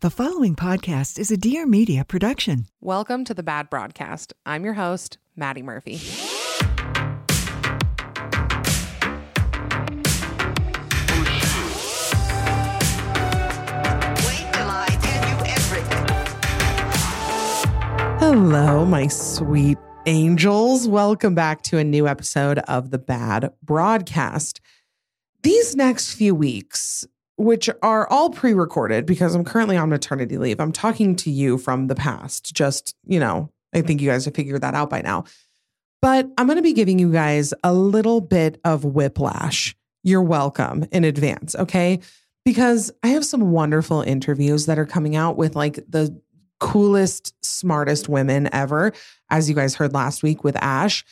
The 0.00 0.10
following 0.10 0.54
podcast 0.54 1.18
is 1.18 1.32
a 1.32 1.36
Dear 1.36 1.66
Media 1.66 2.04
production. 2.04 2.66
Welcome 2.80 3.24
to 3.24 3.34
the 3.34 3.42
Bad 3.42 3.68
Broadcast. 3.68 4.32
I'm 4.46 4.64
your 4.64 4.74
host, 4.74 5.18
Maddie 5.34 5.62
Murphy. 5.62 5.94
Wait 5.94 6.00
till 14.52 14.70
I 14.70 14.86
tell 15.02 15.28
you 15.28 15.36
everything. 15.50 16.06
Hello, 18.20 18.84
my 18.84 19.08
sweet 19.08 19.78
angels. 20.06 20.86
Welcome 20.86 21.34
back 21.34 21.62
to 21.62 21.78
a 21.78 21.82
new 21.82 22.06
episode 22.06 22.60
of 22.60 22.92
the 22.92 22.98
Bad 22.98 23.50
Broadcast. 23.64 24.60
These 25.42 25.74
next 25.74 26.14
few 26.14 26.36
weeks, 26.36 27.04
which 27.38 27.70
are 27.82 28.06
all 28.08 28.30
pre 28.30 28.52
recorded 28.52 29.06
because 29.06 29.34
I'm 29.34 29.44
currently 29.44 29.76
on 29.76 29.88
maternity 29.88 30.36
leave, 30.36 30.60
I'm 30.60 30.72
talking 30.72 31.16
to 31.16 31.30
you 31.30 31.56
from 31.56 31.86
the 31.86 31.94
past. 31.94 32.52
Just, 32.52 32.94
you 33.06 33.20
know, 33.20 33.50
I 33.74 33.80
think 33.80 34.00
you 34.00 34.10
guys 34.10 34.24
have 34.24 34.34
figured 34.34 34.60
that 34.60 34.74
out 34.74 34.90
by 34.90 35.00
now. 35.00 35.24
But 36.02 36.28
I'm 36.36 36.46
going 36.46 36.56
to 36.56 36.62
be 36.62 36.72
giving 36.72 36.98
you 36.98 37.10
guys 37.10 37.54
a 37.64 37.72
little 37.72 38.20
bit 38.20 38.60
of 38.64 38.84
whiplash. 38.84 39.74
You're 40.04 40.22
welcome 40.22 40.86
in 40.92 41.04
advance, 41.04 41.56
okay? 41.56 42.00
Because 42.44 42.92
I 43.02 43.08
have 43.08 43.24
some 43.24 43.50
wonderful 43.50 44.02
interviews 44.02 44.66
that 44.66 44.78
are 44.78 44.86
coming 44.86 45.16
out 45.16 45.36
with 45.36 45.56
like 45.56 45.80
the 45.88 46.20
coolest, 46.60 47.34
smartest 47.44 48.08
women 48.08 48.48
ever, 48.52 48.92
as 49.30 49.48
you 49.48 49.54
guys 49.54 49.74
heard 49.74 49.92
last 49.92 50.22
week 50.22 50.44
with 50.44 50.56
Ash. 50.56 51.04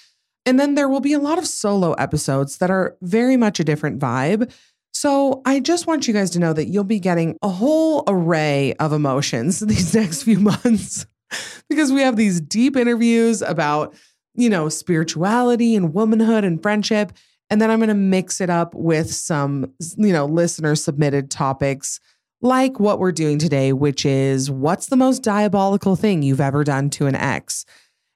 And 0.45 0.59
then 0.59 0.77
there 0.77 0.89
will 0.89 1.01
be 1.01 1.13
a 1.13 1.19
lot 1.19 1.39
of 1.39 1.47
solo 1.47 1.93
episodes 1.95 2.59
that 2.59 2.71
are 2.71 2.97
very 3.03 3.37
much 3.37 3.59
a 3.59 3.65
different 3.65 3.99
vibe. 3.99 4.53
So 4.99 5.43
I 5.45 5.61
just 5.61 5.87
want 5.87 6.09
you 6.09 6.15
guys 6.15 6.31
to 6.31 6.39
know 6.39 6.55
that 6.55 6.69
you'll 6.69 6.83
be 6.83 6.99
getting 6.99 7.37
a 7.43 7.51
whole 7.51 8.03
array 8.09 8.73
of 8.81 8.95
emotions 8.95 9.61
these 9.67 9.95
next 9.95 10.23
few 10.23 10.41
months 10.41 11.05
because 11.69 11.93
we 11.93 12.01
have 12.01 12.17
these 12.17 12.41
deep 12.41 12.79
interviews 12.79 13.43
about, 13.43 13.95
you 14.37 14.49
know, 14.49 14.71
spirituality 14.71 15.77
and 15.77 15.93
womanhood 15.93 16.45
and 16.45 16.63
friendship. 16.63 17.13
And 17.51 17.61
then 17.61 17.71
I'm 17.71 17.79
going 17.79 17.89
to 17.89 17.95
mix 17.95 18.41
it 18.41 18.49
up 18.49 18.75
with 18.75 19.13
some, 19.13 19.71
you 19.99 20.15
know, 20.15 20.25
listener 20.25 20.75
submitted 20.75 21.31
topics 21.31 22.01
like 22.41 22.81
what 22.81 22.99
we're 22.99 23.13
doing 23.13 23.39
today, 23.39 23.75
which 23.75 24.07
is 24.07 24.51
what's 24.51 24.87
the 24.87 24.97
most 24.97 25.23
diabolical 25.23 25.95
thing 25.97 26.23
you've 26.23 26.41
ever 26.41 26.65
done 26.65 26.89
to 26.91 27.07
an 27.07 27.17
ex? 27.17 27.67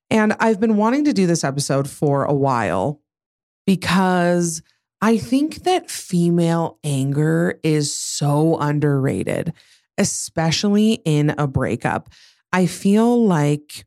And 0.09 0.35
I've 0.41 0.61
been 0.61 0.79
wanting 0.79 1.05
to 1.05 1.13
do 1.13 1.27
this 1.27 1.45
episode 1.45 1.91
for 1.91 2.25
a 2.25 2.33
while 2.33 3.03
because 3.67 4.63
I 5.01 5.17
think 5.17 5.63
that 5.65 5.91
female 5.91 6.79
anger 6.85 7.59
is 7.63 7.93
so 7.93 8.59
underrated, 8.59 9.53
especially 9.97 10.95
in 11.05 11.35
a 11.39 11.47
breakup. 11.47 12.11
I 12.53 12.67
feel 12.67 13.25
like 13.25 13.87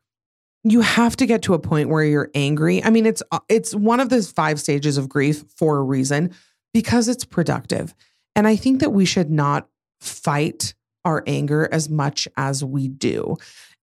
you 0.63 0.81
have 0.81 1.15
to 1.17 1.25
get 1.25 1.41
to 1.43 1.53
a 1.53 1.59
point 1.59 1.89
where 1.89 2.03
you're 2.03 2.31
angry. 2.33 2.83
I 2.83 2.89
mean, 2.89 3.05
it's 3.05 3.21
uh, 3.31 3.39
it's 3.49 3.75
one 3.75 3.99
of 3.99 4.09
the 4.09 4.23
five 4.23 4.59
stages 4.59 4.97
of 4.97 5.09
grief 5.09 5.43
for 5.57 5.77
a 5.77 5.83
reason 5.83 6.31
because 6.73 7.07
it's 7.07 7.25
productive. 7.25 7.93
And 8.35 8.47
I 8.47 8.55
think 8.55 8.79
that 8.79 8.91
we 8.91 9.05
should 9.05 9.29
not 9.29 9.67
fight 9.99 10.73
our 11.05 11.23
anger 11.27 11.67
as 11.71 11.89
much 11.89 12.27
as 12.37 12.63
we 12.63 12.87
do. 12.87 13.35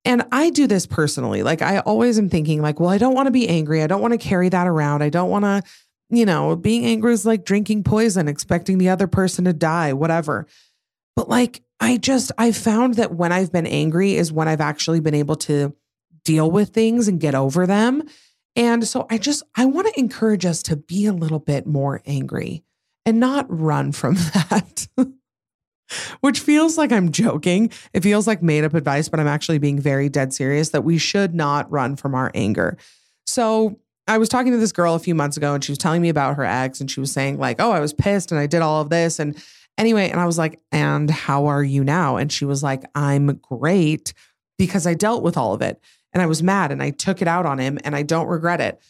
And 0.04 0.24
I 0.32 0.50
do 0.50 0.66
this 0.66 0.86
personally. 0.86 1.42
Like 1.42 1.62
I 1.62 1.80
always 1.80 2.18
am 2.18 2.30
thinking 2.30 2.62
like, 2.62 2.80
well, 2.80 2.88
I 2.88 2.98
don't 2.98 3.14
want 3.14 3.26
to 3.26 3.32
be 3.32 3.48
angry. 3.48 3.82
I 3.82 3.86
don't 3.86 4.00
want 4.00 4.12
to 4.12 4.18
carry 4.18 4.48
that 4.48 4.66
around. 4.66 5.02
I 5.02 5.10
don't 5.10 5.28
want 5.28 5.44
to, 5.44 5.62
you 6.10 6.26
know, 6.26 6.56
being 6.56 6.84
angry 6.84 7.12
is 7.12 7.24
like 7.24 7.44
drinking 7.44 7.84
poison, 7.84 8.28
expecting 8.28 8.78
the 8.78 8.88
other 8.88 9.06
person 9.06 9.44
to 9.44 9.52
die, 9.52 9.92
whatever. 9.92 10.46
But 11.16 11.28
like 11.28 11.62
I 11.80 11.96
just 11.96 12.32
I 12.36 12.52
found 12.52 12.94
that 12.94 13.14
when 13.14 13.32
I've 13.32 13.52
been 13.52 13.66
angry 13.66 14.16
is 14.16 14.32
when 14.32 14.48
I've 14.48 14.60
actually 14.60 15.00
been 15.00 15.14
able 15.14 15.36
to 15.36 15.74
deal 16.24 16.50
with 16.50 16.70
things 16.70 17.08
and 17.08 17.20
get 17.20 17.34
over 17.34 17.66
them. 17.66 18.02
And 18.56 18.86
so 18.86 19.06
I 19.08 19.18
just 19.18 19.42
I 19.56 19.64
want 19.64 19.86
to 19.88 19.98
encourage 19.98 20.44
us 20.44 20.62
to 20.64 20.76
be 20.76 21.06
a 21.06 21.12
little 21.12 21.38
bit 21.38 21.66
more 21.66 22.02
angry 22.04 22.64
and 23.06 23.20
not 23.20 23.46
run 23.48 23.92
from 23.92 24.14
that. 24.14 24.88
Which 26.20 26.38
feels 26.38 26.78
like 26.78 26.92
I'm 26.92 27.10
joking. 27.10 27.72
It 27.92 28.04
feels 28.04 28.26
like 28.28 28.42
made 28.42 28.62
up 28.62 28.74
advice, 28.74 29.08
but 29.08 29.18
I'm 29.18 29.26
actually 29.26 29.58
being 29.58 29.80
very 29.80 30.08
dead 30.08 30.32
serious 30.32 30.68
that 30.68 30.84
we 30.84 30.98
should 30.98 31.34
not 31.34 31.68
run 31.68 31.96
from 31.96 32.14
our 32.14 32.30
anger. 32.32 32.78
So 33.26 33.80
I 34.10 34.18
was 34.18 34.28
talking 34.28 34.50
to 34.50 34.58
this 34.58 34.72
girl 34.72 34.96
a 34.96 34.98
few 34.98 35.14
months 35.14 35.36
ago 35.36 35.54
and 35.54 35.62
she 35.62 35.70
was 35.70 35.78
telling 35.78 36.02
me 36.02 36.08
about 36.08 36.34
her 36.34 36.44
ex 36.44 36.80
and 36.80 36.90
she 36.90 36.98
was 36.98 37.12
saying, 37.12 37.38
like, 37.38 37.60
oh, 37.60 37.70
I 37.70 37.78
was 37.78 37.92
pissed 37.92 38.32
and 38.32 38.40
I 38.40 38.48
did 38.48 38.60
all 38.60 38.80
of 38.80 38.90
this. 38.90 39.20
And 39.20 39.40
anyway, 39.78 40.10
and 40.10 40.18
I 40.18 40.26
was 40.26 40.36
like, 40.36 40.58
and 40.72 41.08
how 41.08 41.46
are 41.46 41.62
you 41.62 41.84
now? 41.84 42.16
And 42.16 42.32
she 42.32 42.44
was 42.44 42.60
like, 42.60 42.82
I'm 42.96 43.36
great 43.36 44.12
because 44.58 44.84
I 44.84 44.94
dealt 44.94 45.22
with 45.22 45.36
all 45.36 45.54
of 45.54 45.62
it 45.62 45.80
and 46.12 46.20
I 46.20 46.26
was 46.26 46.42
mad 46.42 46.72
and 46.72 46.82
I 46.82 46.90
took 46.90 47.22
it 47.22 47.28
out 47.28 47.46
on 47.46 47.60
him 47.60 47.78
and 47.84 47.94
I 47.94 48.02
don't 48.02 48.26
regret 48.26 48.60
it. 48.60 48.82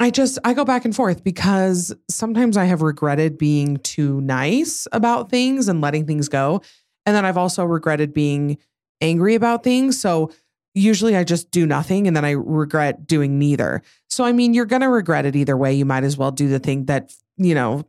I 0.00 0.10
just 0.10 0.38
I 0.42 0.54
go 0.54 0.64
back 0.64 0.86
and 0.86 0.96
forth 0.96 1.22
because 1.22 1.94
sometimes 2.08 2.56
I 2.56 2.64
have 2.64 2.80
regretted 2.80 3.36
being 3.36 3.76
too 3.78 4.22
nice 4.22 4.88
about 4.90 5.28
things 5.28 5.68
and 5.68 5.82
letting 5.82 6.06
things 6.06 6.30
go. 6.30 6.62
And 7.04 7.14
then 7.14 7.26
I've 7.26 7.38
also 7.38 7.62
regretted 7.66 8.14
being 8.14 8.56
angry 9.02 9.34
about 9.34 9.64
things. 9.64 10.00
So 10.00 10.32
usually 10.76 11.16
I 11.16 11.24
just 11.24 11.50
do 11.50 11.66
nothing 11.66 12.06
and 12.06 12.14
then 12.14 12.24
I 12.24 12.32
regret 12.32 13.06
doing 13.06 13.38
neither. 13.38 13.82
So 14.08 14.24
I 14.24 14.32
mean, 14.32 14.52
you're 14.52 14.66
going 14.66 14.82
to 14.82 14.88
regret 14.88 15.24
it 15.24 15.34
either 15.34 15.56
way. 15.56 15.72
You 15.72 15.86
might 15.86 16.04
as 16.04 16.18
well 16.18 16.30
do 16.30 16.48
the 16.48 16.58
thing 16.58 16.84
that, 16.84 17.12
you 17.36 17.54
know, 17.54 17.84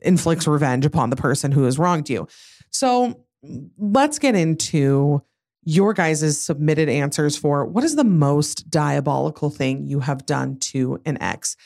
inflicts 0.00 0.46
revenge 0.46 0.86
upon 0.86 1.10
the 1.10 1.16
person 1.16 1.50
who 1.50 1.64
has 1.64 1.78
wronged 1.78 2.08
you. 2.08 2.28
So 2.70 3.24
let's 3.76 4.18
get 4.20 4.36
into 4.36 5.22
your 5.64 5.92
guys' 5.92 6.40
submitted 6.40 6.88
answers 6.88 7.36
for 7.36 7.66
what 7.66 7.84
is 7.84 7.96
the 7.96 8.04
most 8.04 8.70
diabolical 8.70 9.50
thing 9.50 9.86
you 9.86 10.00
have 10.00 10.24
done 10.24 10.58
to 10.58 11.00
an 11.04 11.20
ex. 11.20 11.56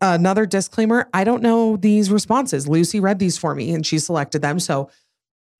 Another 0.00 0.46
disclaimer 0.46 1.08
I 1.12 1.24
don't 1.24 1.42
know 1.42 1.76
these 1.76 2.10
responses. 2.10 2.66
Lucy 2.66 2.98
read 2.98 3.18
these 3.18 3.36
for 3.36 3.54
me 3.54 3.74
and 3.74 3.84
she 3.84 3.98
selected 3.98 4.40
them. 4.40 4.58
So 4.58 4.90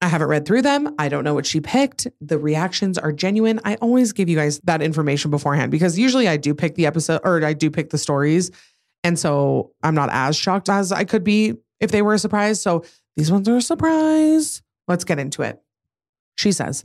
I 0.03 0.09
haven't 0.09 0.27
read 0.27 0.45
through 0.45 0.63
them. 0.63 0.95
I 0.99 1.09
don't 1.09 1.23
know 1.23 1.33
what 1.33 1.47
she 1.47 1.61
picked. 1.61 2.09
The 2.21 2.37
reactions 2.37 2.99
are 2.99 3.13
genuine. 3.13 3.61
I 3.65 3.77
always 3.77 4.13
give 4.13 4.29
you 4.29 4.35
guys 4.37 4.59
that 4.65 4.83
information 4.83 5.31
beforehand 5.31 5.71
because 5.71 5.97
usually 5.97 6.27
I 6.27 6.37
do 6.37 6.55
pick 6.55 6.75
the 6.75 6.87
episode 6.87 7.21
or 7.23 7.43
I 7.45 7.53
do 7.53 7.71
pick 7.71 7.91
the 7.91 7.99
stories. 7.99 8.51
And 9.05 9.17
so 9.17 9.71
I'm 9.85 9.95
not 9.95 10.09
as 10.13 10.37
shocked 10.37 10.69
as 10.69 10.91
I 10.91 11.05
could 11.05 11.23
be 11.23 11.55
if 11.79 11.93
they 11.93 12.03
were 12.03 12.15
a 12.15 12.19
surprise. 12.19 12.61
So 12.61 12.85
these 13.17 13.31
ones 13.31 13.49
are 13.49 13.57
a 13.57 13.63
surprise. 13.63 14.61
Let's 14.89 15.05
get 15.05 15.21
into 15.21 15.43
it. 15.43 15.63
She 16.37 16.51
says, 16.51 16.85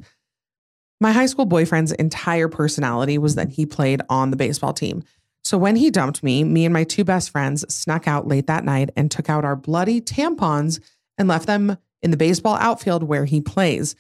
my 1.02 1.12
high 1.12 1.26
school 1.26 1.46
boyfriend's 1.46 1.94
entire 1.94 2.48
personality 2.48 3.18
was 3.18 3.34
that 3.34 3.50
he 3.50 3.66
played 3.66 4.02
on 4.10 4.30
the 4.30 4.38
baseball 4.38 4.74
team. 4.74 5.04
So 5.44 5.58
when 5.58 5.76
he 5.76 5.90
dumped 5.90 6.22
me, 6.22 6.44
me 6.44 6.66
and 6.66 6.74
my 6.74 6.84
two 6.84 7.04
best 7.04 7.32
friends 7.32 7.66
snuck 7.74 8.08
out 8.08 8.28
late 8.28 8.46
that 8.46 8.64
night 8.64 8.92
and 8.96 9.10
took 9.10 9.28
out 9.28 9.44
our 9.44 9.56
bloody 9.56 10.02
tampons 10.02 10.80
and 11.18 11.28
left 11.28 11.48
them 11.48 11.78
in 12.02 12.12
the 12.12 12.18
baseball 12.18 12.56
outfield 12.56 13.04
where 13.04 13.26
he 13.26 13.42
plays. 13.42 13.96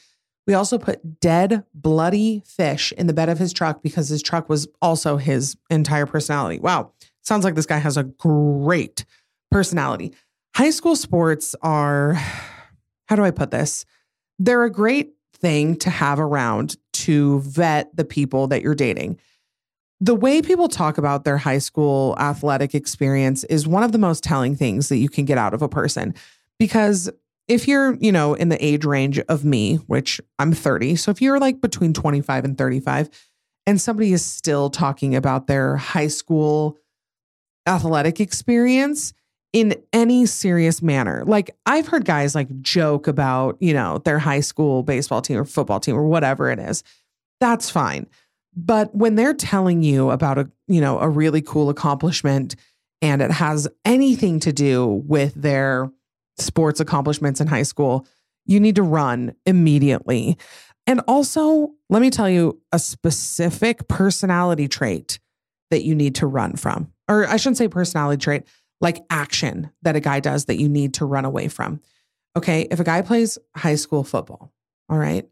We 0.46 0.54
also 0.54 0.78
put 0.78 1.20
dead, 1.20 1.66
bloody 1.74 2.42
fish 2.46 2.94
in 2.98 3.08
the 3.08 3.14
bed 3.14 3.28
of 3.28 3.38
his 3.38 3.52
truck 3.52 3.84
because 3.84 4.08
his 4.08 4.24
truck 4.24 4.48
was 4.48 4.68
also 4.82 5.18
his 5.18 5.58
entire 5.70 6.06
personality. 6.06 6.60
Wow. 6.60 6.94
Sounds 7.22 7.44
like 7.44 7.56
this 7.56 7.66
guy 7.66 7.80
has 7.80 7.98
a 7.98 8.04
great 8.04 9.04
personality. 9.52 10.14
High 10.56 10.70
school 10.70 10.96
sports 10.96 11.56
are, 11.62 12.14
how 13.08 13.16
do 13.16 13.24
I 13.24 13.32
put 13.32 13.52
this? 13.52 13.86
They're 14.40 14.64
a 14.64 14.72
great 14.72 15.14
thing 15.34 15.76
to 15.78 15.90
have 15.90 16.20
around 16.20 16.78
to 16.94 17.42
vet 17.42 17.96
the 17.96 18.06
people 18.06 18.48
that 18.48 18.62
you're 18.62 18.74
dating. 18.74 19.20
The 20.00 20.16
way 20.16 20.42
people 20.42 20.68
talk 20.68 20.98
about 20.98 21.26
their 21.26 21.38
high 21.38 21.58
school 21.58 22.16
athletic 22.20 22.74
experience 22.74 23.44
is 23.46 23.68
one 23.68 23.84
of 23.84 23.92
the 23.92 23.98
most 23.98 24.24
telling 24.24 24.56
things 24.56 24.90
that 24.90 24.98
you 24.98 25.10
can 25.10 25.26
get 25.26 25.38
out 25.38 25.54
of 25.54 25.62
a 25.62 25.70
person. 25.70 26.14
Because 26.60 27.10
if 27.48 27.68
you're, 27.68 27.96
you 27.96 28.12
know, 28.12 28.34
in 28.34 28.50
the 28.50 28.64
age 28.64 28.86
range 28.86 29.20
of 29.20 29.46
me, 29.46 29.76
which 29.88 30.20
I'm 30.40 30.54
30, 30.54 30.96
so 30.98 31.12
if 31.12 31.22
you're 31.22 31.40
like 31.40 31.62
between 31.62 31.94
25 31.94 32.46
and 32.46 32.58
35, 32.58 33.10
and 33.66 33.80
somebody 33.80 34.14
is 34.14 34.24
still 34.24 34.70
talking 34.70 35.16
about 35.16 35.48
their 35.48 35.76
high 35.76 36.08
school 36.08 36.78
athletic 37.68 38.22
experience, 38.22 39.14
in 39.54 39.76
any 39.94 40.26
serious 40.26 40.82
manner. 40.82 41.24
Like 41.26 41.50
I've 41.66 41.88
heard 41.88 42.06
guys 42.06 42.36
like 42.36 42.62
joke 42.62 43.08
about, 43.08 43.58
you 43.60 43.74
know, 43.74 44.00
their 44.00 44.20
high 44.20 44.42
school 44.42 44.84
baseball 44.84 45.22
team 45.22 45.38
or 45.38 45.46
football 45.46 45.80
team 45.80 45.96
or 45.96 46.06
whatever 46.08 46.52
it 46.52 46.60
is. 46.60 46.84
That's 47.40 47.70
fine. 47.70 48.08
But 48.56 48.94
when 48.94 49.16
they're 49.16 49.34
telling 49.34 49.84
you 49.84 50.10
about 50.10 50.38
a, 50.38 50.52
you 50.68 50.82
know, 50.82 51.00
a 51.00 51.10
really 51.10 51.42
cool 51.42 51.70
accomplishment 51.70 52.56
and 53.02 53.22
it 53.22 53.32
has 53.32 53.68
anything 53.86 54.40
to 54.42 54.52
do 54.52 55.04
with 55.08 55.34
their 55.36 55.92
sports 56.38 56.80
accomplishments 56.80 57.42
in 57.42 57.48
high 57.48 57.64
school, 57.64 58.08
you 58.46 58.60
need 58.60 58.76
to 58.76 58.84
run 58.84 59.36
immediately. 59.46 60.38
And 60.86 61.02
also, 61.08 61.72
let 61.90 62.02
me 62.02 62.10
tell 62.10 62.30
you 62.30 62.62
a 62.72 62.80
specific 62.80 63.88
personality 63.88 64.68
trait 64.68 65.20
that 65.70 65.84
you 65.84 65.96
need 65.96 66.16
to 66.16 66.28
run 66.28 66.56
from. 66.56 66.92
Or 67.10 67.28
I 67.28 67.38
shouldn't 67.38 67.58
say 67.58 67.68
personality 67.68 68.22
trait, 68.22 68.44
like 68.80 69.04
action 69.10 69.72
that 69.82 69.96
a 69.96 70.00
guy 70.00 70.20
does 70.20 70.46
that 70.46 70.60
you 70.60 70.70
need 70.70 70.94
to 70.96 71.06
run 71.06 71.26
away 71.26 71.48
from. 71.48 71.82
Okay. 72.38 72.68
If 72.70 72.80
a 72.80 72.84
guy 72.84 73.02
plays 73.02 73.38
high 73.56 73.76
school 73.76 74.04
football, 74.04 74.54
all 74.90 74.98
right, 74.98 75.28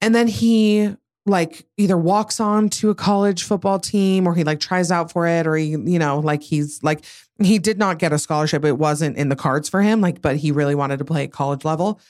And 0.00 0.14
then 0.14 0.28
he 0.28 0.96
like 1.30 1.66
either 1.76 1.96
walks 1.96 2.40
on 2.40 2.68
to 2.68 2.90
a 2.90 2.94
college 2.94 3.44
football 3.44 3.78
team 3.78 4.26
or 4.26 4.34
he 4.34 4.44
like 4.44 4.60
tries 4.60 4.90
out 4.90 5.10
for 5.10 5.26
it 5.26 5.46
or 5.46 5.56
he, 5.56 5.68
you 5.68 5.98
know, 5.98 6.18
like 6.18 6.42
he's 6.42 6.82
like 6.82 7.04
he 7.42 7.58
did 7.58 7.78
not 7.78 7.98
get 7.98 8.12
a 8.12 8.18
scholarship. 8.18 8.64
It 8.64 8.78
wasn't 8.78 9.16
in 9.16 9.30
the 9.30 9.36
cards 9.36 9.68
for 9.68 9.80
him, 9.80 10.00
like, 10.00 10.20
but 10.20 10.36
he 10.36 10.52
really 10.52 10.74
wanted 10.74 10.98
to 10.98 11.04
play 11.04 11.24
at 11.24 11.32
college 11.32 11.64
level. 11.64 12.00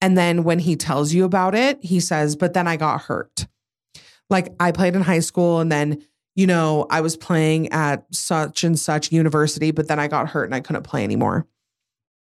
And 0.00 0.18
then 0.18 0.42
when 0.42 0.58
he 0.58 0.74
tells 0.74 1.12
you 1.12 1.24
about 1.24 1.54
it, 1.54 1.78
he 1.82 2.00
says, 2.00 2.34
But 2.34 2.54
then 2.54 2.66
I 2.66 2.76
got 2.76 3.02
hurt. 3.02 3.46
Like 4.28 4.52
I 4.58 4.72
played 4.72 4.96
in 4.96 5.02
high 5.02 5.20
school 5.20 5.60
and 5.60 5.70
then, 5.70 6.02
you 6.34 6.46
know, 6.46 6.86
I 6.90 7.02
was 7.02 7.16
playing 7.16 7.70
at 7.72 8.04
such 8.12 8.64
and 8.64 8.78
such 8.78 9.12
university, 9.12 9.70
but 9.70 9.86
then 9.86 10.00
I 10.00 10.08
got 10.08 10.30
hurt 10.30 10.44
and 10.44 10.54
I 10.54 10.60
couldn't 10.60 10.82
play 10.82 11.04
anymore. 11.04 11.46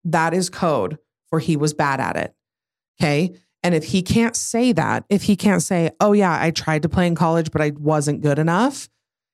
That 0.04 0.34
is 0.34 0.50
code 0.50 0.98
for 1.30 1.40
he 1.40 1.56
was 1.56 1.74
bad 1.74 2.00
at 2.00 2.18
it. 2.18 2.36
Okay. 3.00 3.36
And 3.64 3.76
if 3.76 3.84
he 3.84 4.02
can't 4.02 4.36
say 4.36 4.72
that, 4.72 5.06
if 5.10 5.24
he 5.24 5.36
can't 5.36 5.62
say, 5.62 5.92
oh, 6.00 6.14
yeah, 6.14 6.38
I 6.42 6.52
tried 6.52 6.82
to 6.82 6.90
play 6.90 7.06
in 7.06 7.16
college, 7.16 7.52
but 7.52 7.62
I 7.62 7.72
wasn't 7.78 8.22
good 8.22 8.40
enough, 8.40 8.90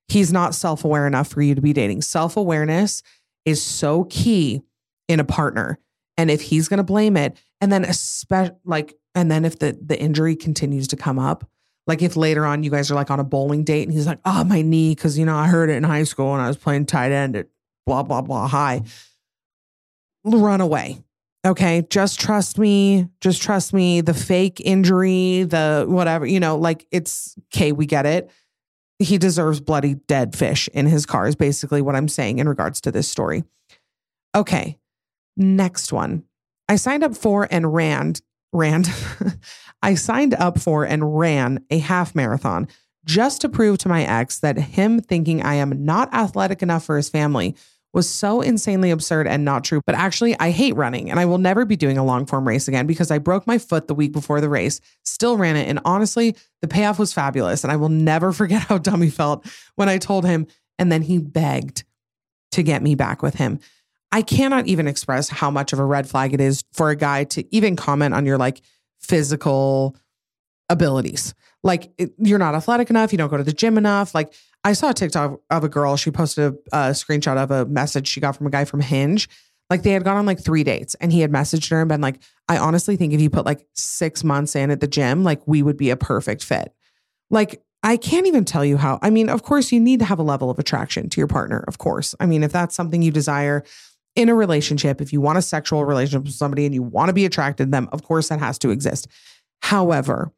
he's 0.07 0.33
not 0.33 0.53
self 0.53 0.83
aware 0.83 1.07
enough 1.07 1.29
for 1.29 1.41
you 1.41 1.55
to 1.55 1.61
be 1.61 1.73
dating. 1.73 2.01
Self 2.01 2.35
awareness 2.35 3.03
is 3.45 3.61
so 3.61 4.03
key 4.05 4.61
in 5.07 5.19
a 5.19 5.23
partner. 5.23 5.79
And 6.17 6.29
if 6.29 6.41
he's 6.41 6.67
going 6.67 6.79
to 6.79 6.83
blame 6.83 7.15
it, 7.15 7.37
and 7.61 7.71
then 7.71 7.85
especially 7.85 8.55
like, 8.65 8.95
and 9.15 9.31
then 9.31 9.45
if 9.45 9.59
the 9.59 9.77
the 9.81 9.99
injury 9.99 10.35
continues 10.35 10.87
to 10.89 10.95
come 10.95 11.19
up, 11.19 11.49
like 11.85 12.01
if 12.01 12.17
later 12.17 12.45
on 12.45 12.63
you 12.63 12.69
guys 12.69 12.91
are 12.91 12.95
like 12.95 13.09
on 13.09 13.19
a 13.19 13.23
bowling 13.23 13.63
date 13.63 13.83
and 13.83 13.93
he's 13.93 14.07
like, 14.07 14.19
oh, 14.25 14.43
my 14.43 14.61
knee, 14.61 14.93
because 14.93 15.17
you 15.17 15.25
know 15.25 15.37
I 15.37 15.47
heard 15.47 15.69
it 15.69 15.75
in 15.75 15.83
high 15.83 16.03
school 16.03 16.33
and 16.33 16.41
I 16.41 16.47
was 16.47 16.57
playing 16.57 16.85
tight 16.85 17.11
end 17.11 17.35
at 17.35 17.47
blah 17.85 18.03
blah 18.03 18.21
blah 18.21 18.47
high. 18.47 18.81
Run 20.23 20.59
away. 20.59 20.99
Okay, 21.45 21.85
just 21.89 22.19
trust 22.19 22.57
me. 22.57 23.07
Just 23.21 23.41
trust 23.41 23.73
me. 23.73 24.01
The 24.01 24.13
fake 24.13 24.61
injury, 24.63 25.43
the 25.43 25.85
whatever, 25.87 26.25
you 26.25 26.39
know, 26.39 26.57
like 26.57 26.87
it's 26.91 27.35
okay, 27.53 27.71
we 27.71 27.85
get 27.85 28.05
it. 28.05 28.29
He 28.99 29.17
deserves 29.17 29.61
bloody 29.61 29.93
dead 29.93 30.35
fish 30.35 30.67
in 30.73 30.87
his 30.87 31.05
car, 31.05 31.27
is 31.27 31.35
basically 31.35 31.81
what 31.81 31.95
I'm 31.95 32.07
saying 32.07 32.39
in 32.39 32.49
regards 32.49 32.81
to 32.81 32.91
this 32.91 33.09
story. 33.09 33.43
Okay, 34.35 34.77
next 35.35 35.93
one. 35.93 36.23
I 36.67 36.75
signed 36.75 37.03
up 37.03 37.15
for 37.15 37.47
and 37.49 37.73
ran, 37.73 38.13
ran, 38.51 38.83
I 39.81 39.93
signed 39.95 40.33
up 40.33 40.59
for 40.59 40.83
and 40.83 41.17
ran 41.17 41.63
a 41.69 41.77
half 41.77 42.15
marathon 42.15 42.67
just 43.05 43.41
to 43.41 43.49
prove 43.49 43.77
to 43.79 43.89
my 43.89 44.03
ex 44.03 44.39
that 44.39 44.57
him 44.57 44.99
thinking 44.99 45.41
I 45.41 45.55
am 45.55 45.85
not 45.85 46.13
athletic 46.13 46.61
enough 46.61 46.83
for 46.83 46.97
his 46.97 47.09
family 47.09 47.55
was 47.93 48.09
so 48.09 48.41
insanely 48.41 48.91
absurd 48.91 49.27
and 49.27 49.45
not 49.45 49.63
true. 49.63 49.81
But 49.85 49.95
actually, 49.95 50.37
I 50.39 50.51
hate 50.51 50.75
running 50.75 51.09
and 51.09 51.19
I 51.19 51.25
will 51.25 51.37
never 51.37 51.65
be 51.65 51.75
doing 51.75 51.97
a 51.97 52.05
long 52.05 52.25
form 52.25 52.47
race 52.47 52.67
again 52.67 52.85
because 52.85 53.11
I 53.11 53.17
broke 53.17 53.47
my 53.47 53.57
foot 53.57 53.87
the 53.87 53.95
week 53.95 54.11
before 54.11 54.41
the 54.41 54.49
race, 54.49 54.81
still 55.03 55.37
ran 55.37 55.55
it. 55.55 55.67
And 55.67 55.79
honestly, 55.85 56.35
the 56.61 56.67
payoff 56.67 56.99
was 56.99 57.13
fabulous. 57.13 57.63
And 57.63 57.71
I 57.71 57.75
will 57.75 57.89
never 57.89 58.31
forget 58.33 58.63
how 58.63 58.77
dumb 58.77 59.01
he 59.01 59.09
felt 59.09 59.45
when 59.75 59.89
I 59.89 59.97
told 59.97 60.25
him. 60.25 60.47
And 60.77 60.91
then 60.91 61.01
he 61.01 61.17
begged 61.17 61.83
to 62.51 62.63
get 62.63 62.81
me 62.81 62.95
back 62.95 63.21
with 63.21 63.35
him. 63.35 63.59
I 64.11 64.21
cannot 64.21 64.67
even 64.67 64.87
express 64.87 65.29
how 65.29 65.51
much 65.51 65.73
of 65.73 65.79
a 65.79 65.85
red 65.85 66.07
flag 66.07 66.33
it 66.33 66.39
is 66.39 66.63
for 66.73 66.89
a 66.89 66.95
guy 66.95 67.25
to 67.25 67.43
even 67.53 67.75
comment 67.75 68.13
on 68.13 68.25
your 68.25 68.37
like 68.37 68.61
physical 68.99 69.95
abilities. 70.69 71.33
Like 71.63 71.91
you're 72.17 72.39
not 72.39 72.55
athletic 72.55 72.89
enough, 72.89 73.11
you 73.11 73.17
don't 73.17 73.29
go 73.29 73.37
to 73.37 73.43
the 73.43 73.53
gym 73.53 73.77
enough. 73.77 74.15
Like 74.15 74.33
I 74.67 74.73
saw 74.73 74.89
a 74.89 74.93
TikTok 74.93 75.39
of 75.49 75.63
a 75.63 75.69
girl, 75.69 75.95
she 75.95 76.11
posted 76.11 76.43
a, 76.43 76.57
a 76.73 76.91
screenshot 76.91 77.37
of 77.37 77.51
a 77.51 77.65
message 77.65 78.05
she 78.05 78.19
got 78.19 78.35
from 78.35 78.47
a 78.47 78.49
guy 78.49 78.65
from 78.65 78.81
Hinge. 78.81 79.29
Like 79.69 79.83
they 79.83 79.91
had 79.91 80.03
gone 80.03 80.17
on 80.17 80.25
like 80.25 80.43
three 80.43 80.65
dates 80.65 80.93
and 80.95 81.09
he 81.09 81.21
had 81.21 81.31
messaged 81.31 81.69
her 81.69 81.79
and 81.79 81.87
been 81.87 82.01
like, 82.01 82.19
I 82.49 82.57
honestly 82.57 82.97
think 82.97 83.13
if 83.13 83.21
you 83.21 83.29
put 83.29 83.45
like 83.45 83.65
six 83.75 84.25
months 84.25 84.57
in 84.57 84.69
at 84.69 84.81
the 84.81 84.87
gym, 84.87 85.23
like 85.23 85.41
we 85.47 85.63
would 85.63 85.77
be 85.77 85.89
a 85.89 85.95
perfect 85.95 86.43
fit. 86.43 86.73
Like 87.29 87.63
I 87.81 87.95
can't 87.95 88.27
even 88.27 88.43
tell 88.43 88.65
you 88.65 88.75
how. 88.75 88.99
I 89.01 89.09
mean, 89.09 89.29
of 89.29 89.41
course, 89.41 89.71
you 89.71 89.79
need 89.79 89.99
to 89.99 90.05
have 90.05 90.19
a 90.19 90.23
level 90.23 90.49
of 90.49 90.59
attraction 90.59 91.09
to 91.11 91.21
your 91.21 91.27
partner, 91.27 91.63
of 91.65 91.77
course. 91.77 92.13
I 92.19 92.25
mean, 92.25 92.43
if 92.43 92.51
that's 92.51 92.75
something 92.75 93.01
you 93.01 93.11
desire 93.11 93.63
in 94.17 94.27
a 94.27 94.35
relationship, 94.35 94.99
if 94.99 95.13
you 95.13 95.21
want 95.21 95.37
a 95.37 95.41
sexual 95.41 95.85
relationship 95.85 96.25
with 96.25 96.33
somebody 96.33 96.65
and 96.65 96.75
you 96.75 96.83
want 96.83 97.07
to 97.07 97.13
be 97.13 97.25
attracted 97.25 97.67
to 97.67 97.71
them, 97.71 97.87
of 97.93 98.03
course, 98.03 98.27
that 98.27 98.39
has 98.39 98.59
to 98.59 98.71
exist. 98.71 99.07
However, 99.61 100.33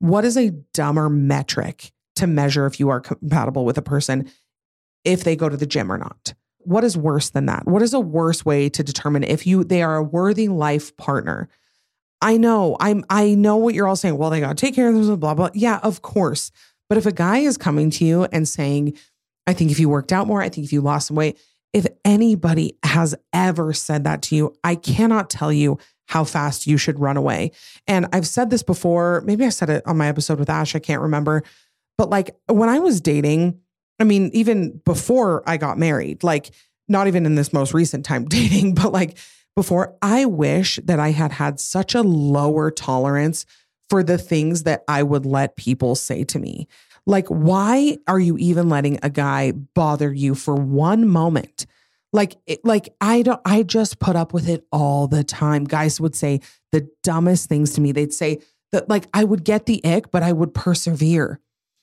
what 0.00 0.24
is 0.24 0.36
a 0.36 0.50
dumber 0.74 1.08
metric 1.08 1.92
to 2.18 2.26
measure 2.26 2.66
if 2.66 2.78
you 2.78 2.88
are 2.90 3.00
compatible 3.00 3.64
with 3.64 3.78
a 3.78 3.82
person 3.82 4.30
if 5.04 5.24
they 5.24 5.36
go 5.36 5.48
to 5.48 5.56
the 5.56 5.66
gym 5.66 5.90
or 5.90 5.98
not? 5.98 6.34
What 6.58 6.84
is 6.84 6.96
worse 6.96 7.30
than 7.30 7.46
that? 7.46 7.66
What 7.66 7.82
is 7.82 7.94
a 7.94 8.00
worse 8.00 8.44
way 8.44 8.68
to 8.68 8.82
determine 8.82 9.24
if 9.24 9.46
you 9.46 9.64
they 9.64 9.82
are 9.82 9.96
a 9.96 10.02
worthy 10.02 10.48
life 10.48 10.96
partner? 10.96 11.48
I 12.20 12.36
know, 12.36 12.76
I'm 12.80 13.04
I 13.08 13.34
know 13.34 13.56
what 13.56 13.74
you're 13.74 13.86
all 13.86 13.96
saying. 13.96 14.18
Well, 14.18 14.30
they 14.30 14.40
gotta 14.40 14.54
take 14.54 14.74
care 14.74 14.88
of 14.88 14.94
this, 14.94 15.16
blah, 15.16 15.34
blah. 15.34 15.50
Yeah, 15.54 15.78
of 15.82 16.02
course. 16.02 16.50
But 16.88 16.98
if 16.98 17.06
a 17.06 17.12
guy 17.12 17.38
is 17.38 17.56
coming 17.56 17.90
to 17.90 18.04
you 18.04 18.24
and 18.24 18.48
saying, 18.48 18.98
I 19.46 19.52
think 19.52 19.70
if 19.70 19.78
you 19.78 19.88
worked 19.88 20.12
out 20.12 20.26
more, 20.26 20.42
I 20.42 20.48
think 20.48 20.64
if 20.64 20.72
you 20.72 20.80
lost 20.80 21.08
some 21.08 21.16
weight, 21.16 21.38
if 21.72 21.86
anybody 22.04 22.76
has 22.82 23.14
ever 23.32 23.72
said 23.72 24.04
that 24.04 24.22
to 24.22 24.36
you, 24.36 24.54
I 24.64 24.74
cannot 24.74 25.30
tell 25.30 25.52
you 25.52 25.78
how 26.06 26.24
fast 26.24 26.66
you 26.66 26.78
should 26.78 26.98
run 26.98 27.16
away. 27.16 27.52
And 27.86 28.06
I've 28.12 28.26
said 28.26 28.50
this 28.50 28.62
before. 28.62 29.22
Maybe 29.26 29.44
I 29.44 29.50
said 29.50 29.68
it 29.68 29.86
on 29.86 29.98
my 29.98 30.08
episode 30.08 30.38
with 30.38 30.48
Ash. 30.48 30.74
I 30.74 30.78
can't 30.78 31.02
remember. 31.02 31.42
But 31.98 32.08
like 32.08 32.34
when 32.46 32.70
I 32.70 32.78
was 32.78 33.00
dating, 33.02 33.60
I 33.98 34.04
mean, 34.04 34.30
even 34.32 34.80
before 34.84 35.42
I 35.46 35.56
got 35.58 35.76
married, 35.76 36.22
like 36.22 36.54
not 36.88 37.08
even 37.08 37.26
in 37.26 37.34
this 37.34 37.52
most 37.52 37.74
recent 37.74 38.04
time 38.04 38.24
dating, 38.28 38.74
but 38.74 38.92
like 38.92 39.18
before, 39.54 39.96
I 40.00 40.24
wish 40.24 40.78
that 40.84 41.00
I 41.00 41.10
had 41.10 41.32
had 41.32 41.58
such 41.58 41.94
a 41.94 42.02
lower 42.02 42.70
tolerance 42.70 43.44
for 43.90 44.02
the 44.02 44.18
things 44.18 44.62
that 44.62 44.84
I 44.86 45.02
would 45.02 45.26
let 45.26 45.56
people 45.56 45.96
say 45.96 46.22
to 46.24 46.38
me. 46.38 46.68
Like, 47.06 47.26
why 47.26 47.96
are 48.06 48.20
you 48.20 48.36
even 48.38 48.68
letting 48.68 48.98
a 49.02 49.10
guy 49.10 49.52
bother 49.52 50.12
you 50.12 50.34
for 50.34 50.54
one 50.54 51.08
moment? 51.08 51.66
Like, 52.12 52.36
it, 52.46 52.64
like 52.64 52.94
I 53.00 53.22
don't, 53.22 53.40
I 53.44 53.62
just 53.62 53.98
put 53.98 54.14
up 54.14 54.32
with 54.32 54.48
it 54.48 54.66
all 54.70 55.08
the 55.08 55.24
time. 55.24 55.64
Guys 55.64 56.00
would 56.00 56.14
say 56.14 56.40
the 56.70 56.88
dumbest 57.02 57.48
things 57.48 57.72
to 57.72 57.80
me. 57.80 57.92
They'd 57.92 58.12
say 58.12 58.40
that, 58.72 58.88
like, 58.88 59.08
I 59.14 59.24
would 59.24 59.42
get 59.42 59.66
the 59.66 59.82
ick, 59.84 60.10
but 60.10 60.22
I 60.22 60.32
would 60.32 60.54
persevere. 60.54 61.40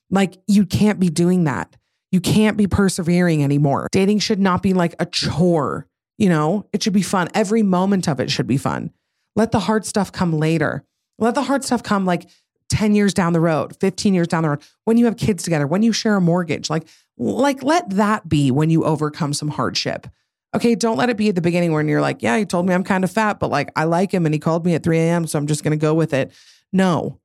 Like, 0.10 0.38
you 0.48 0.66
can't 0.66 1.00
be 1.00 1.10
doing 1.10 1.46
that. 1.46 1.76
You 2.12 2.22
can't 2.22 2.58
be 2.58 2.68
persevering 2.68 3.44
anymore. 3.44 3.88
Dating 3.92 4.20
should 4.20 4.40
not 4.40 4.64
be 4.64 4.74
like 4.74 4.96
a 5.00 5.06
chore. 5.06 5.88
You 6.18 6.30
know, 6.30 6.68
it 6.72 6.82
should 6.82 6.94
be 6.94 7.02
fun. 7.02 7.30
Every 7.34 7.62
moment 7.62 8.08
of 8.08 8.20
it 8.20 8.32
should 8.32 8.48
be 8.48 8.58
fun. 8.58 8.92
Let 9.36 9.52
the 9.52 9.60
hard 9.60 9.86
stuff 9.86 10.12
come 10.12 10.32
later. 10.32 10.86
Let 11.20 11.36
the 11.36 11.44
hard 11.44 11.64
stuff 11.64 11.84
come 11.84 12.06
like 12.06 12.30
10 12.70 12.96
years 12.96 13.14
down 13.14 13.34
the 13.34 13.40
road, 13.40 13.76
15 13.80 14.14
years 14.14 14.28
down 14.28 14.44
the 14.44 14.50
road, 14.50 14.64
when 14.86 14.98
you 14.98 15.06
have 15.06 15.18
kids 15.18 15.44
together, 15.44 15.68
when 15.68 15.84
you 15.84 15.92
share 15.92 16.16
a 16.16 16.22
mortgage. 16.22 16.70
Like, 16.70 16.88
like 17.18 17.64
let 17.64 17.90
that 17.92 18.28
be 18.28 18.52
when 18.52 18.70
you 18.70 18.86
overcome 18.86 19.34
some 19.34 19.50
hardship. 19.50 20.08
Okay, 20.56 20.74
don't 20.74 20.98
let 20.98 21.10
it 21.10 21.18
be 21.18 21.28
at 21.30 21.36
the 21.36 21.42
beginning 21.42 21.74
when 21.74 21.88
you're 21.90 22.02
like, 22.02 22.24
yeah, 22.24 22.38
he 22.38 22.46
told 22.46 22.66
me 22.66 22.74
I'm 22.74 22.84
kind 22.84 23.04
of 23.04 23.12
fat, 23.12 23.40
but 23.40 23.50
like 23.50 23.72
I 23.76 23.84
like 23.84 24.14
him 24.14 24.26
and 24.26 24.34
he 24.34 24.40
called 24.40 24.66
me 24.66 24.74
at 24.74 24.84
3 24.84 24.98
a.m. 25.00 25.28
So 25.28 25.38
I'm 25.38 25.48
just 25.48 25.64
gonna 25.64 25.76
go 25.76 25.94
with 25.94 26.14
it. 26.14 26.32
No. 26.72 27.20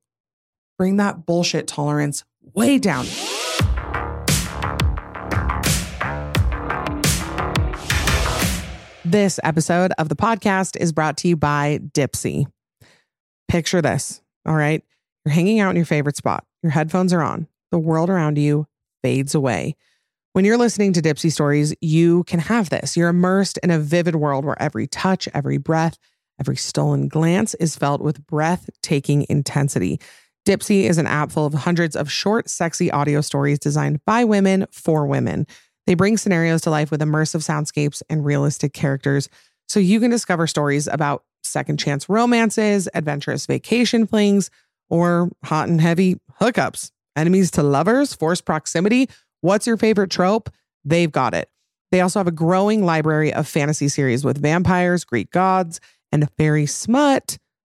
Bring 0.77 0.97
that 0.97 1.25
bullshit 1.25 1.67
tolerance 1.67 2.25
way 2.53 2.77
down. 2.77 3.05
This 9.03 9.39
episode 9.43 9.91
of 9.97 10.09
the 10.09 10.15
podcast 10.15 10.77
is 10.77 10.93
brought 10.93 11.17
to 11.17 11.27
you 11.27 11.35
by 11.35 11.79
Dipsea. 11.93 12.45
Picture 13.47 13.81
this, 13.81 14.21
all 14.45 14.55
right? 14.55 14.83
You're 15.25 15.33
hanging 15.33 15.59
out 15.59 15.71
in 15.71 15.75
your 15.75 15.85
favorite 15.85 16.15
spot, 16.15 16.45
your 16.63 16.71
headphones 16.71 17.11
are 17.11 17.21
on, 17.21 17.47
the 17.71 17.79
world 17.79 18.09
around 18.09 18.37
you 18.37 18.67
fades 19.03 19.35
away. 19.35 19.75
When 20.33 20.45
you're 20.45 20.57
listening 20.57 20.93
to 20.93 21.01
Dipsea 21.01 21.31
stories, 21.31 21.75
you 21.81 22.23
can 22.23 22.39
have 22.39 22.69
this. 22.69 22.95
You're 22.95 23.09
immersed 23.09 23.57
in 23.63 23.69
a 23.69 23.79
vivid 23.79 24.15
world 24.15 24.45
where 24.45 24.61
every 24.61 24.87
touch, 24.87 25.27
every 25.33 25.57
breath, 25.57 25.97
every 26.39 26.55
stolen 26.55 27.09
glance 27.09 27.53
is 27.55 27.75
felt 27.75 27.99
with 28.01 28.25
breathtaking 28.27 29.25
intensity. 29.27 29.99
Dipsea 30.45 30.89
is 30.89 30.97
an 30.97 31.07
app 31.07 31.31
full 31.31 31.45
of 31.45 31.53
hundreds 31.53 31.95
of 31.95 32.11
short, 32.11 32.49
sexy 32.49 32.89
audio 32.89 33.21
stories 33.21 33.59
designed 33.59 34.03
by 34.05 34.23
women 34.23 34.65
for 34.71 35.05
women. 35.05 35.45
They 35.85 35.93
bring 35.93 36.17
scenarios 36.17 36.61
to 36.61 36.69
life 36.69 36.89
with 36.89 37.01
immersive 37.01 37.41
soundscapes 37.41 38.01
and 38.09 38.25
realistic 38.25 38.73
characters 38.73 39.29
so 39.67 39.79
you 39.79 39.99
can 39.99 40.09
discover 40.09 40.47
stories 40.47 40.87
about 40.87 41.23
second 41.43 41.77
chance 41.77 42.09
romances, 42.09 42.89
adventurous 42.93 43.45
vacation 43.45 44.07
flings, 44.07 44.49
or 44.89 45.29
hot 45.43 45.69
and 45.69 45.79
heavy 45.79 46.17
hookups. 46.39 46.91
Enemies 47.15 47.51
to 47.51 47.63
lovers, 47.63 48.13
forced 48.13 48.45
proximity. 48.45 49.09
What's 49.41 49.67
your 49.67 49.77
favorite 49.77 50.11
trope? 50.11 50.49
They've 50.83 51.11
got 51.11 51.33
it. 51.33 51.49
They 51.91 52.01
also 52.01 52.19
have 52.19 52.27
a 52.27 52.31
growing 52.31 52.85
library 52.85 53.33
of 53.33 53.47
fantasy 53.47 53.89
series 53.89 54.23
with 54.23 54.41
vampires, 54.41 55.03
Greek 55.03 55.29
gods, 55.31 55.79
and 56.11 56.23
a 56.23 56.27
fairy 56.37 56.65
smut. 56.65 57.37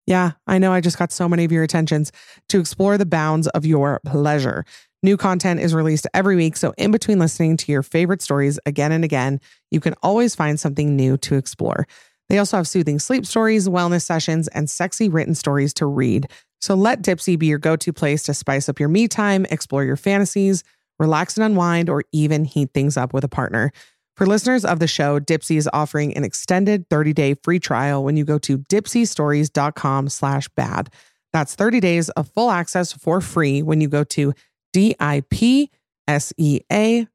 Yeah, 0.08 0.31
I 0.48 0.58
know 0.58 0.74
I 0.74 0.81
just 0.81 0.98
got 0.98 1.12
so 1.12 1.29
many 1.29 1.46
of 1.46 1.51
your 1.51 1.63
attentions 1.63 2.12
to 2.50 2.60
explore 2.60 2.98
the 2.98 3.05
bounds 3.05 3.48
of 3.50 3.65
your 3.65 4.01
pleasure. 4.05 4.65
New 5.03 5.17
content 5.17 5.60
is 5.60 5.74
released 5.74 6.08
every 6.13 6.36
week, 6.36 6.58
so 6.58 6.74
in 6.77 6.91
between 6.91 7.20
listening 7.20 7.58
to 7.58 7.72
your 7.72 7.84
favorite 7.84 8.22
stories 8.22 8.60
again 8.65 8.91
and 8.91 9.03
again, 9.03 9.39
you 9.72 9.79
can 9.79 9.93
always 10.03 10.36
find 10.36 10.60
something 10.60 10.96
new 10.96 11.17
to 11.17 11.36
explore. 11.36 11.88
They 12.29 12.38
also 12.38 12.58
have 12.58 12.67
soothing 12.67 13.00
sleep 13.00 13.25
stories, 13.25 13.67
wellness 13.67 14.03
sessions, 14.03 14.48
and 14.50 14.70
sexy 14.70 15.10
written 15.10 15.36
stories 15.36 15.74
to 15.75 15.86
read. 15.86 16.27
So 16.62 16.75
let 16.75 17.01
Dipsea 17.01 17.38
be 17.38 17.48
your 17.48 17.58
go 17.58 17.75
to 17.75 17.91
place 17.93 18.24
to 18.24 18.34
spice 18.34 18.70
up 18.70 18.79
your 18.79 18.89
me 18.89 19.08
time, 19.08 19.46
explore 19.50 19.84
your 19.84 19.98
fantasies, 19.98 20.63
relax 21.00 21.36
and 21.36 21.43
unwind, 21.43 21.89
or 21.89 22.03
even 22.12 22.46
heat 22.46 22.70
things 22.74 22.96
up 22.96 23.13
with 23.13 23.24
a 23.24 23.27
partner. 23.27 23.72
For 24.15 24.25
listeners 24.25 24.65
of 24.65 24.80
the 24.80 24.88
show, 24.88 25.20
Dipsea 25.20 25.58
is 25.58 25.70
offering 25.72 26.15
an 26.15 26.24
extended 26.24 26.89
30-day 26.89 27.36
free 27.44 27.60
trial 27.60 28.03
when 28.03 28.18
you 28.18 28.25
go 28.25 28.38
to 28.39 28.58
dipseastories.com 28.60 30.10
slash 30.10 30.48
bad. 30.50 30.89
That's 31.34 31.56
30 31.56 31.80
days 31.80 32.10
of 32.10 32.30
full 32.30 32.51
access 32.51 32.91
for 32.91 33.22
free 33.22 33.62
when 33.62 33.80
you 33.82 33.88
go 33.88 34.03
to 34.03 34.34
D-I-P-S-E-A 34.74 35.68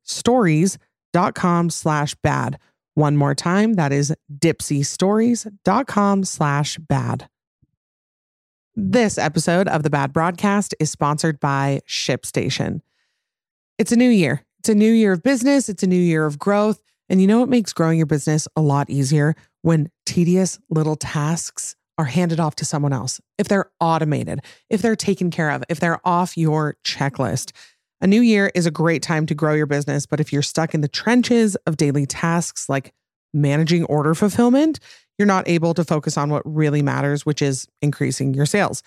stories.com 0.04 1.70
slash 1.70 2.14
bad. 2.16 2.58
One 2.94 3.16
more 3.16 3.34
time, 3.34 3.74
that 3.74 3.92
is 3.92 4.14
dipseastories.com 4.32 6.24
slash 6.24 6.78
bad. 6.78 7.28
This 8.74 9.18
episode 9.18 9.68
of 9.68 9.82
the 9.82 9.90
Bad 9.90 10.12
Broadcast 10.12 10.74
is 10.80 10.90
sponsored 10.90 11.40
by 11.40 11.80
ShipStation. 11.86 12.80
It's 13.78 13.92
a 13.92 13.96
new 13.96 14.08
year. 14.08 14.42
It's 14.66 14.72
a 14.72 14.74
new 14.74 14.90
year 14.90 15.12
of 15.12 15.22
business. 15.22 15.68
It's 15.68 15.84
a 15.84 15.86
new 15.86 15.94
year 15.94 16.26
of 16.26 16.40
growth. 16.40 16.80
And 17.08 17.20
you 17.20 17.28
know 17.28 17.38
what 17.38 17.48
makes 17.48 17.72
growing 17.72 17.98
your 17.98 18.06
business 18.06 18.48
a 18.56 18.60
lot 18.60 18.90
easier? 18.90 19.36
When 19.62 19.92
tedious 20.06 20.58
little 20.70 20.96
tasks 20.96 21.76
are 21.98 22.04
handed 22.04 22.40
off 22.40 22.56
to 22.56 22.64
someone 22.64 22.92
else. 22.92 23.20
If 23.38 23.46
they're 23.46 23.70
automated, 23.78 24.40
if 24.68 24.82
they're 24.82 24.96
taken 24.96 25.30
care 25.30 25.52
of, 25.52 25.62
if 25.68 25.78
they're 25.78 26.00
off 26.04 26.36
your 26.36 26.76
checklist. 26.82 27.52
A 28.00 28.08
new 28.08 28.20
year 28.20 28.50
is 28.56 28.66
a 28.66 28.72
great 28.72 29.04
time 29.04 29.24
to 29.26 29.36
grow 29.36 29.54
your 29.54 29.66
business. 29.66 30.04
But 30.04 30.18
if 30.18 30.32
you're 30.32 30.42
stuck 30.42 30.74
in 30.74 30.80
the 30.80 30.88
trenches 30.88 31.54
of 31.68 31.76
daily 31.76 32.04
tasks 32.04 32.68
like 32.68 32.92
managing 33.32 33.84
order 33.84 34.16
fulfillment, 34.16 34.80
you're 35.16 35.26
not 35.26 35.46
able 35.46 35.74
to 35.74 35.84
focus 35.84 36.18
on 36.18 36.28
what 36.28 36.42
really 36.44 36.82
matters, 36.82 37.24
which 37.24 37.40
is 37.40 37.68
increasing 37.82 38.34
your 38.34 38.46
sales. 38.46 38.82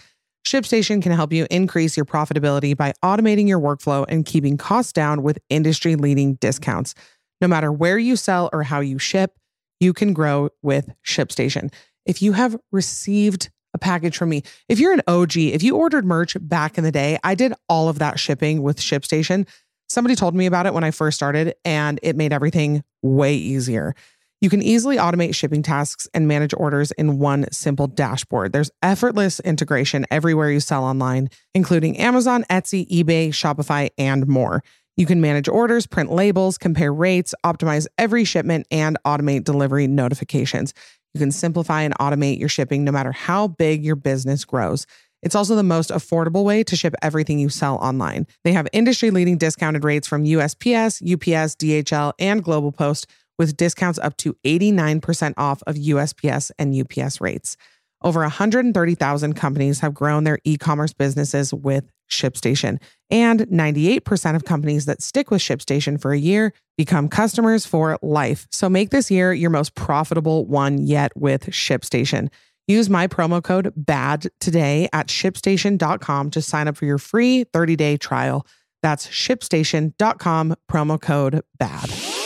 ShipStation 0.45 1.01
can 1.01 1.11
help 1.11 1.31
you 1.31 1.45
increase 1.51 1.95
your 1.95 2.05
profitability 2.05 2.75
by 2.75 2.93
automating 3.03 3.47
your 3.47 3.59
workflow 3.59 4.05
and 4.07 4.25
keeping 4.25 4.57
costs 4.57 4.91
down 4.91 5.21
with 5.21 5.37
industry 5.49 5.95
leading 5.95 6.35
discounts. 6.35 6.95
No 7.41 7.47
matter 7.47 7.71
where 7.71 7.97
you 7.97 8.15
sell 8.15 8.49
or 8.51 8.63
how 8.63 8.79
you 8.79 8.97
ship, 8.99 9.37
you 9.79 9.93
can 9.93 10.13
grow 10.13 10.49
with 10.61 10.89
ShipStation. 11.05 11.71
If 12.05 12.21
you 12.21 12.33
have 12.33 12.57
received 12.71 13.49
a 13.73 13.77
package 13.77 14.17
from 14.17 14.29
me, 14.29 14.43
if 14.67 14.79
you're 14.79 14.93
an 14.93 15.01
OG, 15.07 15.37
if 15.37 15.61
you 15.61 15.77
ordered 15.77 16.05
merch 16.05 16.35
back 16.41 16.77
in 16.77 16.83
the 16.83 16.91
day, 16.91 17.19
I 17.23 17.35
did 17.35 17.53
all 17.67 17.87
of 17.87 17.99
that 17.99 18.19
shipping 18.19 18.63
with 18.63 18.79
ShipStation. 18.79 19.47
Somebody 19.87 20.15
told 20.15 20.35
me 20.35 20.45
about 20.45 20.65
it 20.65 20.73
when 20.73 20.83
I 20.83 20.91
first 20.91 21.17
started, 21.17 21.55
and 21.65 21.99
it 22.03 22.15
made 22.15 22.33
everything 22.33 22.83
way 23.01 23.35
easier. 23.35 23.95
You 24.41 24.49
can 24.49 24.61
easily 24.61 24.95
automate 24.95 25.35
shipping 25.35 25.61
tasks 25.61 26.07
and 26.13 26.25
manage 26.25 26.53
orders 26.55 26.91
in 26.91 27.19
one 27.19 27.51
simple 27.51 27.87
dashboard. 27.87 28.53
There's 28.53 28.71
effortless 28.81 29.41
integration 29.41 30.05
everywhere 30.09 30.49
you 30.49 30.61
sell 30.61 30.85
online, 30.85 31.29
including 31.53 31.97
Amazon, 31.97 32.45
Etsy, 32.49 32.87
eBay, 32.87 33.29
Shopify, 33.29 33.89
and 33.97 34.27
more. 34.27 34.63
You 34.95 35.05
can 35.05 35.19
manage 35.19 35.49
orders, 35.49 35.87
print 35.87 36.09
labels, 36.09 36.57
compare 36.57 36.93
rates, 36.93 37.35
optimize 37.45 37.85
every 37.97 38.23
shipment, 38.23 38.65
and 38.71 38.97
automate 39.05 39.43
delivery 39.43 39.87
notifications. 39.87 40.73
You 41.13 41.19
can 41.19 41.31
simplify 41.31 41.81
and 41.81 41.97
automate 41.99 42.39
your 42.39 42.49
shipping 42.49 42.85
no 42.85 42.93
matter 42.93 43.11
how 43.11 43.49
big 43.49 43.83
your 43.83 43.97
business 43.97 44.45
grows. 44.45 44.85
It's 45.21 45.35
also 45.35 45.55
the 45.55 45.63
most 45.63 45.89
affordable 45.89 46.45
way 46.45 46.63
to 46.63 46.77
ship 46.77 46.95
everything 47.01 47.39
you 47.39 47.49
sell 47.49 47.75
online. 47.75 48.25
They 48.45 48.53
have 48.53 48.69
industry 48.71 49.11
leading 49.11 49.37
discounted 49.37 49.83
rates 49.83 50.07
from 50.07 50.23
USPS, 50.23 51.01
UPS, 51.01 51.55
DHL, 51.55 52.13
and 52.19 52.41
Global 52.41 52.71
Post 52.71 53.05
with 53.39 53.57
discounts 53.57 53.97
up 53.97 54.15
to 54.17 54.35
89% 54.45 55.33
off 55.37 55.63
of 55.65 55.75
USPS 55.75 56.51
and 56.59 56.75
UPS 56.75 57.19
rates. 57.19 57.57
Over 58.01 58.21
130,000 58.21 59.33
companies 59.33 59.79
have 59.79 59.93
grown 59.93 60.23
their 60.23 60.39
e 60.43 60.57
commerce 60.57 60.93
businesses 60.93 61.53
with 61.53 61.89
ShipStation, 62.09 62.79
and 63.09 63.41
98% 63.41 64.35
of 64.35 64.45
companies 64.45 64.85
that 64.85 65.01
stick 65.01 65.31
with 65.31 65.41
ShipStation 65.41 65.99
for 65.99 66.11
a 66.11 66.17
year 66.17 66.53
become 66.77 67.07
customers 67.07 67.65
for 67.65 67.97
life. 68.01 68.47
So 68.51 68.69
make 68.69 68.89
this 68.89 69.11
year 69.11 69.33
your 69.33 69.49
most 69.49 69.75
profitable 69.75 70.45
one 70.45 70.79
yet 70.85 71.11
with 71.15 71.47
ShipStation. 71.47 72.29
Use 72.67 72.89
my 72.89 73.07
promo 73.07 73.43
code 73.43 73.73
BAD 73.75 74.27
today 74.39 74.87
at 74.93 75.07
shipstation.com 75.07 76.31
to 76.31 76.41
sign 76.41 76.67
up 76.67 76.77
for 76.77 76.85
your 76.85 76.99
free 76.99 77.43
30 77.45 77.75
day 77.75 77.97
trial. 77.97 78.45
That's 78.81 79.07
shipstation.com, 79.07 80.55
promo 80.71 81.01
code 81.01 81.41
BAD. 81.57 82.18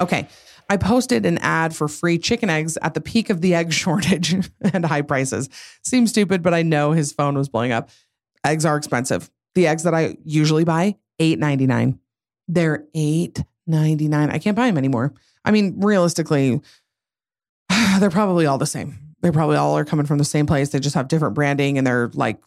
Okay. 0.00 0.28
I 0.68 0.76
posted 0.76 1.26
an 1.26 1.38
ad 1.38 1.74
for 1.74 1.88
free 1.88 2.16
chicken 2.16 2.48
eggs 2.48 2.78
at 2.80 2.94
the 2.94 3.00
peak 3.00 3.28
of 3.28 3.40
the 3.40 3.54
egg 3.54 3.72
shortage 3.82 4.34
and 4.72 4.84
high 4.84 5.02
prices. 5.02 5.48
Seems 5.82 6.10
stupid, 6.10 6.42
but 6.42 6.54
I 6.54 6.62
know 6.62 6.92
his 6.92 7.12
phone 7.12 7.36
was 7.36 7.48
blowing 7.48 7.72
up. 7.72 7.90
Eggs 8.44 8.64
are 8.64 8.76
expensive. 8.76 9.30
The 9.54 9.66
eggs 9.66 9.82
that 9.82 9.94
I 9.94 10.16
usually 10.24 10.64
buy, 10.64 10.96
$8.99. 11.20 11.98
They're 12.46 12.84
$8.99. 12.94 14.32
I 14.32 14.38
can't 14.38 14.56
buy 14.56 14.66
them 14.66 14.78
anymore. 14.78 15.12
I 15.44 15.50
mean, 15.50 15.80
realistically, 15.80 16.60
they're 17.98 18.10
probably 18.10 18.46
all 18.46 18.58
the 18.58 18.66
same. 18.66 18.98
They 19.22 19.30
probably 19.30 19.56
all 19.56 19.76
are 19.76 19.84
coming 19.84 20.06
from 20.06 20.18
the 20.18 20.24
same 20.24 20.46
place. 20.46 20.70
They 20.70 20.80
just 20.80 20.94
have 20.94 21.08
different 21.08 21.34
branding 21.34 21.78
and 21.78 21.86
they're 21.86 22.10
like, 22.14 22.40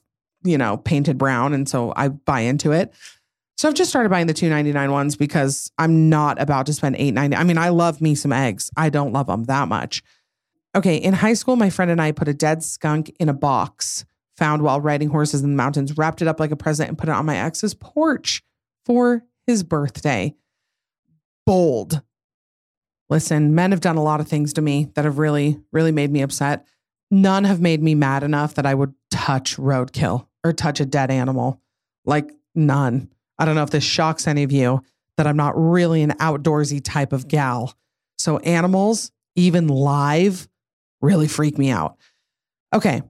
you 0.44 0.58
know, 0.58 0.78
painted 0.78 1.18
brown. 1.18 1.54
And 1.54 1.68
so 1.68 1.94
I 1.96 2.08
buy 2.08 2.42
into 2.42 2.72
it. 2.72 2.94
So 3.58 3.70
I've 3.70 3.76
just 3.76 3.90
started 3.90 4.10
buying 4.10 4.28
the 4.28 4.34
two 4.34 4.50
ninety 4.50 4.74
nine 4.74 4.92
ones 4.92 5.16
because 5.16 5.72
I'm 5.78 6.10
not 6.10 6.42
about 6.42 6.66
to 6.66 6.74
spend 6.74 6.96
eight 6.98 7.14
ninety. 7.14 7.36
I 7.36 7.44
mean, 7.44 7.58
I 7.58 7.70
love 7.70 8.02
me 8.02 8.16
some 8.16 8.34
eggs. 8.34 8.70
I 8.76 8.90
don't 8.90 9.14
love 9.14 9.28
them 9.28 9.46
that 9.46 9.68
much. 9.68 10.04
Okay, 10.76 10.98
in 10.98 11.14
high 11.14 11.36
school, 11.36 11.56
my 11.56 11.70
friend 11.70 11.92
and 11.92 12.02
I 12.02 12.12
put 12.12 12.28
a 12.28 12.34
dead 12.34 12.64
skunk 12.64 13.16
in 13.20 13.30
a 13.30 13.34
box 13.34 14.06
found 14.38 14.64
while 14.64 14.82
riding 14.82 15.10
horses 15.10 15.42
in 15.42 15.52
the 15.52 15.56
mountains, 15.56 15.98
wrapped 15.98 16.22
it 16.22 16.28
up 16.28 16.40
like 16.40 16.52
a 16.52 16.56
present, 16.56 16.90
and 16.90 16.98
put 16.98 17.10
it 17.10 17.14
on 17.14 17.26
my 17.26 17.38
ex's 17.38 17.74
porch 17.74 18.44
for 18.86 19.24
his 19.46 19.64
birthday. 19.64 20.34
Bold. 21.46 22.02
Listen, 23.10 23.54
men 23.54 23.72
have 23.72 23.82
done 23.82 23.98
a 23.98 24.04
lot 24.04 24.20
of 24.20 24.28
things 24.28 24.54
to 24.54 24.62
me 24.62 24.90
that 24.96 25.06
have 25.06 25.20
really, 25.20 25.60
really 25.72 25.92
made 25.92 26.12
me 26.12 26.22
upset. 26.22 26.66
None 27.12 27.44
have 27.44 27.62
made 27.62 27.84
me 27.84 27.94
mad 27.94 28.24
enough 28.24 28.56
that 28.56 28.66
I 28.66 28.74
would 28.74 28.96
touch 29.12 29.58
roadkill 29.58 30.28
or 30.44 30.54
touch 30.54 30.80
a 30.80 30.86
dead 30.86 31.12
animal. 31.12 31.62
Like, 32.06 32.32
none. 32.56 33.10
I 33.40 33.46
don't 33.46 33.56
know 33.56 33.64
if 33.64 33.70
this 33.70 33.84
shocks 33.84 34.28
any 34.28 34.44
of 34.44 34.52
you 34.52 34.82
that 35.18 35.28
I'm 35.28 35.38
not 35.38 35.54
really 35.56 36.02
an 36.02 36.12
outdoorsy 36.12 36.82
type 36.84 37.14
of 37.14 37.28
gal. 37.28 37.76
So 38.18 38.38
animals, 38.40 39.12
even 39.36 39.68
live, 39.68 40.48
really 41.02 41.28
freak 41.28 41.58
me 41.58 41.70
out. 41.70 41.98
Okay, 42.74 43.02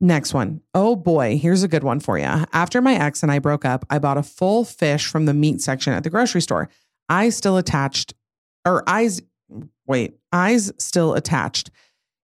next 0.00 0.34
one. 0.34 0.60
Oh 0.74 0.96
boy, 0.96 1.38
here's 1.38 1.62
a 1.62 1.68
good 1.68 1.84
one 1.84 2.00
for 2.00 2.18
you. 2.18 2.24
After 2.52 2.82
my 2.82 2.94
ex 2.94 3.22
and 3.22 3.32
I 3.32 3.38
broke 3.38 3.64
up, 3.64 3.86
I 3.88 3.98
bought 3.98 4.18
a 4.18 4.22
full 4.22 4.64
fish 4.64 5.06
from 5.06 5.26
the 5.26 5.34
meat 5.34 5.60
section 5.60 5.92
at 5.92 6.04
the 6.04 6.10
grocery 6.10 6.42
store. 6.42 6.68
I 7.08 7.28
still 7.28 7.56
attached, 7.56 8.14
or 8.64 8.82
eyes, 8.88 9.22
wait, 9.86 10.16
eyes 10.32 10.72
still 10.78 11.14
attached. 11.14 11.70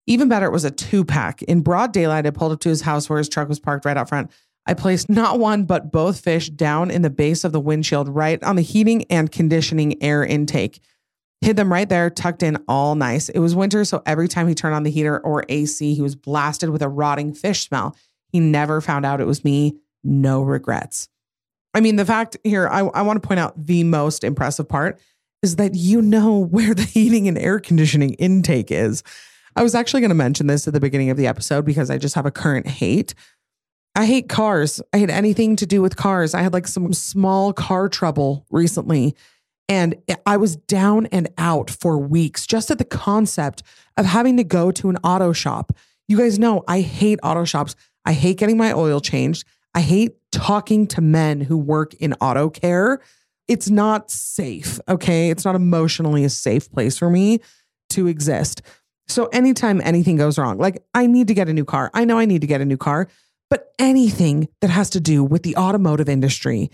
Even 0.06 0.28
better, 0.28 0.47
it 0.47 0.52
was 0.52 0.64
a 0.64 0.71
two 0.71 1.04
pack. 1.04 1.42
In 1.42 1.61
broad 1.61 1.92
daylight, 1.92 2.26
I 2.26 2.30
pulled 2.30 2.52
up 2.52 2.61
to 2.61 2.68
his 2.68 2.82
house 2.82 3.09
where 3.09 3.18
his 3.18 3.28
truck 3.28 3.49
was 3.49 3.61
parked 3.61 3.85
right 3.85 3.97
out 3.97 4.09
front. 4.09 4.30
I 4.66 4.75
placed 4.75 5.09
not 5.09 5.38
one, 5.38 5.64
but 5.64 5.90
both 5.90 6.21
fish 6.21 6.49
down 6.49 6.90
in 6.90 7.02
the 7.02 7.11
base 7.11 7.45
of 7.45 7.52
the 7.52 7.61
windshield, 7.61 8.09
right 8.09 8.42
on 8.45 8.57
the 8.57 8.62
heating 8.62 9.04
and 9.11 9.31
conditioning 9.31 10.02
air 10.02 10.25
intake. 10.25 10.81
Hid 11.40 11.57
them 11.57 11.73
right 11.73 11.88
there, 11.88 12.09
tucked 12.09 12.45
in 12.45 12.62
all 12.69 12.95
nice. 12.95 13.28
It 13.28 13.40
was 13.40 13.57
winter, 13.57 13.85
so 13.85 14.02
every 14.07 14.28
time 14.28 14.47
he 14.47 14.54
turned 14.54 14.76
on 14.76 14.85
the 14.85 14.90
heater 14.90 15.19
or 15.19 15.45
AC, 15.49 15.95
he 15.95 16.00
was 16.00 16.14
blasted 16.14 16.71
with 16.71 16.83
a 16.83 16.88
rotting 16.88 17.35
fish 17.35 17.66
smell. 17.66 17.97
He 18.28 18.38
never 18.38 18.81
found 18.81 19.04
out 19.04 19.21
it 19.21 19.26
was 19.26 19.45
me. 19.45 19.76
No 20.04 20.42
regrets. 20.42 21.09
I 21.75 21.81
mean, 21.81 21.97
the 21.97 22.04
fact 22.04 22.37
here, 22.45 22.69
I, 22.69 22.81
I 22.81 23.02
want 23.02 23.21
to 23.21 23.26
point 23.26 23.40
out 23.40 23.66
the 23.66 23.83
most 23.83 24.23
impressive 24.23 24.69
part 24.69 25.00
is 25.42 25.57
that 25.57 25.75
you 25.75 26.00
know 26.00 26.38
where 26.38 26.75
the 26.75 26.83
heating 26.85 27.26
and 27.26 27.37
air 27.37 27.59
conditioning 27.59 28.14
intake 28.14 28.71
is. 28.71 29.02
I 29.57 29.62
was 29.62 29.75
actually 29.75 30.00
going 30.00 30.11
to 30.11 30.14
mention 30.14 30.47
this 30.47 30.66
at 30.69 30.75
the 30.75 30.81
beginning 30.81 31.11
of 31.11 31.16
the 31.16 31.26
episode 31.26 31.64
because 31.64 31.90
I 31.90 31.99
just 31.99 32.14
have 32.14 32.26
a 32.26 32.31
current 32.31 32.66
hate 32.69 33.14
I 33.95 34.07
hate 34.07 34.29
cars. 34.29 34.81
I 34.93 34.99
hate 34.99 35.11
anything 35.11 35.57
to 35.57 35.67
do 35.67 35.83
with 35.83 35.97
cars. 35.97 36.35
I 36.35 36.43
had 36.43 36.53
like 36.53 36.67
some 36.67 36.93
small 36.93 37.53
car 37.53 37.89
trouble 37.89 38.47
recently 38.51 39.15
and 39.69 39.95
I 40.27 40.37
was 40.37 40.57
down 40.57 41.07
and 41.07 41.29
out 41.39 41.71
for 41.71 41.99
weeks 41.99 42.47
just 42.47 42.71
at 42.71 42.79
the 42.79 42.85
concept 42.85 43.63
of 43.97 44.07
having 44.07 44.37
to 44.39 44.45
go 44.45 44.71
to 44.73 44.91
an 44.91 44.97
auto 44.99 45.33
shop. 45.33 45.73
You 46.09 46.19
guys 46.19 46.39
know 46.39 46.65
I 46.67 46.81
hate 46.81 47.19
auto 47.23 47.45
shops. 47.45 47.77
I 48.05 48.13
hate 48.13 48.39
getting 48.39 48.57
my 48.57 48.73
oil 48.73 49.01
changed. 49.01 49.47
I 49.75 49.81
hate 49.81 50.13
talking 50.31 50.87
to 50.89 51.01
men 51.01 51.41
who 51.41 51.57
work 51.57 51.95
in 51.95 52.15
auto 52.15 52.51
care. 52.51 53.01
It's 53.49 53.71
not 53.71 54.11
safe, 54.11 54.81
okay? 54.89 55.31
It's 55.31 55.45
not 55.45 55.55
emotionally 55.55 56.25
a 56.25 56.31
safe 56.31 56.71
place 56.71 56.99
for 56.99 57.09
me 57.09 57.41
to 57.91 58.07
exist. 58.07 58.63
So 59.09 59.27
anytime 59.27 59.81
anything 59.83 60.17
goes 60.17 60.39
wrong, 60.39 60.59
like 60.59 60.83
I 60.95 61.07
need 61.07 61.29
to 61.29 61.35
get 61.35 61.49
a 61.49 61.53
new 61.53 61.65
car. 61.65 61.91
I 61.95 62.05
know 62.05 62.19
I 62.19 62.25
need 62.25 62.41
to 62.41 62.47
get 62.47 62.61
a 62.61 62.65
new 62.65 62.77
car. 62.77 63.09
But 63.52 63.71
anything 63.78 64.49
that 64.62 64.71
has 64.71 64.88
to 64.90 65.00
do 65.00 65.23
with 65.23 65.42
the 65.42 65.59
automotive 65.59 66.09
industry, 66.09 66.71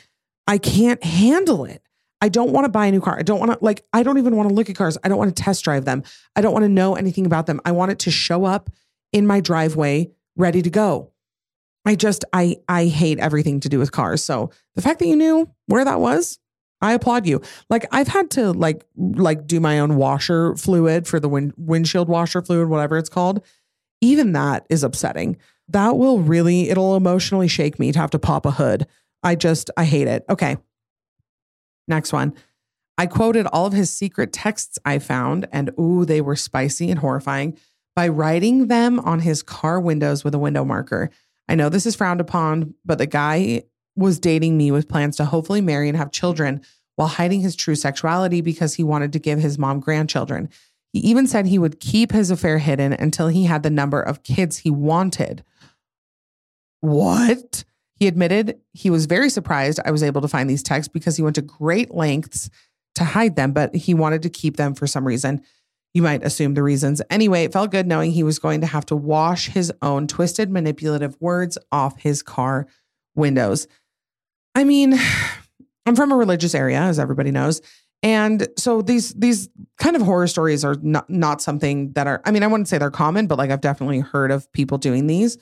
I 0.47 0.59
can't 0.59 1.03
handle 1.03 1.65
it. 1.65 1.83
I 2.21 2.29
don't 2.29 2.53
want 2.53 2.67
to 2.67 2.69
buy 2.69 2.87
a 2.87 2.93
new 2.93 3.01
car. 3.01 3.19
I 3.19 3.25
don't 3.25 3.41
want 3.41 3.51
to, 3.51 3.59
like, 3.61 3.85
I 3.93 4.05
don't 4.05 4.17
even 4.17 4.37
want 4.37 4.49
to 4.49 4.55
look 4.55 4.71
at 4.71 4.77
cars. 4.77 4.97
I 5.03 5.09
don't 5.09 5.19
want 5.19 5.35
to 5.35 5.43
test 5.43 5.65
drive 5.65 5.85
them. 5.85 6.05
I 6.37 6.41
don't 6.41 6.53
want 6.53 6.63
to 6.67 6.69
know 6.69 6.95
anything 6.95 7.27
about 7.27 7.47
them. 7.47 7.61
I 7.65 7.73
want 7.73 7.91
it 7.91 7.99
to 8.01 8.13
show 8.13 8.45
up 8.45 8.71
in 9.13 9.27
my 9.27 9.41
driveway 9.41 10.13
ready 10.37 10.63
to 10.63 10.71
go. 10.71 11.11
I 11.85 11.97
just, 11.97 12.25
I, 12.33 12.59
I 12.69 12.87
hate 12.87 13.19
everything 13.19 13.59
to 13.59 13.69
do 13.69 13.81
with 13.81 13.91
cars. 13.91 14.23
So 14.23 14.53
the 14.77 14.83
fact 14.83 15.01
that 15.01 15.09
you 15.09 15.17
knew 15.17 15.51
where 15.67 15.85
that 15.85 15.99
was, 15.99 16.39
I 16.81 16.93
applaud 16.93 17.27
you. 17.27 17.43
Like 17.69 17.87
I've 17.91 18.07
had 18.07 18.31
to 18.33 18.53
like, 18.53 18.87
like 18.97 19.49
do 19.49 19.59
my 19.59 19.81
own 19.81 19.97
washer 19.97 20.55
fluid 20.55 21.09
for 21.09 21.19
the 21.19 21.29
wind, 21.29 21.55
windshield 21.57 22.09
washer 22.09 22.41
fluid, 22.41 22.69
whatever 22.69 22.99
it's 22.99 23.09
called. 23.09 23.45
Even 24.01 24.31
that 24.35 24.65
is 24.71 24.85
upsetting. 24.85 25.39
That 25.69 25.97
will 25.97 26.21
really, 26.21 26.71
it'll 26.71 26.97
emotionally 26.97 27.49
shake 27.49 27.79
me 27.79 27.93
to 27.93 27.99
have 27.99 28.11
to 28.11 28.19
pop 28.19 28.47
a 28.47 28.53
hood. 28.53 28.87
I 29.23 29.35
just, 29.35 29.71
I 29.77 29.85
hate 29.85 30.09
it. 30.09 30.25
Okay. 30.29 30.57
Next 31.87 32.13
one. 32.13 32.35
I 32.97 33.07
quoted 33.07 33.47
all 33.47 33.67
of 33.67 33.73
his 33.73 33.91
secret 33.91 34.33
texts 34.33 34.79
I 34.85 34.99
found, 34.99 35.47
and 35.53 35.71
ooh, 35.79 36.05
they 36.05 36.21
were 36.21 36.37
spicy 36.37 36.91
and 36.91 36.99
horrifying, 36.99 37.57
by 37.95 38.09
writing 38.09 38.67
them 38.67 38.99
on 39.01 39.21
his 39.21 39.43
car 39.43 39.79
windows 39.81 40.25
with 40.25 40.35
a 40.35 40.39
window 40.39 40.65
marker. 40.65 41.11
I 41.49 41.55
know 41.55 41.69
this 41.69 41.87
is 41.87 41.95
frowned 41.95 42.21
upon, 42.21 42.75
but 42.85 42.99
the 42.99 43.07
guy 43.07 43.63
was 43.95 44.19
dating 44.19 44.57
me 44.57 44.71
with 44.71 44.89
plans 44.89 45.17
to 45.17 45.25
hopefully 45.25 45.61
marry 45.61 45.89
and 45.89 45.97
have 45.97 46.11
children 46.13 46.61
while 46.97 47.09
hiding 47.09 47.41
his 47.41 47.57
true 47.57 47.75
sexuality 47.75 48.41
because 48.41 48.75
he 48.75 48.83
wanted 48.83 49.13
to 49.13 49.19
give 49.19 49.39
his 49.39 49.59
mom 49.59 49.81
grandchildren. 49.81 50.49
He 50.93 51.01
even 51.01 51.27
said 51.27 51.47
he 51.47 51.59
would 51.59 51.81
keep 51.81 52.13
his 52.13 52.31
affair 52.31 52.59
hidden 52.59 52.93
until 52.93 53.29
he 53.29 53.45
had 53.45 53.63
the 53.63 53.71
number 53.71 54.01
of 54.01 54.23
kids 54.23 54.59
he 54.59 54.71
wanted. 54.71 55.45
What? 56.81 57.65
He 57.97 58.07
admitted 58.07 58.61
he 58.73 58.91
was 58.91 59.07
very 59.07 59.29
surprised 59.29 59.81
I 59.85 59.91
was 59.91 60.03
able 60.03 60.21
to 60.21 60.29
find 60.29 60.49
these 60.49 60.63
texts 60.63 60.91
because 60.93 61.17
he 61.17 61.23
went 61.23 61.35
to 61.37 61.43
great 61.43 61.93
lengths 61.93 62.49
to 62.95 63.05
hide 63.05 63.37
them, 63.37 63.53
but 63.53 63.75
he 63.75 63.95
wanted 63.95 64.23
to 64.23 64.31
keep 64.31 64.57
them 64.57 64.75
for 64.75 64.87
some 64.87 65.07
reason. 65.07 65.43
You 65.95 66.03
might 66.03 66.23
assume 66.23 66.55
the 66.55 66.63
reasons. 66.63 67.03
Anyway, 67.11 67.45
it 67.45 67.53
felt 67.53 67.71
good 67.71 67.87
knowing 67.87 68.13
he 68.13 68.23
was 68.23 68.39
going 68.39 68.61
to 68.61 68.67
have 68.67 68.87
to 68.87 68.97
wash 68.97 69.49
his 69.49 69.73
own 69.83 70.07
twisted, 70.07 70.51
manipulative 70.51 71.17
words 71.21 71.59
off 71.73 71.99
his 71.99 72.23
car 72.23 72.67
windows. 73.17 73.67
I 74.55 74.65
mean, 74.65 74.95
I'm 75.87 75.97
from 75.97 76.13
a 76.13 76.17
religious 76.17 76.55
area, 76.55 76.81
as 76.81 76.99
everybody 76.99 77.31
knows. 77.31 77.63
And 78.03 78.47
so 78.57 78.81
these 78.81 79.13
these 79.15 79.49
kind 79.79 79.97
of 79.97 80.03
horror 80.03 80.29
stories 80.29 80.65
are 80.65 80.77
not 80.83 81.11
not 81.11 81.43
something 81.43 81.93
that 81.95 82.07
are 82.07 82.23
I 82.25 82.31
mean, 82.31 82.45
I 82.45 82.47
wouldn't 82.47 82.69
say 82.69 82.79
they're 82.79 82.93
common, 82.93 83.27
but 83.27 83.39
like 83.39 83.51
I've 83.51 83.61
definitely 83.61 84.01
heard 84.01 84.31
of 84.31 84.51
people 84.53 84.79
doing 84.79 85.09
these 85.09 85.37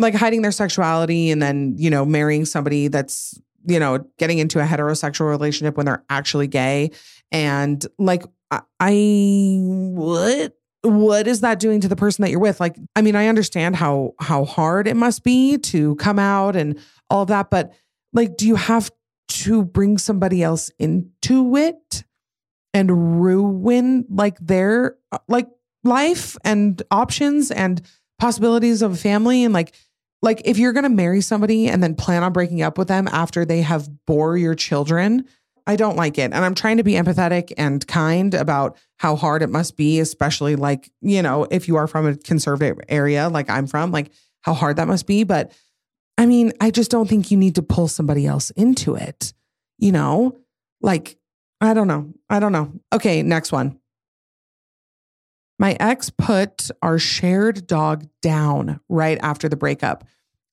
like 0.00 0.14
hiding 0.14 0.42
their 0.42 0.52
sexuality 0.52 1.30
and 1.30 1.40
then, 1.40 1.74
you 1.76 1.90
know, 1.90 2.04
marrying 2.04 2.44
somebody 2.44 2.88
that's, 2.88 3.40
you 3.66 3.78
know, 3.78 4.04
getting 4.18 4.38
into 4.38 4.58
a 4.60 4.64
heterosexual 4.64 5.28
relationship 5.28 5.76
when 5.76 5.86
they're 5.86 6.04
actually 6.08 6.46
gay. 6.46 6.90
And 7.30 7.84
like, 7.98 8.24
I, 8.50 8.60
I 8.80 9.58
what? 9.60 10.56
What 10.82 11.26
is 11.26 11.42
that 11.42 11.60
doing 11.60 11.82
to 11.82 11.88
the 11.88 11.96
person 11.96 12.22
that 12.22 12.30
you're 12.30 12.40
with? 12.40 12.58
Like, 12.58 12.74
I 12.96 13.02
mean, 13.02 13.14
I 13.14 13.26
understand 13.26 13.76
how 13.76 14.14
how 14.18 14.46
hard 14.46 14.88
it 14.88 14.96
must 14.96 15.22
be 15.22 15.58
to 15.58 15.94
come 15.96 16.18
out 16.18 16.56
and 16.56 16.78
all 17.10 17.22
of 17.22 17.28
that, 17.28 17.50
but 17.50 17.74
like, 18.14 18.38
do 18.38 18.46
you 18.46 18.56
have 18.56 18.90
to 19.28 19.64
bring 19.64 19.98
somebody 19.98 20.42
else 20.42 20.70
into 20.78 21.56
it 21.56 22.04
and 22.72 23.20
ruin 23.22 24.06
like 24.08 24.38
their 24.38 24.96
uh, 25.12 25.18
like 25.28 25.48
life 25.84 26.36
and 26.44 26.82
options 26.90 27.50
and 27.50 27.82
possibilities 28.18 28.82
of 28.82 28.92
a 28.92 28.96
family 28.96 29.44
and 29.44 29.54
like 29.54 29.74
like 30.22 30.42
if 30.44 30.58
you're 30.58 30.72
going 30.72 30.84
to 30.84 30.90
marry 30.90 31.20
somebody 31.20 31.68
and 31.68 31.82
then 31.82 31.94
plan 31.94 32.22
on 32.22 32.32
breaking 32.32 32.62
up 32.62 32.76
with 32.78 32.88
them 32.88 33.08
after 33.08 33.44
they 33.44 33.62
have 33.62 33.88
bore 34.06 34.36
your 34.36 34.54
children 34.54 35.24
i 35.66 35.76
don't 35.76 35.96
like 35.96 36.18
it. 36.18 36.32
And 36.32 36.36
i'm 36.36 36.54
trying 36.54 36.78
to 36.78 36.82
be 36.82 36.92
empathetic 36.92 37.52
and 37.56 37.86
kind 37.86 38.34
about 38.34 38.78
how 38.96 39.16
hard 39.16 39.42
it 39.42 39.50
must 39.50 39.76
be 39.76 40.00
especially 40.00 40.56
like 40.56 40.90
you 41.00 41.22
know 41.22 41.46
if 41.50 41.68
you 41.68 41.76
are 41.76 41.86
from 41.86 42.06
a 42.06 42.16
conservative 42.16 42.78
area 42.88 43.28
like 43.28 43.48
i'm 43.50 43.66
from 43.66 43.90
like 43.92 44.12
how 44.42 44.54
hard 44.54 44.76
that 44.76 44.88
must 44.88 45.06
be. 45.06 45.24
But 45.24 45.52
i 46.18 46.26
mean 46.26 46.52
i 46.60 46.70
just 46.70 46.90
don't 46.90 47.08
think 47.08 47.30
you 47.30 47.36
need 47.36 47.54
to 47.56 47.62
pull 47.62 47.88
somebody 47.88 48.26
else 48.26 48.50
into 48.50 48.94
it 48.94 49.32
you 49.80 49.92
know? 49.92 50.36
Like 50.80 51.16
i 51.60 51.74
don't 51.74 51.88
know. 51.88 52.12
I 52.28 52.38
don't 52.38 52.52
know. 52.52 52.72
Okay 52.92 53.22
next 53.22 53.50
one. 53.50 53.78
My 55.58 55.76
ex 55.78 56.08
put 56.08 56.70
our 56.80 56.98
shared 56.98 57.66
dog 57.66 58.06
down 58.22 58.80
right 58.88 59.18
after 59.20 59.48
the 59.48 59.56
breakup. 59.56 60.04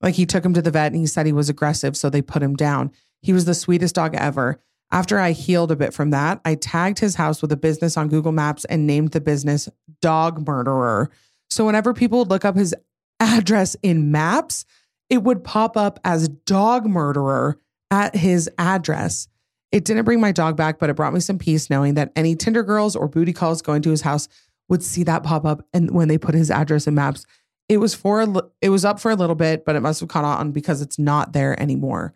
Like 0.01 0.15
he 0.15 0.25
took 0.25 0.45
him 0.45 0.53
to 0.53 0.61
the 0.61 0.71
vet 0.71 0.91
and 0.91 1.01
he 1.01 1.07
said 1.07 1.25
he 1.25 1.33
was 1.33 1.49
aggressive, 1.49 1.97
so 1.97 2.09
they 2.09 2.21
put 2.21 2.43
him 2.43 2.55
down. 2.55 2.91
He 3.21 3.33
was 3.33 3.45
the 3.45 3.55
sweetest 3.55 3.95
dog 3.95 4.15
ever. 4.15 4.59
After 4.91 5.19
I 5.19 5.31
healed 5.31 5.71
a 5.71 5.75
bit 5.75 5.93
from 5.93 6.11
that, 6.11 6.39
I 6.45 6.55
tagged 6.55 6.99
his 6.99 7.15
house 7.15 7.41
with 7.41 7.51
a 7.51 7.57
business 7.57 7.97
on 7.97 8.07
Google 8.07 8.31
Maps 8.31 8.63
and 8.65 8.87
named 8.87 9.11
the 9.11 9.19
business 9.19 9.67
Dog 10.01 10.47
Murderer. 10.47 11.09
So 11.49 11.65
whenever 11.65 11.93
people 11.93 12.19
would 12.19 12.29
look 12.29 12.45
up 12.45 12.55
his 12.55 12.73
address 13.19 13.75
in 13.83 14.11
maps, 14.11 14.65
it 15.09 15.23
would 15.23 15.43
pop 15.43 15.75
up 15.75 15.99
as 16.05 16.29
Dog 16.29 16.85
Murderer 16.85 17.59
at 17.91 18.15
his 18.15 18.49
address. 18.57 19.27
It 19.71 19.83
didn't 19.83 20.05
bring 20.05 20.21
my 20.21 20.31
dog 20.31 20.55
back, 20.55 20.79
but 20.79 20.89
it 20.89 20.95
brought 20.95 21.13
me 21.13 21.19
some 21.19 21.37
peace 21.37 21.69
knowing 21.69 21.95
that 21.95 22.11
any 22.15 22.35
Tinder 22.35 22.63
girls 22.63 22.95
or 22.95 23.07
booty 23.07 23.33
calls 23.33 23.61
going 23.61 23.81
to 23.81 23.91
his 23.91 24.01
house 24.01 24.29
would 24.69 24.83
see 24.83 25.03
that 25.03 25.23
pop 25.23 25.45
up 25.45 25.65
and 25.73 25.91
when 25.91 26.07
they 26.07 26.17
put 26.17 26.35
his 26.35 26.51
address 26.51 26.87
in 26.87 26.95
maps 26.95 27.25
it 27.69 27.77
was 27.77 27.93
for 27.93 28.25
it 28.61 28.69
was 28.69 28.85
up 28.85 28.99
for 28.99 29.11
a 29.11 29.15
little 29.15 29.35
bit 29.35 29.65
but 29.65 29.75
it 29.75 29.81
must 29.81 29.99
have 29.99 30.09
caught 30.09 30.23
on 30.23 30.51
because 30.51 30.81
it's 30.81 30.97
not 30.99 31.33
there 31.33 31.59
anymore. 31.61 32.13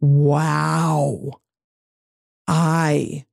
Wow. 0.00 1.40
I 2.46 3.24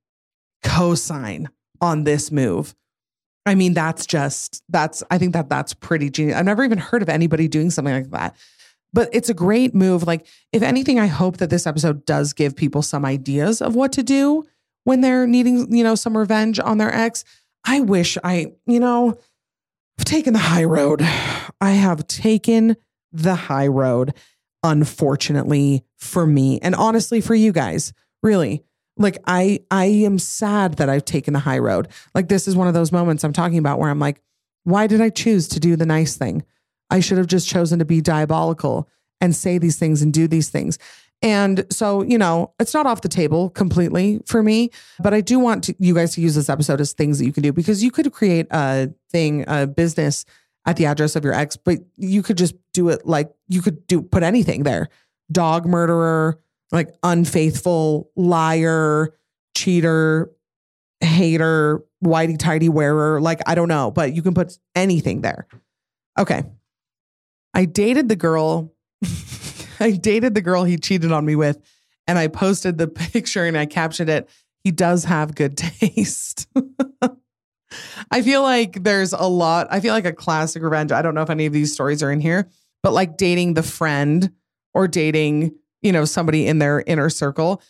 co-sign 0.63 1.49
on 1.81 2.03
this 2.03 2.31
move. 2.31 2.75
I 3.45 3.55
mean 3.55 3.73
that's 3.73 4.05
just 4.05 4.61
that's 4.69 5.03
i 5.09 5.17
think 5.17 5.33
that 5.33 5.49
that's 5.49 5.73
pretty 5.73 6.11
genius 6.11 6.37
i've 6.37 6.45
never 6.45 6.63
even 6.63 6.77
heard 6.77 7.01
of 7.01 7.09
anybody 7.09 7.47
doing 7.47 7.71
something 7.71 7.93
like 7.93 8.11
that. 8.11 8.35
But 8.93 9.09
it's 9.13 9.29
a 9.29 9.33
great 9.33 9.73
move. 9.73 10.03
Like 10.03 10.27
if 10.51 10.61
anything 10.61 10.99
i 10.99 11.07
hope 11.07 11.37
that 11.37 11.49
this 11.49 11.65
episode 11.65 12.05
does 12.05 12.33
give 12.33 12.55
people 12.55 12.83
some 12.83 13.03
ideas 13.03 13.61
of 13.61 13.75
what 13.75 13.91
to 13.93 14.03
do 14.03 14.45
when 14.83 15.01
they're 15.01 15.27
needing 15.27 15.73
you 15.75 15.83
know 15.83 15.95
some 15.95 16.15
revenge 16.15 16.59
on 16.59 16.77
their 16.77 16.93
ex. 16.93 17.23
I 17.63 17.81
wish 17.81 18.17
I, 18.23 18.53
you 18.65 18.79
know, 18.79 19.17
I've 20.01 20.05
taken 20.05 20.33
the 20.33 20.39
high 20.39 20.63
road. 20.63 21.03
I 21.61 21.71
have 21.73 22.07
taken 22.07 22.75
the 23.11 23.35
high 23.35 23.67
road, 23.67 24.15
unfortunately 24.63 25.85
for 25.95 26.25
me 26.25 26.57
and 26.59 26.73
honestly 26.73 27.21
for 27.21 27.35
you 27.35 27.51
guys. 27.51 27.93
Really. 28.23 28.63
Like 28.97 29.19
I 29.27 29.59
I 29.69 29.85
am 29.85 30.17
sad 30.17 30.77
that 30.77 30.89
I've 30.89 31.05
taken 31.05 31.35
the 31.35 31.39
high 31.39 31.59
road. 31.59 31.87
Like 32.15 32.29
this 32.29 32.47
is 32.47 32.55
one 32.55 32.67
of 32.67 32.73
those 32.73 32.91
moments 32.91 33.23
I'm 33.23 33.31
talking 33.31 33.59
about 33.59 33.77
where 33.77 33.91
I'm 33.91 33.99
like, 33.99 34.19
why 34.63 34.87
did 34.87 35.01
I 35.01 35.09
choose 35.09 35.47
to 35.49 35.59
do 35.59 35.75
the 35.75 35.85
nice 35.85 36.17
thing? 36.17 36.45
I 36.89 36.99
should 36.99 37.19
have 37.19 37.27
just 37.27 37.47
chosen 37.47 37.77
to 37.77 37.85
be 37.85 38.01
diabolical 38.01 38.89
and 39.21 39.35
say 39.35 39.59
these 39.59 39.77
things 39.77 40.01
and 40.01 40.11
do 40.11 40.27
these 40.27 40.49
things. 40.49 40.79
And 41.21 41.65
so, 41.69 42.01
you 42.01 42.17
know, 42.17 42.53
it's 42.59 42.73
not 42.73 42.87
off 42.87 43.01
the 43.01 43.09
table 43.09 43.51
completely 43.51 44.21
for 44.25 44.41
me, 44.41 44.71
but 44.99 45.13
I 45.13 45.21
do 45.21 45.37
want 45.37 45.63
to, 45.65 45.75
you 45.77 45.93
guys 45.93 46.15
to 46.15 46.21
use 46.21 46.33
this 46.33 46.49
episode 46.49 46.81
as 46.81 46.93
things 46.93 47.19
that 47.19 47.25
you 47.25 47.31
can 47.31 47.43
do 47.43 47.53
because 47.53 47.83
you 47.83 47.91
could 47.91 48.11
create 48.11 48.47
a 48.49 48.91
thing, 49.11 49.45
a 49.47 49.67
business 49.67 50.25
at 50.65 50.77
the 50.77 50.85
address 50.85 51.15
of 51.15 51.23
your 51.23 51.33
ex, 51.33 51.57
but 51.57 51.79
you 51.95 52.23
could 52.23 52.37
just 52.37 52.55
do 52.73 52.89
it 52.89 53.05
like 53.05 53.31
you 53.47 53.61
could 53.61 53.85
do 53.87 54.01
put 54.01 54.23
anything 54.23 54.63
there. 54.63 54.89
Dog 55.31 55.65
murderer, 55.65 56.39
like 56.71 56.89
unfaithful, 57.03 58.09
liar, 58.15 59.13
cheater, 59.55 60.31
hater, 61.01 61.83
whitey 62.03 62.37
tidy 62.37 62.69
wearer, 62.69 63.21
like 63.21 63.41
I 63.45 63.55
don't 63.55 63.67
know, 63.67 63.91
but 63.91 64.13
you 64.13 64.21
can 64.21 64.33
put 64.33 64.57
anything 64.75 65.21
there. 65.21 65.47
Okay. 66.17 66.43
I 67.53 67.65
dated 67.65 68.09
the 68.09 68.15
girl 68.15 68.73
I 69.85 69.91
dated 69.91 70.35
the 70.35 70.41
girl 70.41 70.63
he 70.63 70.77
cheated 70.77 71.11
on 71.11 71.25
me 71.25 71.35
with, 71.35 71.59
and 72.07 72.17
I 72.17 72.27
posted 72.27 72.77
the 72.77 72.87
picture 72.87 73.45
and 73.45 73.57
I 73.57 73.65
captioned 73.65 74.09
it. 74.09 74.29
He 74.63 74.71
does 74.71 75.05
have 75.05 75.35
good 75.35 75.57
taste. 75.57 76.47
I 78.11 78.21
feel 78.21 78.43
like 78.43 78.83
there's 78.83 79.13
a 79.13 79.27
lot. 79.27 79.67
I 79.71 79.79
feel 79.79 79.93
like 79.93 80.05
a 80.05 80.13
classic 80.13 80.61
revenge. 80.61 80.91
I 80.91 81.01
don't 81.01 81.15
know 81.15 81.21
if 81.21 81.29
any 81.29 81.45
of 81.45 81.53
these 81.53 81.73
stories 81.73 82.03
are 82.03 82.11
in 82.11 82.19
here, 82.19 82.49
but 82.83 82.93
like 82.93 83.17
dating 83.17 83.53
the 83.53 83.63
friend 83.63 84.31
or 84.73 84.87
dating, 84.87 85.55
you 85.81 85.91
know, 85.91 86.05
somebody 86.05 86.47
in 86.47 86.59
their 86.59 86.83
inner 86.85 87.09
circle. 87.09 87.61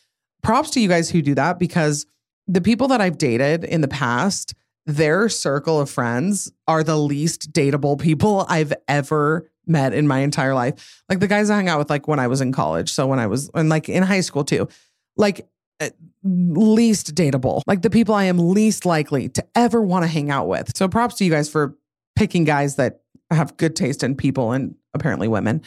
Props 0.42 0.72
to 0.72 0.80
you 0.80 0.90
guys 0.90 1.10
who 1.10 1.22
do 1.22 1.36
that 1.36 1.60
because 1.60 2.08
the 2.48 2.62
people 2.62 2.88
that 2.88 3.00
I've 3.00 3.20
dated 3.20 3.64
in 3.64 3.82
the 3.82 3.88
past, 3.88 4.56
their 4.88 5.30
circle 5.30 5.80
of 5.80 5.90
friends 5.90 6.52
are 6.68 6.84
the 6.84 6.98
least 6.98 7.54
dateable 7.54 8.00
people 8.00 8.46
I've 8.50 8.74
ever 8.88 9.51
met 9.72 9.94
in 9.94 10.08
my 10.08 10.20
entire 10.20 10.54
life. 10.54 11.04
Like 11.10 11.20
the 11.20 11.28
guys 11.28 11.50
I 11.50 11.56
hung 11.56 11.70
out 11.70 11.80
with, 11.80 11.90
like 11.90 12.08
when 12.08 12.20
I 12.20 12.28
was 12.28 12.42
in 12.42 12.52
college. 12.52 12.92
So 12.92 13.08
when 13.08 13.20
I 13.20 13.28
was, 13.28 13.50
and 13.54 13.70
like 13.70 13.90
in 13.90 14.04
high 14.04 14.22
school 14.22 14.44
too, 14.44 14.68
like 15.18 15.48
uh, 15.80 15.90
least 16.24 17.16
dateable, 17.16 17.62
like 17.68 17.82
the 17.82 17.90
people 17.90 18.14
I 18.14 18.26
am 18.26 18.38
least 18.38 18.86
likely 18.86 19.30
to 19.30 19.46
ever 19.56 19.82
want 19.82 20.04
to 20.04 20.08
hang 20.08 20.30
out 20.30 20.48
with. 20.48 20.76
So 20.76 20.88
props 20.88 21.16
to 21.16 21.26
you 21.26 21.32
guys 21.32 21.50
for 21.50 21.76
picking 22.16 22.44
guys 22.44 22.76
that 22.76 23.02
have 23.32 23.58
good 23.58 23.76
taste 23.76 24.04
in 24.04 24.16
people 24.16 24.52
and 24.52 24.76
apparently 24.94 25.28
women. 25.28 25.62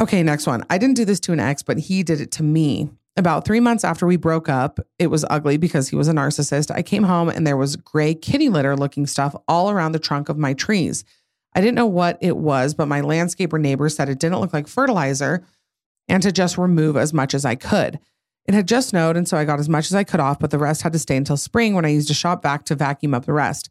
Okay, 0.00 0.22
next 0.22 0.46
one. 0.46 0.64
I 0.70 0.78
didn't 0.78 0.96
do 0.96 1.04
this 1.04 1.20
to 1.20 1.32
an 1.32 1.40
ex, 1.40 1.62
but 1.62 1.78
he 1.78 2.02
did 2.02 2.20
it 2.20 2.32
to 2.32 2.42
me. 2.42 2.90
about 3.16 3.44
three 3.44 3.60
months 3.60 3.84
after 3.84 4.08
we 4.08 4.16
broke 4.16 4.48
up, 4.48 4.80
it 4.98 5.06
was 5.06 5.24
ugly 5.30 5.56
because 5.56 5.88
he 5.88 5.94
was 5.94 6.08
a 6.08 6.12
narcissist. 6.12 6.72
I 6.72 6.82
came 6.82 7.04
home 7.04 7.28
and 7.28 7.46
there 7.46 7.56
was 7.56 7.76
gray 7.76 8.12
kitty 8.12 8.48
litter 8.48 8.76
looking 8.76 9.06
stuff 9.06 9.36
all 9.46 9.70
around 9.70 9.92
the 9.92 10.00
trunk 10.00 10.28
of 10.28 10.36
my 10.36 10.52
trees. 10.52 11.04
I 11.54 11.60
didn't 11.60 11.76
know 11.76 11.86
what 11.86 12.18
it 12.20 12.36
was, 12.36 12.74
but 12.74 12.88
my 12.88 13.00
landscaper 13.00 13.60
neighbor 13.60 13.88
said 13.88 14.08
it 14.08 14.18
didn't 14.18 14.40
look 14.40 14.52
like 14.52 14.66
fertilizer 14.66 15.44
and 16.08 16.22
to 16.22 16.32
just 16.32 16.58
remove 16.58 16.96
as 16.96 17.12
much 17.12 17.34
as 17.34 17.44
I 17.44 17.54
could. 17.54 17.98
It 18.46 18.54
had 18.54 18.68
just 18.68 18.90
snowed, 18.90 19.16
and 19.16 19.26
so 19.26 19.38
I 19.38 19.44
got 19.44 19.60
as 19.60 19.68
much 19.68 19.86
as 19.86 19.94
I 19.94 20.04
could 20.04 20.20
off, 20.20 20.38
but 20.38 20.50
the 20.50 20.58
rest 20.58 20.82
had 20.82 20.92
to 20.92 20.98
stay 20.98 21.16
until 21.16 21.36
spring 21.36 21.74
when 21.74 21.84
I 21.84 21.90
used 21.90 22.10
a 22.10 22.14
shop 22.14 22.42
vac 22.42 22.64
to 22.66 22.74
vacuum 22.74 23.14
up 23.14 23.24
the 23.24 23.32
rest. 23.32 23.70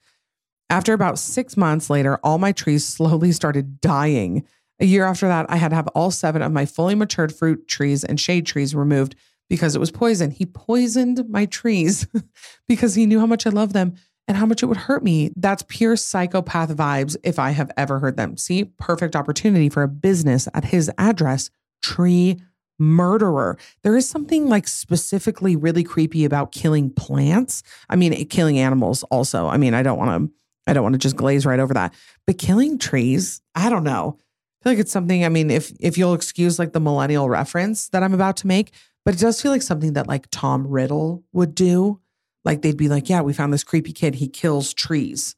After 0.70 0.94
about 0.94 1.20
six 1.20 1.56
months 1.56 1.90
later, 1.90 2.18
all 2.24 2.40
my 2.40 2.52
trees 2.52 2.88
slowly 2.88 3.32
started 3.32 3.82
dying. 3.82 4.44
A 4.80 4.86
year 4.86 5.06
after 5.06 5.28
that, 5.28 5.46
I 5.50 5.58
had 5.58 5.70
to 5.70 5.76
have 5.76 5.88
all 5.90 6.10
seven 6.10 6.42
of 6.42 6.52
my 6.52 6.66
fully 6.66 6.96
matured 6.96 7.36
fruit 7.36 7.68
trees 7.68 8.04
and 8.04 8.20
shade 8.20 8.48
trees 8.48 8.74
removed 8.74 9.16
because 9.50 9.76
it 9.76 9.80
was 9.80 9.92
poison. 9.92 10.32
He 10.32 10.46
poisoned 10.46 11.30
my 11.30 11.46
trees 11.46 12.08
because 12.68 12.96
he 12.96 13.06
knew 13.06 13.20
how 13.20 13.28
much 13.28 13.46
I 13.46 13.52
love 13.52 13.74
them 13.74 13.96
and 14.28 14.38
how 14.38 14.46
much 14.46 14.64
it 14.64 14.68
would 14.68 14.78
hurt 14.78 15.04
me. 15.04 15.32
That's 15.36 15.64
pure 15.68 15.96
psychopath 15.96 16.76
vibes 16.76 17.16
if 17.24 17.40
I 17.40 17.52
have 17.52 17.72
ever 17.78 18.00
heard 18.00 18.18
them. 18.18 18.38
See, 18.38 18.66
perfect 18.66 19.16
opportunity 19.16 19.70
for 19.70 19.84
a 19.84 19.88
business 19.88 20.48
at 20.54 20.66
his 20.66 20.90
address, 20.98 21.50
tree 21.82 22.40
murderer. 22.80 23.58
There 23.84 23.96
is 23.96 24.08
something 24.08 24.48
like 24.48 24.68
specifically 24.68 25.56
really 25.56 25.84
creepy 25.84 26.26
about 26.26 26.52
killing 26.52 26.90
plants. 26.90 27.64
I 27.90 27.96
mean, 27.96 28.14
eh, 28.14 28.24
killing 28.30 28.60
animals 28.60 29.04
also. 29.04 29.48
I 29.48 29.58
mean, 29.58 29.74
I 29.74 29.84
don't 29.84 29.98
want 29.98 30.30
to 30.30 30.34
I 30.66 30.74
don't 30.74 30.84
want 30.84 30.94
to 30.94 31.00
just 31.00 31.18
glaze 31.18 31.46
right 31.46 31.60
over 31.60 31.74
that. 31.74 31.94
But 32.26 32.38
killing 32.38 32.78
trees, 32.78 33.42
I 33.54 33.70
don't 33.70 33.84
know. 33.84 34.18
I 34.18 34.64
feel 34.64 34.74
like 34.74 34.80
it's 34.80 34.94
something, 34.94 35.26
I 35.26 35.30
mean, 35.30 35.52
if 35.52 35.74
if 35.80 35.98
you'll 35.98 36.14
excuse 36.14 36.58
like 36.58 36.72
the 36.72 36.80
millennial 36.80 37.30
reference 37.30 37.90
that 37.90 38.02
I'm 38.02 38.14
about 38.14 38.38
to 38.38 38.48
make, 38.48 38.72
but 39.04 39.14
it 39.14 39.20
does 39.20 39.42
feel 39.42 39.52
like 39.52 39.62
something 39.62 39.94
that 39.94 40.08
like 40.08 40.28
Tom 40.32 40.66
Riddle 40.66 41.24
would 41.34 41.54
do. 41.54 42.00
Like 42.46 42.62
they'd 42.62 42.78
be 42.78 42.90
like, 42.90 43.10
yeah, 43.10 43.22
we 43.22 43.34
found 43.34 43.54
this 43.54 43.64
creepy 43.64 43.94
kid. 43.94 44.16
He 44.16 44.28
kills 44.28 44.74
trees, 44.74 45.36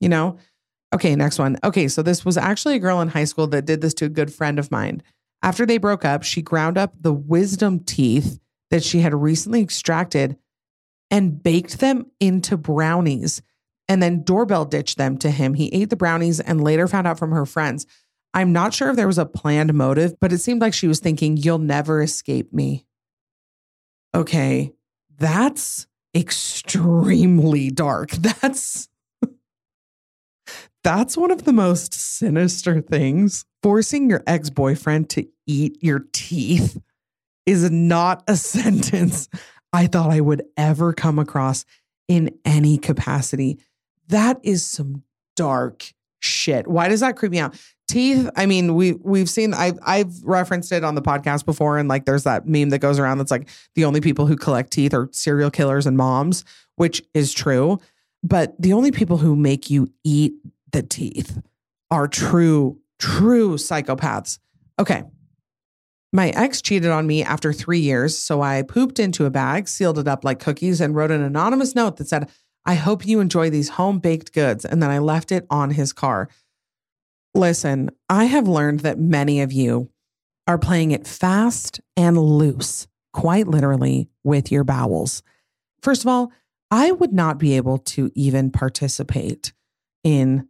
you 0.00 0.08
know? 0.08 0.38
Okay, 0.94 1.14
next 1.14 1.38
one. 1.38 1.58
Okay, 1.62 1.88
so 1.88 2.02
this 2.02 2.24
was 2.24 2.38
actually 2.38 2.76
a 2.76 2.80
girl 2.80 3.00
in 3.00 3.08
high 3.08 3.24
school 3.24 3.46
that 3.48 3.66
did 3.66 3.80
this 3.80 3.94
to 3.94 4.06
a 4.06 4.10
good 4.10 4.32
friend 4.32 4.58
of 4.58 4.70
mine. 4.70 5.02
After 5.42 5.66
they 5.66 5.78
broke 5.78 6.04
up, 6.04 6.22
she 6.22 6.40
ground 6.40 6.78
up 6.78 6.94
the 6.98 7.12
wisdom 7.12 7.80
teeth 7.80 8.40
that 8.70 8.82
she 8.82 9.00
had 9.00 9.14
recently 9.14 9.60
extracted 9.60 10.36
and 11.10 11.42
baked 11.42 11.80
them 11.80 12.06
into 12.20 12.56
brownies 12.56 13.42
and 13.88 14.02
then 14.02 14.22
doorbell 14.22 14.66
ditched 14.66 14.98
them 14.98 15.16
to 15.18 15.30
him. 15.30 15.54
He 15.54 15.68
ate 15.68 15.90
the 15.90 15.96
brownies 15.96 16.40
and 16.40 16.62
later 16.62 16.86
found 16.86 17.06
out 17.06 17.18
from 17.18 17.32
her 17.32 17.46
friends. 17.46 17.86
I'm 18.34 18.52
not 18.52 18.74
sure 18.74 18.90
if 18.90 18.96
there 18.96 19.06
was 19.06 19.18
a 19.18 19.26
planned 19.26 19.72
motive, 19.72 20.20
but 20.20 20.32
it 20.32 20.38
seemed 20.38 20.60
like 20.60 20.74
she 20.74 20.86
was 20.86 21.00
thinking, 21.00 21.36
You'll 21.38 21.58
never 21.58 22.02
escape 22.02 22.52
me. 22.52 22.84
Okay, 24.14 24.72
that's 25.16 25.86
extremely 26.18 27.70
dark. 27.70 28.10
That's 28.40 28.88
that's 30.84 31.16
one 31.16 31.30
of 31.30 31.44
the 31.44 31.52
most 31.52 31.92
sinister 31.92 32.80
things. 32.80 33.44
Forcing 33.62 34.08
your 34.08 34.22
ex 34.26 34.48
boyfriend 34.48 35.10
to 35.10 35.26
eat 35.46 35.82
your 35.82 36.06
teeth 36.12 36.80
is 37.46 37.70
not 37.70 38.22
a 38.26 38.36
sentence 38.36 39.28
I 39.72 39.86
thought 39.86 40.10
I 40.10 40.20
would 40.20 40.42
ever 40.56 40.92
come 40.92 41.18
across 41.18 41.64
in 42.06 42.30
any 42.44 42.78
capacity. 42.78 43.58
That 44.08 44.38
is 44.42 44.64
some 44.64 45.02
dark 45.36 45.92
shit. 46.20 46.66
Why 46.66 46.88
does 46.88 47.00
that 47.00 47.16
creep 47.16 47.32
me 47.32 47.38
out? 47.40 47.54
Teeth, 47.88 48.28
I 48.36 48.44
mean, 48.44 48.74
we 48.74 48.92
we've 48.92 49.30
seen 49.30 49.54
I've 49.54 49.78
I've 49.82 50.22
referenced 50.22 50.70
it 50.72 50.84
on 50.84 50.94
the 50.94 51.02
podcast 51.02 51.46
before, 51.46 51.78
and 51.78 51.88
like 51.88 52.04
there's 52.04 52.24
that 52.24 52.46
meme 52.46 52.68
that 52.68 52.80
goes 52.80 52.98
around 52.98 53.18
that's 53.18 53.30
like 53.30 53.48
the 53.74 53.86
only 53.86 54.00
people 54.00 54.26
who 54.26 54.36
collect 54.36 54.70
teeth 54.70 54.92
are 54.92 55.08
serial 55.10 55.50
killers 55.50 55.86
and 55.86 55.96
moms, 55.96 56.44
which 56.76 57.02
is 57.14 57.32
true. 57.32 57.78
But 58.22 58.60
the 58.60 58.74
only 58.74 58.90
people 58.90 59.16
who 59.16 59.34
make 59.34 59.70
you 59.70 59.90
eat 60.04 60.34
the 60.70 60.82
teeth 60.82 61.40
are 61.90 62.08
true, 62.08 62.78
true 62.98 63.54
psychopaths. 63.54 64.38
Okay. 64.78 65.04
My 66.12 66.30
ex 66.30 66.62
cheated 66.62 66.90
on 66.90 67.06
me 67.06 67.22
after 67.22 67.52
three 67.52 67.80
years. 67.80 68.16
So 68.16 68.40
I 68.40 68.62
pooped 68.62 68.98
into 68.98 69.26
a 69.26 69.30
bag, 69.30 69.68
sealed 69.68 69.98
it 69.98 70.08
up 70.08 70.24
like 70.24 70.40
cookies, 70.40 70.80
and 70.80 70.94
wrote 70.94 71.10
an 71.10 71.22
anonymous 71.22 71.74
note 71.74 71.96
that 71.98 72.08
said, 72.08 72.30
I 72.64 72.74
hope 72.74 73.06
you 73.06 73.20
enjoy 73.20 73.50
these 73.50 73.70
home 73.70 73.98
baked 73.98 74.32
goods. 74.32 74.64
And 74.64 74.82
then 74.82 74.90
I 74.90 74.98
left 74.98 75.32
it 75.32 75.46
on 75.50 75.70
his 75.70 75.92
car. 75.92 76.28
Listen, 77.38 77.90
I 78.08 78.24
have 78.24 78.48
learned 78.48 78.80
that 78.80 78.98
many 78.98 79.42
of 79.42 79.52
you 79.52 79.90
are 80.48 80.58
playing 80.58 80.90
it 80.90 81.06
fast 81.06 81.80
and 81.96 82.18
loose, 82.18 82.88
quite 83.12 83.46
literally, 83.46 84.08
with 84.24 84.50
your 84.50 84.64
bowels. 84.64 85.22
First 85.80 86.02
of 86.02 86.08
all, 86.08 86.32
I 86.72 86.90
would 86.90 87.12
not 87.12 87.38
be 87.38 87.56
able 87.56 87.78
to 87.78 88.10
even 88.16 88.50
participate 88.50 89.52
in, 90.02 90.48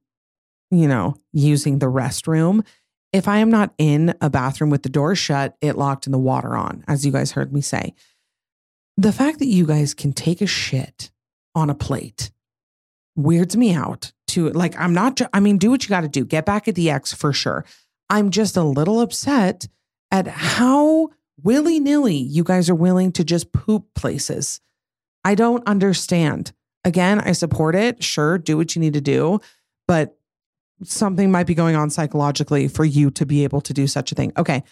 you 0.70 0.88
know, 0.88 1.16
using 1.34 1.78
the 1.78 1.86
restroom 1.86 2.64
if 3.12 3.28
I 3.28 3.38
am 3.38 3.50
not 3.50 3.74
in 3.76 4.14
a 4.22 4.30
bathroom 4.30 4.70
with 4.70 4.82
the 4.82 4.88
door 4.88 5.14
shut, 5.14 5.56
it 5.60 5.76
locked 5.76 6.06
and 6.06 6.14
the 6.14 6.18
water 6.18 6.56
on, 6.56 6.84
as 6.88 7.04
you 7.04 7.12
guys 7.12 7.32
heard 7.32 7.52
me 7.52 7.60
say. 7.60 7.94
The 8.96 9.12
fact 9.12 9.38
that 9.40 9.46
you 9.46 9.66
guys 9.66 9.92
can 9.92 10.14
take 10.14 10.40
a 10.40 10.46
shit 10.46 11.10
on 11.54 11.68
a 11.68 11.74
plate 11.74 12.30
weirds 13.18 13.56
me 13.56 13.74
out 13.74 14.12
to 14.28 14.50
like, 14.50 14.78
I'm 14.78 14.94
not, 14.94 15.20
I 15.32 15.40
mean, 15.40 15.58
do 15.58 15.70
what 15.70 15.82
you 15.82 15.88
got 15.88 16.02
to 16.02 16.08
do. 16.08 16.24
Get 16.24 16.46
back 16.46 16.68
at 16.68 16.76
the 16.76 16.90
ex 16.90 17.12
for 17.12 17.32
sure. 17.32 17.64
I'm 18.08 18.30
just 18.30 18.56
a 18.56 18.62
little 18.62 19.00
upset 19.00 19.66
at 20.10 20.28
how 20.28 21.10
willy 21.42 21.80
nilly 21.80 22.16
you 22.16 22.44
guys 22.44 22.70
are 22.70 22.74
willing 22.74 23.12
to 23.12 23.24
just 23.24 23.52
poop 23.52 23.92
places. 23.94 24.60
I 25.24 25.34
don't 25.34 25.66
understand. 25.66 26.52
Again, 26.84 27.20
I 27.20 27.32
support 27.32 27.74
it. 27.74 28.02
Sure, 28.02 28.38
do 28.38 28.56
what 28.56 28.74
you 28.74 28.80
need 28.80 28.94
to 28.94 29.00
do. 29.00 29.40
But 29.86 30.16
something 30.84 31.30
might 31.30 31.46
be 31.46 31.54
going 31.54 31.74
on 31.74 31.90
psychologically 31.90 32.68
for 32.68 32.84
you 32.84 33.10
to 33.10 33.26
be 33.26 33.44
able 33.44 33.60
to 33.62 33.72
do 33.72 33.86
such 33.86 34.12
a 34.12 34.14
thing. 34.14 34.32
Okay. 34.36 34.62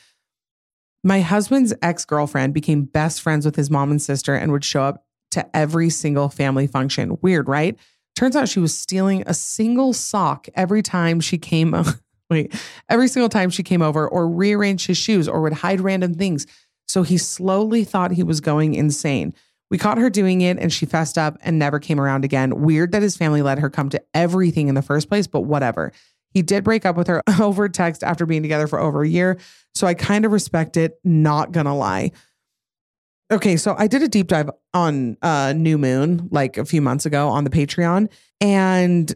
My 1.02 1.20
husband's 1.20 1.74
ex 1.82 2.04
girlfriend 2.04 2.54
became 2.54 2.84
best 2.84 3.20
friends 3.20 3.44
with 3.44 3.56
his 3.56 3.70
mom 3.70 3.90
and 3.90 4.00
sister 4.00 4.34
and 4.34 4.52
would 4.52 4.64
show 4.64 4.82
up 4.82 5.04
to 5.32 5.56
every 5.56 5.90
single 5.90 6.28
family 6.28 6.66
function. 6.66 7.18
Weird, 7.20 7.48
right? 7.48 7.76
Turns 8.16 8.34
out 8.34 8.48
she 8.48 8.60
was 8.60 8.76
stealing 8.76 9.22
a 9.26 9.34
single 9.34 9.92
sock 9.92 10.48
every 10.54 10.82
time 10.82 11.20
she 11.20 11.38
came. 11.38 11.74
Wait, 12.30 12.52
every 12.88 13.06
single 13.06 13.28
time 13.28 13.50
she 13.50 13.62
came 13.62 13.82
over 13.82 14.08
or 14.08 14.28
rearranged 14.28 14.86
his 14.86 14.96
shoes 14.96 15.28
or 15.28 15.42
would 15.42 15.52
hide 15.52 15.80
random 15.80 16.14
things. 16.14 16.46
So 16.88 17.02
he 17.02 17.18
slowly 17.18 17.84
thought 17.84 18.10
he 18.10 18.22
was 18.22 18.40
going 18.40 18.74
insane. 18.74 19.34
We 19.70 19.78
caught 19.78 19.98
her 19.98 20.10
doing 20.10 20.40
it 20.40 20.58
and 20.58 20.72
she 20.72 20.86
fessed 20.86 21.18
up 21.18 21.36
and 21.42 21.58
never 21.58 21.78
came 21.78 22.00
around 22.00 22.24
again. 22.24 22.62
Weird 22.62 22.92
that 22.92 23.02
his 23.02 23.16
family 23.16 23.42
let 23.42 23.58
her 23.58 23.68
come 23.68 23.90
to 23.90 24.02
everything 24.14 24.68
in 24.68 24.74
the 24.74 24.82
first 24.82 25.08
place, 25.08 25.26
but 25.26 25.42
whatever. 25.42 25.92
He 26.30 26.42
did 26.42 26.64
break 26.64 26.86
up 26.86 26.96
with 26.96 27.08
her 27.08 27.22
over 27.40 27.68
text 27.68 28.02
after 28.02 28.26
being 28.26 28.42
together 28.42 28.66
for 28.66 28.78
over 28.78 29.02
a 29.02 29.08
year. 29.08 29.38
So 29.74 29.86
I 29.86 29.94
kind 29.94 30.24
of 30.24 30.32
respect 30.32 30.76
it, 30.76 30.98
not 31.04 31.52
gonna 31.52 31.76
lie. 31.76 32.12
Okay, 33.30 33.56
so 33.56 33.74
I 33.76 33.88
did 33.88 34.02
a 34.02 34.08
deep 34.08 34.28
dive 34.28 34.50
on 34.72 35.16
uh 35.22 35.52
New 35.56 35.78
Moon 35.78 36.28
like 36.30 36.56
a 36.56 36.64
few 36.64 36.80
months 36.80 37.06
ago 37.06 37.28
on 37.28 37.44
the 37.44 37.50
Patreon. 37.50 38.08
And 38.40 39.12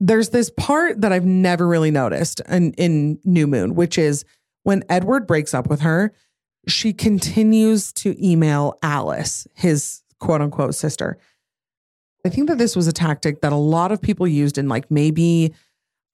there's 0.00 0.28
this 0.30 0.50
part 0.50 1.00
that 1.00 1.12
I've 1.12 1.24
never 1.24 1.66
really 1.66 1.90
noticed 1.90 2.40
in, 2.48 2.72
in 2.74 3.18
New 3.24 3.46
Moon, 3.46 3.74
which 3.74 3.98
is 3.98 4.24
when 4.62 4.84
Edward 4.88 5.26
breaks 5.26 5.54
up 5.54 5.68
with 5.68 5.80
her, 5.80 6.12
she 6.68 6.92
continues 6.92 7.92
to 7.94 8.14
email 8.24 8.78
Alice, 8.82 9.48
his 9.54 10.02
quote 10.20 10.40
unquote 10.40 10.74
sister. 10.74 11.18
I 12.24 12.28
think 12.28 12.48
that 12.48 12.58
this 12.58 12.76
was 12.76 12.86
a 12.86 12.92
tactic 12.92 13.40
that 13.40 13.52
a 13.52 13.56
lot 13.56 13.90
of 13.90 14.02
people 14.02 14.26
used 14.26 14.58
in 14.58 14.68
like 14.68 14.90
maybe 14.90 15.54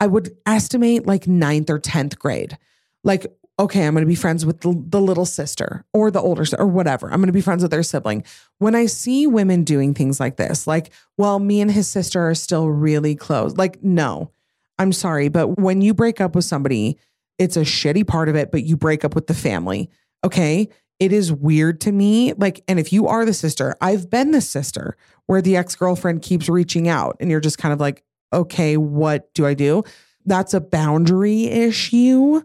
I 0.00 0.06
would 0.06 0.36
estimate 0.46 1.06
like 1.06 1.26
ninth 1.26 1.70
or 1.70 1.78
10th 1.78 2.18
grade. 2.18 2.58
Like, 3.02 3.26
okay, 3.58 3.86
I'm 3.86 3.94
going 3.94 4.02
to 4.02 4.08
be 4.08 4.14
friends 4.14 4.44
with 4.44 4.60
the, 4.60 4.74
the 4.88 5.00
little 5.00 5.26
sister 5.26 5.84
or 5.92 6.10
the 6.10 6.20
older 6.20 6.44
or 6.58 6.66
whatever. 6.66 7.06
I'm 7.06 7.20
going 7.20 7.28
to 7.28 7.32
be 7.32 7.40
friends 7.40 7.62
with 7.62 7.70
their 7.70 7.82
sibling. 7.82 8.24
When 8.58 8.74
I 8.74 8.86
see 8.86 9.26
women 9.26 9.62
doing 9.62 9.94
things 9.94 10.18
like 10.18 10.36
this, 10.36 10.66
like, 10.66 10.90
well, 11.16 11.38
me 11.38 11.60
and 11.60 11.70
his 11.70 11.88
sister 11.88 12.28
are 12.28 12.34
still 12.34 12.68
really 12.68 13.14
close. 13.14 13.56
Like, 13.56 13.82
no, 13.82 14.32
I'm 14.78 14.92
sorry. 14.92 15.28
But 15.28 15.58
when 15.58 15.82
you 15.82 15.94
break 15.94 16.20
up 16.20 16.34
with 16.34 16.44
somebody, 16.44 16.98
it's 17.38 17.56
a 17.56 17.60
shitty 17.60 18.06
part 18.06 18.28
of 18.28 18.34
it, 18.34 18.50
but 18.50 18.64
you 18.64 18.76
break 18.76 19.04
up 19.04 19.14
with 19.14 19.28
the 19.28 19.34
family. 19.34 19.88
Okay. 20.24 20.68
It 21.00 21.12
is 21.12 21.32
weird 21.32 21.80
to 21.82 21.92
me. 21.92 22.32
Like, 22.34 22.62
and 22.68 22.78
if 22.78 22.92
you 22.92 23.08
are 23.08 23.24
the 23.24 23.34
sister, 23.34 23.76
I've 23.80 24.10
been 24.10 24.30
the 24.30 24.40
sister 24.40 24.96
where 25.26 25.42
the 25.42 25.56
ex 25.56 25.74
girlfriend 25.76 26.22
keeps 26.22 26.48
reaching 26.48 26.88
out 26.88 27.16
and 27.20 27.30
you're 27.30 27.40
just 27.40 27.58
kind 27.58 27.72
of 27.72 27.80
like, 27.80 28.04
okay, 28.32 28.76
what 28.76 29.32
do 29.34 29.46
I 29.46 29.54
do? 29.54 29.82
That's 30.24 30.54
a 30.54 30.60
boundary 30.60 31.44
issue. 31.46 32.42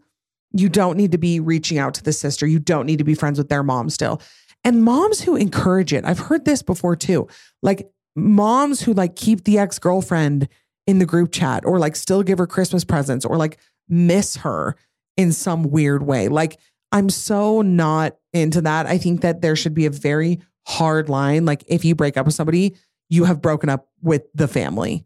You 0.52 0.70
don't 0.70 0.98
need 0.98 1.12
to 1.12 1.18
be 1.18 1.40
reaching 1.40 1.78
out 1.78 1.94
to 1.96 2.04
the 2.04 2.14
sister. 2.14 2.48
You 2.48 2.60
don't 2.60 2.86
need 2.86 2.98
to 2.98 3.04
be 3.04 3.14
friends 3.14 3.38
with 3.38 3.50
their 3.50 3.64
mom 3.64 3.90
still. 3.90 4.22
And 4.64 4.84
moms 4.84 5.22
who 5.22 5.36
encourage 5.36 5.94
it, 5.94 6.06
I've 6.06 6.20
heard 6.20 6.46
this 6.46 6.62
before 6.62 6.96
too. 6.96 7.28
Like 7.62 7.90
moms 8.16 8.82
who 8.82 8.94
like 8.94 9.16
keep 9.16 9.44
the 9.44 9.60
ex 9.60 9.80
girlfriend 9.80 10.48
in 10.88 11.00
the 11.00 11.06
group 11.06 11.32
chat 11.32 11.66
or 11.66 11.80
like 11.80 11.96
still 11.96 12.24
give 12.24 12.40
her 12.40 12.48
Christmas 12.48 12.84
presents 12.84 13.26
or 13.26 13.38
like 13.38 13.60
miss 13.88 14.38
her 14.38 14.76
in 15.18 15.32
some 15.32 15.64
weird 15.64 16.04
way. 16.04 16.28
Like 16.28 16.60
I'm 16.92 17.10
so 17.10 17.62
not 17.62 18.18
into 18.34 18.62
that. 18.62 18.86
I 18.86 18.98
think 18.98 19.22
that 19.22 19.42
there 19.42 19.56
should 19.56 19.74
be 19.74 19.86
a 19.86 19.92
very 19.92 20.40
hard 20.68 21.10
line. 21.10 21.46
Like 21.46 21.64
if 21.68 21.86
you 21.86 21.96
break 21.96 22.18
up 22.18 22.26
with 22.26 22.36
somebody, 22.36 22.76
you 23.10 23.26
have 23.26 23.42
broken 23.42 23.70
up 23.70 23.88
with 24.02 24.24
the 24.34 24.48
family. 24.48 25.06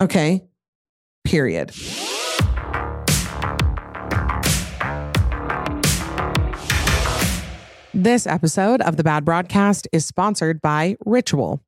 Okay. 0.00 0.44
Period. 1.24 1.72
This 7.94 8.26
episode 8.26 8.82
of 8.82 8.98
the 8.98 9.02
Bad 9.02 9.24
Broadcast 9.24 9.88
is 9.92 10.04
sponsored 10.04 10.60
by 10.60 10.96
Ritual. 11.06 11.62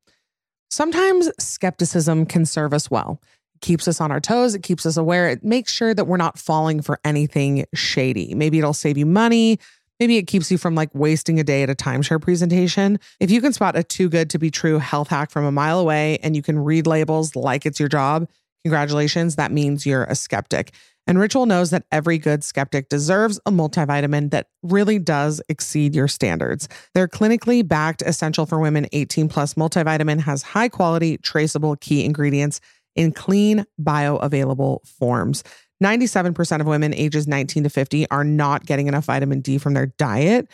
Sometimes 0.69 1.31
skepticism 1.39 2.27
can 2.27 2.45
serve 2.45 2.73
us 2.73 2.91
well. 2.91 3.19
It 3.55 3.61
keeps 3.61 3.87
us 3.87 3.99
on 3.99 4.11
our 4.11 4.19
toes, 4.19 4.53
it 4.53 4.61
keeps 4.61 4.85
us 4.85 4.97
aware, 4.97 5.29
it 5.29 5.43
makes 5.43 5.73
sure 5.73 5.95
that 5.95 6.05
we're 6.05 6.17
not 6.17 6.37
falling 6.37 6.83
for 6.83 6.99
anything 7.03 7.65
shady. 7.73 8.35
Maybe 8.35 8.59
it'll 8.59 8.73
save 8.73 8.99
you 8.99 9.07
money. 9.07 9.59
Maybe 9.99 10.17
it 10.17 10.27
keeps 10.27 10.51
you 10.51 10.59
from 10.59 10.75
like 10.75 10.93
wasting 10.93 11.39
a 11.39 11.43
day 11.43 11.63
at 11.63 11.71
a 11.71 11.75
timeshare 11.75 12.21
presentation. 12.21 12.99
If 13.19 13.31
you 13.31 13.41
can 13.41 13.51
spot 13.51 13.75
a 13.75 13.83
too 13.83 14.07
good 14.07 14.29
to 14.29 14.37
be 14.37 14.51
true 14.51 14.77
health 14.77 15.09
hack 15.09 15.31
from 15.31 15.45
a 15.45 15.51
mile 15.51 15.79
away 15.79 16.19
and 16.21 16.35
you 16.35 16.43
can 16.43 16.59
read 16.59 16.85
labels 16.85 17.35
like 17.35 17.65
it's 17.65 17.79
your 17.79 17.89
job, 17.89 18.29
congratulations, 18.63 19.37
that 19.37 19.51
means 19.51 19.87
you're 19.87 20.03
a 20.03 20.15
skeptic. 20.15 20.71
And 21.07 21.19
Ritual 21.19 21.45
knows 21.45 21.71
that 21.71 21.85
every 21.91 22.17
good 22.17 22.43
skeptic 22.43 22.89
deserves 22.89 23.39
a 23.45 23.51
multivitamin 23.51 24.31
that 24.31 24.47
really 24.63 24.99
does 24.99 25.41
exceed 25.49 25.95
your 25.95 26.07
standards. 26.07 26.69
Their 26.93 27.07
clinically 27.07 27.67
backed 27.67 28.01
Essential 28.03 28.45
for 28.45 28.59
Women 28.59 28.87
18 28.91 29.27
Plus 29.27 29.55
multivitamin 29.55 30.21
has 30.21 30.43
high 30.43 30.69
quality, 30.69 31.17
traceable 31.17 31.75
key 31.75 32.05
ingredients 32.05 32.61
in 32.95 33.11
clean, 33.11 33.65
bioavailable 33.81 34.87
forms. 34.87 35.43
97% 35.83 36.61
of 36.61 36.67
women 36.67 36.93
ages 36.93 37.27
19 37.27 37.63
to 37.63 37.69
50 37.69 38.09
are 38.11 38.23
not 38.23 38.65
getting 38.65 38.87
enough 38.87 39.05
vitamin 39.05 39.41
D 39.41 39.57
from 39.57 39.73
their 39.73 39.87
diet. 39.87 40.47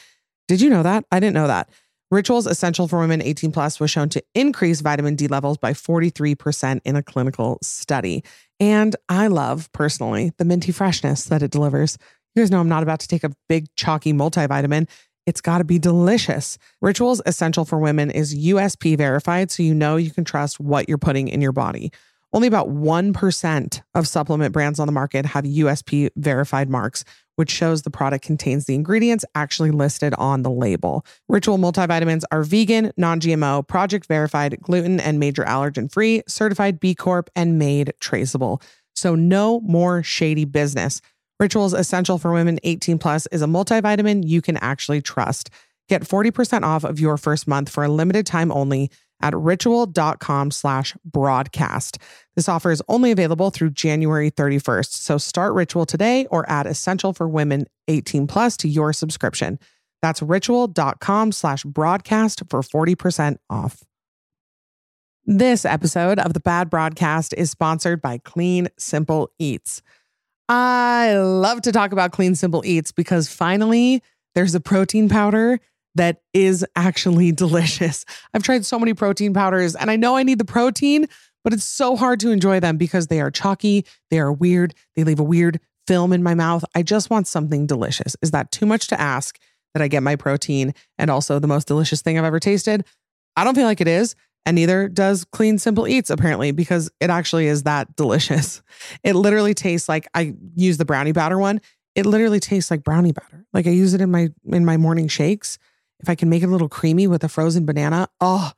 Did 0.48 0.62
you 0.62 0.70
know 0.70 0.84
that? 0.84 1.04
I 1.12 1.20
didn't 1.20 1.34
know 1.34 1.48
that. 1.48 1.70
Rituals 2.10 2.48
Essential 2.48 2.88
for 2.88 3.00
Women 3.00 3.22
18 3.22 3.52
Plus 3.52 3.82
was 3.82 3.92
shown 3.92 4.08
to 4.10 4.24
increase 4.34 4.80
vitamin 4.80 5.16
D 5.16 5.28
levels 5.28 5.58
by 5.58 5.74
43% 5.74 6.80
in 6.86 6.96
a 6.96 7.04
clinical 7.04 7.60
study. 7.62 8.24
And 8.62 8.96
I 9.10 9.28
love 9.28 9.70
personally 9.74 10.32
the 10.38 10.46
minty 10.46 10.72
freshness 10.72 11.26
that 11.26 11.44
it 11.44 11.52
delivers. 11.52 11.98
You 12.34 12.44
guys 12.44 12.50
know 12.50 12.62
I'm 12.62 12.70
not 12.70 12.84
about 12.84 13.02
to 13.02 13.10
take 13.10 13.26
a 13.26 13.34
big 13.50 13.68
chalky 13.76 14.14
multivitamin. 14.14 14.88
It's 15.26 15.42
got 15.42 15.58
to 15.58 15.66
be 15.66 15.80
delicious. 15.80 16.58
Rituals 16.82 17.22
Essential 17.26 17.66
for 17.66 17.78
Women 17.78 18.10
is 18.10 18.34
USP 18.34 18.98
verified, 18.98 19.52
so 19.52 19.62
you 19.62 19.76
know 19.76 19.98
you 19.98 20.12
can 20.12 20.24
trust 20.24 20.62
what 20.62 20.88
you're 20.88 20.98
putting 20.98 21.28
in 21.28 21.42
your 21.42 21.52
body. 21.52 21.92
Only 22.34 22.48
about 22.48 22.70
1% 22.70 23.82
of 23.96 24.08
supplement 24.08 24.54
brands 24.54 24.80
on 24.80 24.86
the 24.86 24.92
market 24.92 25.26
have 25.26 25.46
USP 25.46 26.10
verified 26.18 26.70
marks, 26.70 27.06
which 27.38 27.50
shows 27.50 27.84
the 27.84 27.90
product 27.90 28.26
contains 28.26 28.66
the 28.66 28.76
ingredients 28.76 29.24
actually 29.34 29.72
listed 29.72 30.14
on 30.16 30.42
the 30.42 30.52
label. 30.52 31.06
Ritual 31.30 31.58
multivitamins 31.58 32.24
are 32.32 32.44
vegan, 32.44 32.92
non 32.98 33.22
GMO, 33.22 33.66
project 33.68 34.08
verified, 34.08 34.60
gluten 34.62 35.00
and 35.00 35.20
major 35.20 35.44
allergen 35.46 35.92
free, 35.92 36.22
certified 36.28 36.80
B 36.80 36.94
Corp, 36.94 37.30
and 37.36 37.58
made 37.58 37.94
traceable. 38.00 38.62
So, 38.96 39.16
no 39.16 39.62
more 39.62 40.04
shady 40.04 40.46
business. 40.46 41.02
Rituals 41.40 41.74
Essential 41.74 42.18
for 42.18 42.34
Women 42.34 42.60
18 42.64 42.98
Plus 42.98 43.28
is 43.28 43.44
a 43.44 43.46
multivitamin 43.46 44.28
you 44.28 44.42
can 44.42 44.58
actually 44.58 45.02
trust. 45.02 45.52
Get 45.88 46.02
40% 46.02 46.64
off 46.64 46.84
of 46.84 47.00
your 47.00 47.16
first 47.18 47.48
month 47.48 47.70
for 47.70 47.84
a 47.84 47.90
limited 47.90 48.26
time 48.26 48.52
only 48.52 48.92
at 49.22 49.36
ritual.com 49.36 50.52
slash 50.52 50.96
broadcast. 51.06 51.98
This 52.36 52.48
offer 52.48 52.72
is 52.72 52.84
only 52.88 53.12
available 53.12 53.50
through 53.50 53.72
January 53.72 54.30
31st. 54.30 54.94
So 54.94 55.18
start 55.18 55.54
Ritual 55.54 55.86
today 55.86 56.28
or 56.28 56.50
add 56.50 56.68
Essential 56.68 57.14
for 57.14 57.28
Women 57.28 57.66
18 57.88 58.28
plus 58.28 58.58
to 58.58 58.68
your 58.68 58.94
subscription. 58.94 59.60
That's 60.02 60.22
ritual.com 60.22 61.32
slash 61.32 61.64
broadcast 61.64 62.44
for 62.50 62.62
40% 62.62 63.38
off. 63.50 63.84
This 65.26 65.66
episode 65.66 66.20
of 66.20 66.34
the 66.34 66.40
Bad 66.40 66.70
Broadcast 66.70 67.34
is 67.38 67.52
sponsored 67.52 68.02
by 68.02 68.20
Clean 68.20 68.70
Simple 68.78 69.30
Eats. 69.38 69.82
I 70.48 71.18
love 71.18 71.62
to 71.64 71.74
talk 71.74 71.92
about 71.92 72.14
Clean 72.14 72.34
Simple 72.34 72.64
Eats 72.66 72.94
because 72.94 73.28
finally 73.28 74.02
there's 74.36 74.56
a 74.56 74.62
protein 74.62 75.10
powder 75.10 75.60
that 75.98 76.22
is 76.34 76.66
actually 76.76 77.32
delicious. 77.34 78.06
I've 78.34 78.44
tried 78.44 78.66
so 78.66 78.80
many 78.80 78.94
protein 78.94 79.34
powders 79.34 79.76
and 79.76 79.92
I 79.92 79.96
know 79.96 80.16
I 80.16 80.24
need 80.24 80.40
the 80.40 80.46
protein, 80.46 81.08
but 81.44 81.54
it's 81.54 81.64
so 81.64 81.96
hard 81.96 82.20
to 82.22 82.32
enjoy 82.32 82.60
them 82.60 82.78
because 82.78 83.08
they 83.08 83.22
are 83.22 83.32
chalky, 83.32 83.86
they 84.10 84.20
are 84.20 84.32
weird, 84.32 84.74
they 84.96 85.04
leave 85.04 85.20
a 85.20 85.24
weird 85.24 85.60
film 85.88 86.12
in 86.12 86.22
my 86.22 86.36
mouth. 86.36 86.66
I 86.76 86.84
just 86.84 87.10
want 87.10 87.28
something 87.28 87.66
delicious. 87.66 88.16
Is 88.22 88.32
that 88.32 88.52
too 88.52 88.66
much 88.66 88.88
to 88.88 89.00
ask 89.00 89.40
that 89.74 89.82
I 89.82 89.88
get 89.88 90.04
my 90.04 90.16
protein 90.16 90.74
and 90.98 91.10
also 91.10 91.40
the 91.40 91.48
most 91.48 91.68
delicious 91.68 92.02
thing 92.02 92.18
I've 92.18 92.26
ever 92.26 92.40
tasted? 92.40 92.84
I 93.36 93.44
don't 93.44 93.56
feel 93.56 93.66
like 93.66 93.82
it 93.82 93.88
is. 93.88 94.16
And 94.46 94.56
neither 94.56 94.88
does 94.88 95.26
Clean 95.26 95.58
Simple 95.58 95.90
Eats, 95.90 96.10
apparently, 96.10 96.52
because 96.52 96.90
it 97.02 97.10
actually 97.10 97.48
is 97.48 97.64
that 97.64 97.96
delicious. 97.98 98.62
It 99.04 99.14
literally 99.14 99.54
tastes 99.54 99.90
like 99.90 100.08
I 100.14 100.36
use 100.56 100.78
the 100.78 100.86
brownie 100.86 101.12
batter 101.12 101.38
one. 101.38 101.62
It 101.96 102.06
literally 102.06 102.40
tastes 102.40 102.72
like 102.72 102.84
brownie 102.84 103.12
batter. 103.12 103.46
Like 103.54 103.68
I 103.68 103.72
use 103.72 103.94
it 103.94 104.02
in 104.02 104.10
my 104.12 104.30
in 104.46 104.64
my 104.64 104.78
morning 104.78 105.08
shakes. 105.08 105.58
If 106.00 106.10
I 106.10 106.16
can 106.16 106.30
make 106.30 106.44
it 106.44 106.48
a 106.48 106.52
little 106.52 106.70
creamy 106.70 107.08
with 107.08 107.24
a 107.24 107.30
frozen 107.30 107.66
banana, 107.66 108.08
oh, 108.22 108.52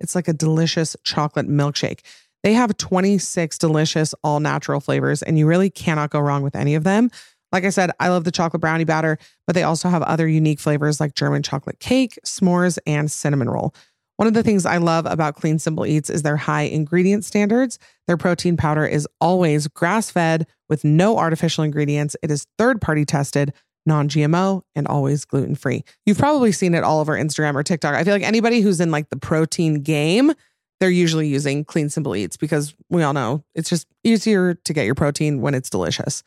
it's 0.00 0.14
like 0.14 0.28
a 0.28 0.32
delicious 0.32 0.96
chocolate 1.04 1.48
milkshake. 1.48 2.00
They 2.42 2.52
have 2.52 2.76
26 2.76 3.58
delicious 3.58 4.14
all 4.22 4.40
natural 4.40 4.80
flavors, 4.80 5.22
and 5.22 5.38
you 5.38 5.46
really 5.46 5.70
cannot 5.70 6.10
go 6.10 6.20
wrong 6.20 6.42
with 6.42 6.54
any 6.54 6.74
of 6.74 6.84
them. 6.84 7.10
Like 7.52 7.64
I 7.64 7.70
said, 7.70 7.90
I 8.00 8.08
love 8.08 8.24
the 8.24 8.30
chocolate 8.30 8.60
brownie 8.60 8.84
batter, 8.84 9.18
but 9.46 9.54
they 9.54 9.62
also 9.62 9.88
have 9.88 10.02
other 10.02 10.28
unique 10.28 10.60
flavors 10.60 11.00
like 11.00 11.14
German 11.14 11.42
chocolate 11.42 11.80
cake, 11.80 12.18
s'mores, 12.24 12.78
and 12.86 13.10
cinnamon 13.10 13.48
roll. 13.48 13.74
One 14.16 14.26
of 14.26 14.34
the 14.34 14.42
things 14.42 14.64
I 14.64 14.78
love 14.78 15.06
about 15.06 15.36
Clean 15.36 15.58
Simple 15.58 15.84
Eats 15.86 16.08
is 16.08 16.22
their 16.22 16.38
high 16.38 16.62
ingredient 16.62 17.24
standards. 17.24 17.78
Their 18.06 18.16
protein 18.16 18.56
powder 18.56 18.86
is 18.86 19.06
always 19.20 19.68
grass 19.68 20.10
fed 20.10 20.46
with 20.68 20.84
no 20.84 21.18
artificial 21.18 21.64
ingredients. 21.64 22.16
It 22.22 22.30
is 22.30 22.46
third 22.56 22.80
party 22.80 23.04
tested, 23.04 23.52
non 23.86 24.08
GMO, 24.08 24.62
and 24.74 24.86
always 24.86 25.24
gluten 25.24 25.54
free. 25.54 25.84
You've 26.04 26.18
probably 26.18 26.52
seen 26.52 26.74
it 26.74 26.84
all 26.84 27.00
over 27.00 27.12
Instagram 27.12 27.54
or 27.54 27.62
TikTok. 27.62 27.94
I 27.94 28.04
feel 28.04 28.14
like 28.14 28.22
anybody 28.22 28.60
who's 28.60 28.80
in 28.80 28.90
like 28.90 29.10
the 29.10 29.16
protein 29.16 29.82
game, 29.82 30.32
they're 30.80 30.90
usually 30.90 31.28
using 31.28 31.64
Clean 31.64 31.88
Simple 31.88 32.16
Eats 32.16 32.36
because 32.36 32.74
we 32.90 33.02
all 33.02 33.12
know 33.12 33.44
it's 33.54 33.70
just 33.70 33.86
easier 34.04 34.54
to 34.54 34.72
get 34.72 34.84
your 34.84 34.94
protein 34.94 35.40
when 35.40 35.54
it's 35.54 35.70
delicious. 35.70 36.22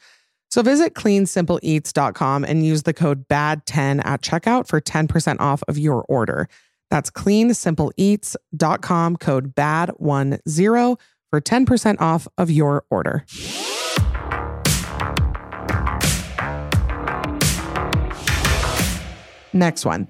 So 0.50 0.64
visit 0.64 0.96
cleansimpleeats.com 0.96 2.44
and 2.44 2.66
use 2.66 2.84
the 2.84 2.94
code 2.94 3.28
BAD10 3.28 4.04
at 4.04 4.22
checkout 4.22 4.68
for 4.68 4.82
10% 4.82 5.40
off 5.40 5.64
of 5.68 5.78
your 5.78 6.04
order. 6.10 6.50
That's 6.90 7.12
cleansimpleeats.com, 7.12 9.18
code 9.18 9.56
BAD10 9.56 10.98
for 11.30 11.40
10% 11.40 12.02
off 12.02 12.28
of 12.38 12.50
your 12.50 12.84
order. 12.90 13.24
Next 19.54 19.86
one. 19.86 20.08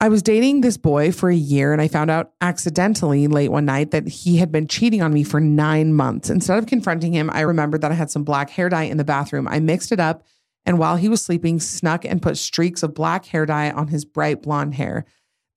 I 0.00 0.08
was 0.08 0.22
dating 0.22 0.62
this 0.62 0.76
boy 0.76 1.12
for 1.12 1.30
a 1.30 1.34
year 1.34 1.72
and 1.72 1.80
I 1.80 1.86
found 1.86 2.10
out 2.10 2.32
accidentally 2.40 3.28
late 3.28 3.50
one 3.50 3.66
night 3.66 3.92
that 3.92 4.08
he 4.08 4.38
had 4.38 4.50
been 4.50 4.66
cheating 4.66 5.00
on 5.00 5.12
me 5.12 5.22
for 5.22 5.38
nine 5.38 5.94
months. 5.94 6.28
Instead 6.28 6.58
of 6.58 6.66
confronting 6.66 7.12
him, 7.12 7.30
I 7.32 7.42
remembered 7.42 7.82
that 7.82 7.92
I 7.92 7.94
had 7.94 8.10
some 8.10 8.24
black 8.24 8.50
hair 8.50 8.68
dye 8.68 8.82
in 8.84 8.96
the 8.96 9.04
bathroom. 9.04 9.46
I 9.46 9.60
mixed 9.60 9.92
it 9.92 10.00
up 10.00 10.24
and 10.64 10.78
while 10.78 10.96
he 10.96 11.08
was 11.08 11.22
sleeping, 11.22 11.60
snuck 11.60 12.04
and 12.04 12.22
put 12.22 12.36
streaks 12.36 12.82
of 12.82 12.94
black 12.94 13.26
hair 13.26 13.46
dye 13.46 13.70
on 13.70 13.88
his 13.88 14.04
bright 14.04 14.42
blonde 14.42 14.74
hair. 14.74 15.04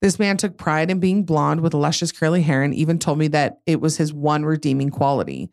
This 0.02 0.18
man 0.18 0.36
took 0.36 0.58
pride 0.58 0.90
in 0.90 1.00
being 1.00 1.24
blonde 1.24 1.60
with 1.60 1.74
luscious 1.74 2.12
curly 2.12 2.42
hair 2.42 2.62
and 2.62 2.74
even 2.74 2.98
told 2.98 3.18
me 3.18 3.28
that 3.28 3.60
it 3.66 3.80
was 3.80 3.96
his 3.96 4.12
one 4.12 4.44
redeeming 4.44 4.90
quality. 4.90 5.48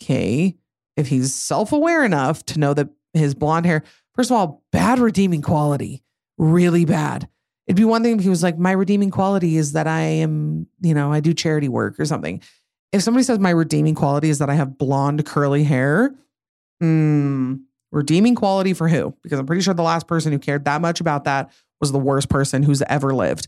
Okay. 0.00 0.56
If 0.96 1.08
he's 1.08 1.34
self 1.34 1.72
aware 1.72 2.04
enough 2.04 2.44
to 2.46 2.58
know 2.58 2.74
that 2.74 2.90
his 3.14 3.34
blonde 3.34 3.66
hair, 3.66 3.82
first 4.14 4.30
of 4.30 4.36
all, 4.36 4.62
bad 4.72 4.98
redeeming 4.98 5.42
quality, 5.42 6.01
really 6.38 6.84
bad. 6.84 7.28
It'd 7.66 7.76
be 7.76 7.84
one 7.84 8.02
thing 8.02 8.16
if 8.16 8.22
he 8.22 8.28
was 8.28 8.42
like, 8.42 8.58
my 8.58 8.72
redeeming 8.72 9.10
quality 9.10 9.56
is 9.56 9.72
that 9.72 9.86
I 9.86 10.00
am, 10.00 10.66
you 10.80 10.94
know, 10.94 11.12
I 11.12 11.20
do 11.20 11.32
charity 11.32 11.68
work 11.68 11.98
or 12.00 12.04
something. 12.04 12.42
If 12.90 13.02
somebody 13.02 13.24
says 13.24 13.38
my 13.38 13.50
redeeming 13.50 13.94
quality 13.94 14.28
is 14.28 14.38
that 14.40 14.50
I 14.50 14.54
have 14.54 14.76
blonde 14.76 15.24
curly 15.24 15.64
hair, 15.64 16.14
hmm, 16.80 17.54
redeeming 17.90 18.34
quality 18.34 18.74
for 18.74 18.88
who? 18.88 19.14
Because 19.22 19.38
I'm 19.38 19.46
pretty 19.46 19.62
sure 19.62 19.74
the 19.74 19.82
last 19.82 20.06
person 20.06 20.32
who 20.32 20.38
cared 20.38 20.64
that 20.64 20.80
much 20.80 21.00
about 21.00 21.24
that 21.24 21.52
was 21.80 21.92
the 21.92 21.98
worst 21.98 22.28
person 22.28 22.62
who's 22.62 22.82
ever 22.82 23.14
lived. 23.14 23.46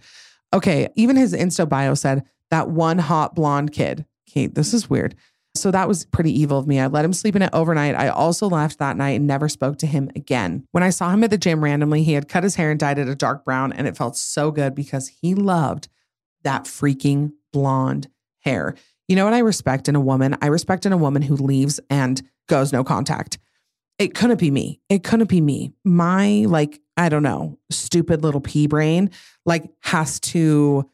Okay, 0.53 0.89
even 0.95 1.17
his 1.17 1.35
Insta 1.35 1.69
bio 1.69 1.95
said 1.95 2.25
that 2.51 2.71
one 2.71 2.99
hot 2.99 3.35
blonde 3.35 3.73
kid. 3.73 4.07
Kate, 4.27 4.55
this 4.55 4.73
is 4.73 4.89
weird. 4.89 5.17
So 5.55 5.71
that 5.71 5.87
was 5.87 6.05
pretty 6.07 6.33
evil 6.39 6.59
of 6.59 6.67
me. 6.67 6.81
I 6.81 6.89
let 6.89 7.05
him 7.05 7.13
sleep 7.13 7.37
in 7.37 7.43
it 7.43 7.51
overnight. 7.53 7.95
I 7.95 8.09
also 8.09 8.49
left 8.49 8.79
that 8.81 8.97
night 8.97 9.11
and 9.11 9.27
never 9.27 9.49
spoke 9.49 9.79
to 9.79 9.87
him 9.87 10.11
again. 10.17 10.67
When 10.73 10.83
I 10.83 10.91
saw 10.91 11.11
him 11.11 11.23
at 11.23 11.31
the 11.31 11.39
gym 11.39 11.63
randomly, 11.63 12.03
he 12.03 12.15
had 12.15 12.29
cut 12.29 12.43
his 12.43 12.57
hair 12.57 12.71
and 12.71 12.81
dyed 12.81 12.99
it 12.99 13.09
a 13.09 13.15
dark 13.15 13.45
brown, 13.45 13.73
and 13.73 13.87
it 13.87 13.97
felt 13.97 14.17
so 14.17 14.51
good 14.51 14.75
because 14.75 15.09
he 15.09 15.35
loved 15.35 15.89
that 16.43 16.65
freaking 16.65 17.33
blonde 17.53 18.09
hair. 18.41 18.75
You 19.07 19.17
know 19.17 19.25
what 19.25 19.35
I 19.35 19.39
respect 19.39 19.89
in 19.89 19.95
a 19.95 20.01
woman? 20.01 20.37
I 20.43 20.47
respect 20.47 20.87
in 20.87 20.93
a 20.93 20.97
woman 20.97 21.23
who 21.23 21.37
leaves 21.37 21.79
and 21.89 22.21
goes 22.49 22.73
no 22.73 22.83
contact. 22.83 23.39
It 23.99 24.15
couldn't 24.15 24.41
be 24.41 24.51
me. 24.51 24.81
It 24.89 25.05
couldn't 25.05 25.29
be 25.29 25.41
me. 25.41 25.73
My 25.85 26.45
like 26.49 26.81
I 26.97 27.09
don't 27.09 27.23
know, 27.23 27.59
stupid 27.71 28.23
little 28.23 28.41
pea 28.41 28.67
brain, 28.67 29.11
like 29.45 29.65
has 29.81 30.21
to, 30.21 30.89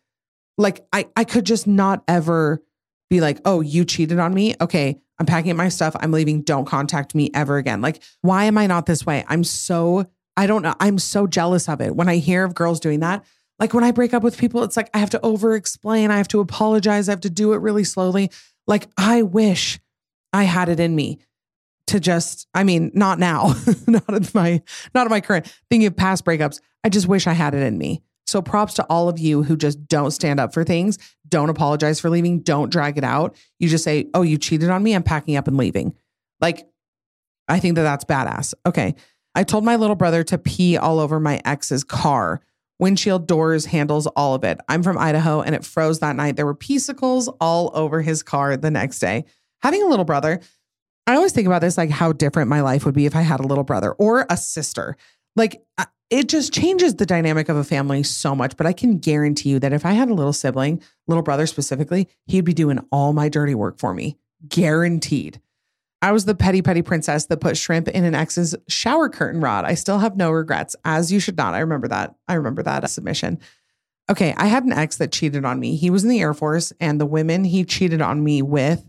like, 0.57 0.87
I, 0.93 1.09
I 1.15 1.25
could 1.25 1.45
just 1.45 1.67
not 1.67 2.03
ever 2.09 2.63
be 3.11 3.21
like, 3.21 3.41
oh, 3.45 3.61
you 3.61 3.85
cheated 3.85 4.19
on 4.19 4.33
me. 4.33 4.55
Okay. 4.61 5.01
I'm 5.19 5.27
packing 5.27 5.51
up 5.51 5.57
my 5.57 5.69
stuff. 5.69 5.95
I'm 6.01 6.13
leaving. 6.13 6.43
Don't 6.43 6.65
contact 6.65 7.15
me 7.15 7.31
ever 7.35 7.59
again. 7.59 7.83
Like, 7.83 8.03
why 8.23 8.45
am 8.45 8.57
I 8.57 8.67
not 8.67 8.87
this 8.87 9.05
way? 9.05 9.25
I'm 9.29 9.45
so, 9.45 10.07
I 10.37 10.47
don't 10.47 10.63
know. 10.63 10.75
I'm 10.81 10.99
so 10.99 11.27
jealous 11.27 11.69
of 11.69 11.83
it. 11.83 11.95
When 11.95 12.09
I 12.09 12.17
hear 12.17 12.45
of 12.45 12.55
girls 12.55 12.81
doing 12.81 13.01
that, 13.01 13.25
like 13.59 13.75
when 13.75 13.85
I 13.85 13.91
break 13.91 14.15
up 14.15 14.23
with 14.23 14.39
people, 14.39 14.63
it's 14.63 14.77
like 14.77 14.89
I 14.95 14.99
have 14.99 15.11
to 15.11 15.21
over 15.21 15.55
explain. 15.55 16.11
I 16.11 16.17
have 16.17 16.29
to 16.29 16.41
apologize. 16.41 17.09
I 17.09 17.13
have 17.13 17.21
to 17.21 17.31
do 17.31 17.53
it 17.53 17.59
really 17.59 17.85
slowly. 17.85 18.31
Like, 18.67 18.89
I 18.97 19.23
wish 19.23 19.79
I 20.33 20.45
had 20.45 20.71
it 20.71 20.81
in 20.81 20.95
me 20.95 21.19
to 21.89 22.01
just, 22.01 22.47
I 22.55 22.65
mean, 22.65 22.91
not 22.95 23.19
now, 23.19 23.55
not 23.87 24.15
at 24.15 24.35
my, 24.35 24.63
not 24.95 25.07
at 25.07 25.11
my 25.11 25.21
current 25.21 25.53
thinking 25.69 25.89
of 25.89 25.97
past 25.97 26.25
breakups. 26.25 26.61
I 26.85 26.89
just 26.89 27.09
wish 27.09 27.27
I 27.27 27.33
had 27.33 27.55
it 27.55 27.63
in 27.63 27.77
me. 27.77 28.03
So 28.31 28.41
props 28.41 28.75
to 28.75 28.85
all 28.85 29.09
of 29.09 29.19
you 29.19 29.43
who 29.43 29.57
just 29.57 29.87
don't 29.89 30.13
stand 30.13 30.39
up 30.39 30.55
for 30.55 30.63
things, 30.65 30.99
don't 31.29 31.51
apologize 31.51 31.99
for 32.01 32.09
leaving, 32.09 32.41
don't 32.41 32.71
drag 32.71 32.97
it 32.97 33.05
out. 33.05 33.37
You 33.59 33.69
just 33.69 33.85
say, 33.85 34.09
"Oh, 34.15 34.23
you 34.23 34.39
cheated 34.39 34.71
on 34.71 34.83
me. 34.83 34.95
I'm 34.95 35.03
packing 35.03 35.37
up 35.37 35.49
and 35.49 35.57
leaving." 35.57 35.95
Like 36.41 36.67
I 37.49 37.59
think 37.59 37.75
that 37.75 37.83
that's 37.83 38.05
badass. 38.05 38.55
Okay. 38.65 38.95
I 39.35 39.45
told 39.45 39.65
my 39.65 39.77
little 39.77 39.97
brother 39.97 40.23
to 40.25 40.39
pee 40.39 40.77
all 40.77 41.01
over 41.01 41.21
my 41.21 41.41
ex's 41.45 41.85
car. 41.85 42.41
Windshield, 42.79 43.27
doors, 43.27 43.67
handles, 43.67 44.07
all 44.07 44.35
of 44.35 44.45
it. 44.45 44.59
I'm 44.69 44.83
from 44.83 44.97
Idaho 44.97 45.43
and 45.43 45.55
it 45.55 45.65
froze 45.65 45.99
that 45.99 46.17
night. 46.17 46.37
There 46.37 46.47
were 46.47 46.55
piecicles 46.55 47.29
all 47.41 47.71
over 47.75 48.01
his 48.01 48.23
car 48.23 48.57
the 48.57 48.71
next 48.71 49.01
day. 49.01 49.25
Having 49.63 49.83
a 49.83 49.89
little 49.89 50.05
brother, 50.05 50.41
I 51.07 51.17
always 51.17 51.33
think 51.33 51.47
about 51.47 51.61
this 51.61 51.77
like 51.77 51.91
how 51.91 52.13
different 52.13 52.49
my 52.49 52.61
life 52.63 52.87
would 52.87 52.95
be 52.95 53.07
if 53.07 53.15
I 53.15 53.23
had 53.23 53.41
a 53.41 53.47
little 53.47 53.65
brother 53.65 53.93
or 53.93 54.27
a 54.31 54.37
sister. 54.37 54.97
Like 55.37 55.63
it 56.11 56.29
just 56.29 56.53
changes 56.53 56.97
the 56.97 57.07
dynamic 57.07 57.49
of 57.49 57.57
a 57.57 57.65
family 57.65 58.03
so 58.03 58.35
much. 58.35 58.57
But 58.57 58.67
I 58.67 58.73
can 58.73 58.99
guarantee 58.99 59.51
you 59.51 59.59
that 59.61 59.73
if 59.73 59.87
I 59.87 59.93
had 59.93 60.11
a 60.11 60.15
little 60.15 60.33
sibling, 60.33 60.83
little 61.07 61.23
brother 61.23 61.47
specifically, 61.47 62.09
he'd 62.27 62.45
be 62.45 62.53
doing 62.53 62.81
all 62.91 63.13
my 63.13 63.29
dirty 63.29 63.55
work 63.55 63.79
for 63.79 63.95
me. 63.95 64.19
Guaranteed. 64.49 65.41
I 66.03 66.13
was 66.13 66.25
the 66.25 66.35
petty, 66.35 66.63
petty 66.63 66.83
princess 66.83 67.27
that 67.27 67.41
put 67.41 67.59
shrimp 67.59 67.87
in 67.89 68.05
an 68.05 68.15
ex's 68.15 68.57
shower 68.69 69.09
curtain 69.09 69.41
rod. 69.41 69.67
I 69.67 69.75
still 69.75 69.99
have 69.99 70.17
no 70.17 70.31
regrets, 70.31 70.75
as 70.85 71.13
you 71.13 71.21
should 71.21 71.37
not. 71.37 71.55
I 71.55 71.61
remember 71.61 71.89
that. 71.89 72.15
I 72.27 72.35
remember 72.35 72.63
that 72.63 72.89
submission. 72.89 73.39
Okay, 74.09 74.35
I 74.37 74.47
had 74.47 74.65
an 74.65 74.73
ex 74.73 74.97
that 74.97 75.13
cheated 75.13 75.45
on 75.45 75.61
me. 75.61 75.77
He 75.77 75.91
was 75.91 76.03
in 76.03 76.09
the 76.09 76.21
Air 76.21 76.35
Force, 76.35 76.73
and 76.81 77.01
the 77.01 77.07
women 77.07 77.45
he 77.45 77.65
cheated 77.65 78.01
on 78.01 78.25
me 78.25 78.41
with, 78.43 78.85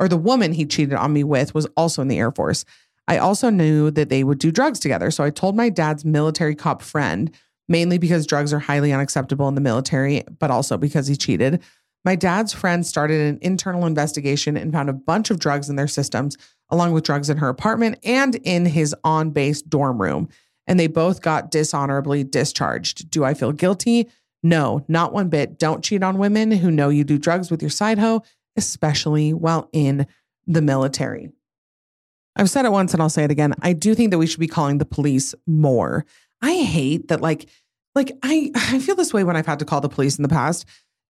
or 0.00 0.08
the 0.08 0.16
woman 0.16 0.54
he 0.54 0.64
cheated 0.64 0.94
on 0.94 1.12
me 1.12 1.22
with, 1.22 1.54
was 1.54 1.66
also 1.76 2.02
in 2.02 2.08
the 2.08 2.18
Air 2.18 2.32
Force. 2.32 2.64
I 3.06 3.18
also 3.18 3.50
knew 3.50 3.90
that 3.90 4.08
they 4.08 4.24
would 4.24 4.38
do 4.38 4.50
drugs 4.50 4.80
together. 4.80 5.10
So 5.10 5.24
I 5.24 5.30
told 5.30 5.56
my 5.56 5.68
dad's 5.68 6.04
military 6.04 6.54
cop 6.54 6.82
friend, 6.82 7.30
mainly 7.68 7.98
because 7.98 8.26
drugs 8.26 8.52
are 8.52 8.58
highly 8.58 8.92
unacceptable 8.92 9.48
in 9.48 9.54
the 9.54 9.60
military, 9.60 10.24
but 10.38 10.50
also 10.50 10.76
because 10.76 11.06
he 11.06 11.16
cheated. 11.16 11.62
My 12.04 12.16
dad's 12.16 12.52
friend 12.52 12.86
started 12.86 13.20
an 13.20 13.38
internal 13.40 13.86
investigation 13.86 14.56
and 14.56 14.72
found 14.72 14.90
a 14.90 14.94
bunch 14.94 15.30
of 15.30 15.38
drugs 15.38 15.70
in 15.70 15.76
their 15.76 15.88
systems, 15.88 16.36
along 16.70 16.92
with 16.92 17.04
drugs 17.04 17.30
in 17.30 17.38
her 17.38 17.48
apartment 17.48 17.98
and 18.04 18.34
in 18.36 18.66
his 18.66 18.94
on 19.04 19.30
base 19.30 19.62
dorm 19.62 20.00
room. 20.00 20.28
And 20.66 20.78
they 20.78 20.86
both 20.86 21.22
got 21.22 21.50
dishonorably 21.50 22.24
discharged. 22.24 23.10
Do 23.10 23.24
I 23.24 23.34
feel 23.34 23.52
guilty? 23.52 24.08
No, 24.42 24.84
not 24.88 25.12
one 25.12 25.28
bit. 25.30 25.58
Don't 25.58 25.84
cheat 25.84 26.02
on 26.02 26.18
women 26.18 26.50
who 26.52 26.70
know 26.70 26.90
you 26.90 27.04
do 27.04 27.18
drugs 27.18 27.50
with 27.50 27.62
your 27.62 27.70
side 27.70 27.98
hoe, 27.98 28.22
especially 28.56 29.32
while 29.32 29.68
in 29.72 30.06
the 30.46 30.62
military. 30.62 31.30
I've 32.36 32.50
said 32.50 32.64
it 32.64 32.72
once 32.72 32.92
and 32.92 33.02
I'll 33.02 33.08
say 33.08 33.24
it 33.24 33.30
again. 33.30 33.54
I 33.62 33.72
do 33.72 33.94
think 33.94 34.10
that 34.10 34.18
we 34.18 34.26
should 34.26 34.40
be 34.40 34.48
calling 34.48 34.78
the 34.78 34.84
police 34.84 35.34
more. 35.46 36.04
I 36.42 36.56
hate 36.56 37.08
that 37.08 37.20
like 37.20 37.48
like 37.94 38.12
I 38.22 38.50
I 38.54 38.78
feel 38.78 38.96
this 38.96 39.12
way 39.12 39.24
when 39.24 39.36
I've 39.36 39.46
had 39.46 39.58
to 39.60 39.64
call 39.64 39.80
the 39.80 39.88
police 39.88 40.18
in 40.18 40.22
the 40.22 40.28
past. 40.28 40.66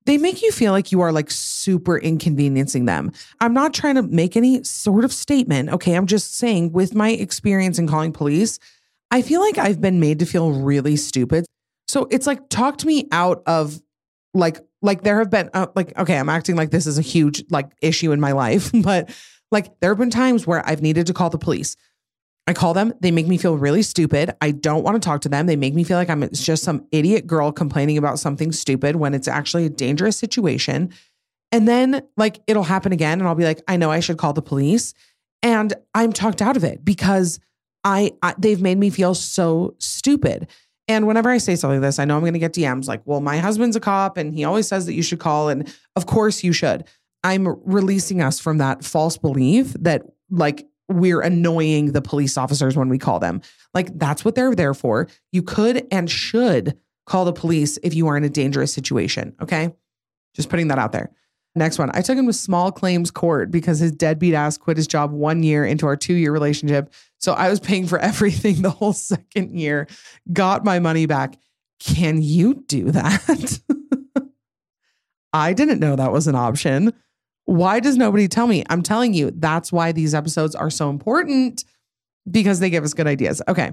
They 0.06 0.18
make 0.18 0.42
you 0.42 0.52
feel 0.52 0.72
like 0.72 0.92
you 0.92 1.00
are 1.00 1.12
like 1.12 1.30
super 1.30 1.98
inconveniencing 1.98 2.84
them. 2.84 3.10
I'm 3.40 3.54
not 3.54 3.72
trying 3.72 3.94
to 3.94 4.02
make 4.02 4.36
any 4.36 4.62
sort 4.62 5.02
of 5.02 5.12
statement. 5.14 5.70
Okay, 5.70 5.94
I'm 5.94 6.06
just 6.06 6.36
saying 6.36 6.72
with 6.72 6.94
my 6.94 7.10
experience 7.10 7.78
in 7.78 7.88
calling 7.88 8.12
police, 8.12 8.58
I 9.10 9.22
feel 9.22 9.40
like 9.40 9.56
I've 9.56 9.80
been 9.80 10.00
made 10.00 10.18
to 10.18 10.26
feel 10.26 10.52
really 10.52 10.96
stupid. 10.96 11.46
So 11.88 12.06
it's 12.10 12.26
like 12.26 12.50
talked 12.50 12.84
me 12.84 13.08
out 13.12 13.42
of 13.46 13.80
like 14.34 14.60
like 14.82 15.02
there 15.02 15.18
have 15.20 15.30
been 15.30 15.48
uh, 15.54 15.68
like 15.74 15.96
okay, 15.98 16.18
I'm 16.18 16.28
acting 16.28 16.56
like 16.56 16.70
this 16.70 16.86
is 16.86 16.98
a 16.98 17.02
huge 17.02 17.42
like 17.50 17.70
issue 17.80 18.12
in 18.12 18.20
my 18.20 18.32
life, 18.32 18.70
but 18.82 19.10
like 19.54 19.80
there 19.80 19.90
have 19.90 19.98
been 19.98 20.10
times 20.10 20.46
where 20.46 20.66
I've 20.68 20.82
needed 20.82 21.06
to 21.06 21.14
call 21.14 21.30
the 21.30 21.38
police. 21.38 21.76
I 22.46 22.52
call 22.52 22.74
them, 22.74 22.92
they 23.00 23.10
make 23.10 23.26
me 23.26 23.38
feel 23.38 23.56
really 23.56 23.82
stupid. 23.82 24.34
I 24.42 24.50
don't 24.50 24.82
want 24.82 25.00
to 25.02 25.06
talk 25.06 25.22
to 25.22 25.30
them. 25.30 25.46
They 25.46 25.56
make 25.56 25.72
me 25.72 25.82
feel 25.82 25.96
like 25.96 26.10
I'm 26.10 26.28
just 26.32 26.62
some 26.62 26.86
idiot 26.92 27.26
girl 27.26 27.52
complaining 27.52 27.96
about 27.96 28.18
something 28.18 28.52
stupid 28.52 28.96
when 28.96 29.14
it's 29.14 29.28
actually 29.28 29.64
a 29.64 29.70
dangerous 29.70 30.18
situation. 30.18 30.92
And 31.50 31.66
then 31.66 32.02
like 32.18 32.40
it'll 32.46 32.64
happen 32.64 32.92
again 32.92 33.18
and 33.18 33.26
I'll 33.26 33.34
be 33.34 33.44
like, 33.44 33.62
I 33.66 33.78
know 33.78 33.90
I 33.90 34.00
should 34.00 34.18
call 34.18 34.34
the 34.34 34.42
police. 34.42 34.92
And 35.42 35.72
I'm 35.94 36.12
talked 36.12 36.42
out 36.42 36.56
of 36.56 36.64
it 36.64 36.84
because 36.84 37.40
I, 37.82 38.12
I 38.22 38.34
they've 38.36 38.60
made 38.60 38.76
me 38.78 38.90
feel 38.90 39.14
so 39.14 39.74
stupid. 39.78 40.48
And 40.86 41.06
whenever 41.06 41.30
I 41.30 41.38
say 41.38 41.56
something 41.56 41.80
like 41.80 41.88
this, 41.88 41.98
I 41.98 42.04
know 42.04 42.16
I'm 42.16 42.20
going 42.20 42.34
to 42.34 42.38
get 42.38 42.52
DMs 42.52 42.88
like, 42.88 43.00
well, 43.06 43.20
my 43.20 43.38
husband's 43.38 43.76
a 43.76 43.80
cop 43.80 44.18
and 44.18 44.34
he 44.34 44.44
always 44.44 44.68
says 44.68 44.84
that 44.84 44.92
you 44.92 45.02
should 45.02 45.18
call. 45.20 45.48
And 45.48 45.72
of 45.96 46.04
course 46.04 46.44
you 46.44 46.52
should. 46.52 46.84
I'm 47.24 47.48
releasing 47.64 48.20
us 48.20 48.38
from 48.38 48.58
that 48.58 48.84
false 48.84 49.16
belief 49.16 49.72
that 49.80 50.02
like 50.30 50.66
we're 50.88 51.22
annoying 51.22 51.92
the 51.92 52.02
police 52.02 52.36
officers 52.36 52.76
when 52.76 52.90
we 52.90 52.98
call 52.98 53.18
them. 53.18 53.40
Like 53.72 53.98
that's 53.98 54.24
what 54.24 54.34
they're 54.34 54.54
there 54.54 54.74
for. 54.74 55.08
You 55.32 55.42
could 55.42 55.86
and 55.90 56.10
should 56.10 56.78
call 57.06 57.24
the 57.24 57.32
police 57.32 57.78
if 57.82 57.94
you 57.94 58.06
are 58.08 58.16
in 58.16 58.24
a 58.24 58.28
dangerous 58.28 58.72
situation. 58.72 59.34
Okay. 59.40 59.74
Just 60.34 60.50
putting 60.50 60.68
that 60.68 60.78
out 60.78 60.92
there. 60.92 61.10
Next 61.56 61.78
one. 61.78 61.90
I 61.94 62.02
took 62.02 62.18
him 62.18 62.26
to 62.26 62.32
small 62.32 62.72
claims 62.72 63.10
court 63.10 63.50
because 63.50 63.78
his 63.78 63.92
deadbeat 63.92 64.34
ass 64.34 64.58
quit 64.58 64.76
his 64.76 64.88
job 64.88 65.12
one 65.12 65.42
year 65.42 65.64
into 65.64 65.86
our 65.86 65.96
two 65.96 66.14
year 66.14 66.32
relationship. 66.32 66.92
So 67.18 67.32
I 67.32 67.48
was 67.48 67.60
paying 67.60 67.86
for 67.86 67.98
everything 68.00 68.62
the 68.62 68.70
whole 68.70 68.92
second 68.92 69.58
year, 69.58 69.86
got 70.32 70.64
my 70.64 70.78
money 70.78 71.06
back. 71.06 71.38
Can 71.78 72.20
you 72.20 72.54
do 72.66 72.90
that? 72.90 73.60
I 75.32 75.52
didn't 75.52 75.80
know 75.80 75.96
that 75.96 76.12
was 76.12 76.28
an 76.28 76.34
option. 76.34 76.92
Why 77.46 77.80
does 77.80 77.96
nobody 77.96 78.28
tell 78.28 78.46
me? 78.46 78.64
I'm 78.70 78.82
telling 78.82 79.14
you, 79.14 79.30
that's 79.30 79.72
why 79.72 79.92
these 79.92 80.14
episodes 80.14 80.54
are 80.54 80.70
so 80.70 80.90
important 80.90 81.64
because 82.30 82.60
they 82.60 82.70
give 82.70 82.84
us 82.84 82.94
good 82.94 83.06
ideas. 83.06 83.42
Okay. 83.48 83.72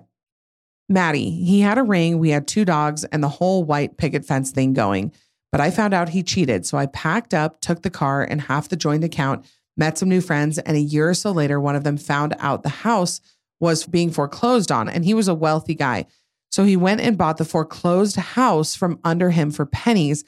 Maddie, 0.89 1.29
he 1.29 1.61
had 1.61 1.77
a 1.77 1.83
ring, 1.83 2.19
we 2.19 2.31
had 2.31 2.47
two 2.47 2.65
dogs, 2.65 3.05
and 3.05 3.23
the 3.23 3.29
whole 3.29 3.63
white 3.63 3.97
picket 3.97 4.25
fence 4.25 4.51
thing 4.51 4.73
going. 4.73 5.13
But 5.51 5.61
I 5.61 5.71
found 5.71 5.93
out 5.93 6.09
he 6.09 6.23
cheated. 6.23 6.65
So 6.65 6.77
I 6.77 6.87
packed 6.87 7.33
up, 7.33 7.61
took 7.61 7.81
the 7.81 7.89
car 7.89 8.23
and 8.23 8.41
half 8.41 8.69
the 8.69 8.75
joint 8.75 9.03
account, 9.03 9.45
met 9.77 9.97
some 9.97 10.09
new 10.09 10.21
friends. 10.21 10.59
And 10.59 10.75
a 10.75 10.81
year 10.81 11.09
or 11.09 11.13
so 11.13 11.31
later, 11.31 11.59
one 11.59 11.75
of 11.75 11.83
them 11.83 11.97
found 11.97 12.35
out 12.39 12.63
the 12.63 12.69
house 12.69 13.21
was 13.59 13.85
being 13.85 14.11
foreclosed 14.11 14.71
on, 14.71 14.89
and 14.89 15.05
he 15.05 15.13
was 15.13 15.27
a 15.27 15.35
wealthy 15.35 15.75
guy. 15.75 16.07
So 16.51 16.65
he 16.65 16.75
went 16.75 16.99
and 16.99 17.17
bought 17.17 17.37
the 17.37 17.45
foreclosed 17.45 18.17
house 18.17 18.75
from 18.75 18.99
under 19.03 19.29
him 19.29 19.51
for 19.51 19.65
pennies 19.65 20.25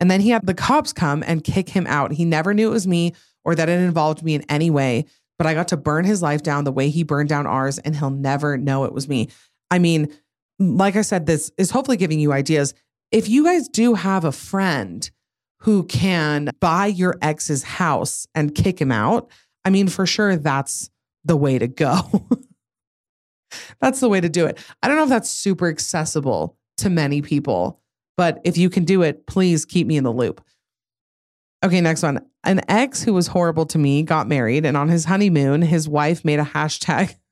and 0.00 0.10
then 0.10 0.20
he 0.20 0.30
had 0.30 0.46
the 0.46 0.54
cops 0.54 0.92
come 0.92 1.22
and 1.26 1.44
kick 1.44 1.68
him 1.68 1.86
out. 1.86 2.12
He 2.12 2.24
never 2.24 2.54
knew 2.54 2.68
it 2.68 2.74
was 2.74 2.86
me 2.86 3.12
or 3.44 3.54
that 3.54 3.68
it 3.68 3.80
involved 3.80 4.22
me 4.22 4.34
in 4.34 4.42
any 4.48 4.70
way, 4.70 5.04
but 5.38 5.46
I 5.46 5.54
got 5.54 5.68
to 5.68 5.76
burn 5.76 6.04
his 6.04 6.22
life 6.22 6.42
down 6.42 6.64
the 6.64 6.72
way 6.72 6.88
he 6.90 7.02
burned 7.02 7.28
down 7.28 7.46
ours, 7.46 7.78
and 7.78 7.96
he'll 7.96 8.10
never 8.10 8.58
know 8.58 8.84
it 8.84 8.92
was 8.92 9.08
me. 9.08 9.28
I 9.70 9.78
mean, 9.78 10.12
like 10.58 10.96
I 10.96 11.02
said, 11.02 11.26
this 11.26 11.50
is 11.56 11.70
hopefully 11.70 11.96
giving 11.96 12.20
you 12.20 12.32
ideas. 12.32 12.74
If 13.10 13.28
you 13.28 13.44
guys 13.44 13.68
do 13.68 13.94
have 13.94 14.24
a 14.24 14.32
friend 14.32 15.10
who 15.60 15.84
can 15.84 16.50
buy 16.60 16.86
your 16.86 17.16
ex's 17.22 17.62
house 17.62 18.26
and 18.34 18.54
kick 18.54 18.80
him 18.80 18.92
out, 18.92 19.30
I 19.64 19.70
mean, 19.70 19.88
for 19.88 20.06
sure, 20.06 20.36
that's 20.36 20.90
the 21.24 21.36
way 21.36 21.58
to 21.58 21.68
go. 21.68 22.26
that's 23.80 24.00
the 24.00 24.08
way 24.08 24.20
to 24.20 24.28
do 24.28 24.46
it. 24.46 24.58
I 24.82 24.88
don't 24.88 24.96
know 24.96 25.04
if 25.04 25.08
that's 25.08 25.30
super 25.30 25.68
accessible 25.68 26.56
to 26.78 26.90
many 26.90 27.22
people. 27.22 27.80
But 28.20 28.38
if 28.44 28.58
you 28.58 28.68
can 28.68 28.84
do 28.84 29.00
it, 29.00 29.26
please 29.26 29.64
keep 29.64 29.86
me 29.86 29.96
in 29.96 30.04
the 30.04 30.12
loop. 30.12 30.44
Okay, 31.64 31.80
next 31.80 32.02
one. 32.02 32.20
An 32.44 32.60
ex 32.68 33.02
who 33.02 33.14
was 33.14 33.28
horrible 33.28 33.64
to 33.64 33.78
me 33.78 34.02
got 34.02 34.28
married, 34.28 34.66
and 34.66 34.76
on 34.76 34.90
his 34.90 35.06
honeymoon, 35.06 35.62
his 35.62 35.88
wife 35.88 36.22
made 36.22 36.38
a 36.38 36.44
hashtag. 36.44 37.16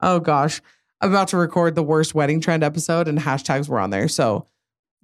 Oh 0.00 0.18
gosh, 0.18 0.60
I'm 1.00 1.10
about 1.10 1.28
to 1.28 1.36
record 1.36 1.76
the 1.76 1.82
worst 1.84 2.12
wedding 2.12 2.40
trend 2.40 2.64
episode, 2.64 3.06
and 3.06 3.16
hashtags 3.16 3.68
were 3.68 3.78
on 3.78 3.90
there. 3.90 4.08
So, 4.08 4.48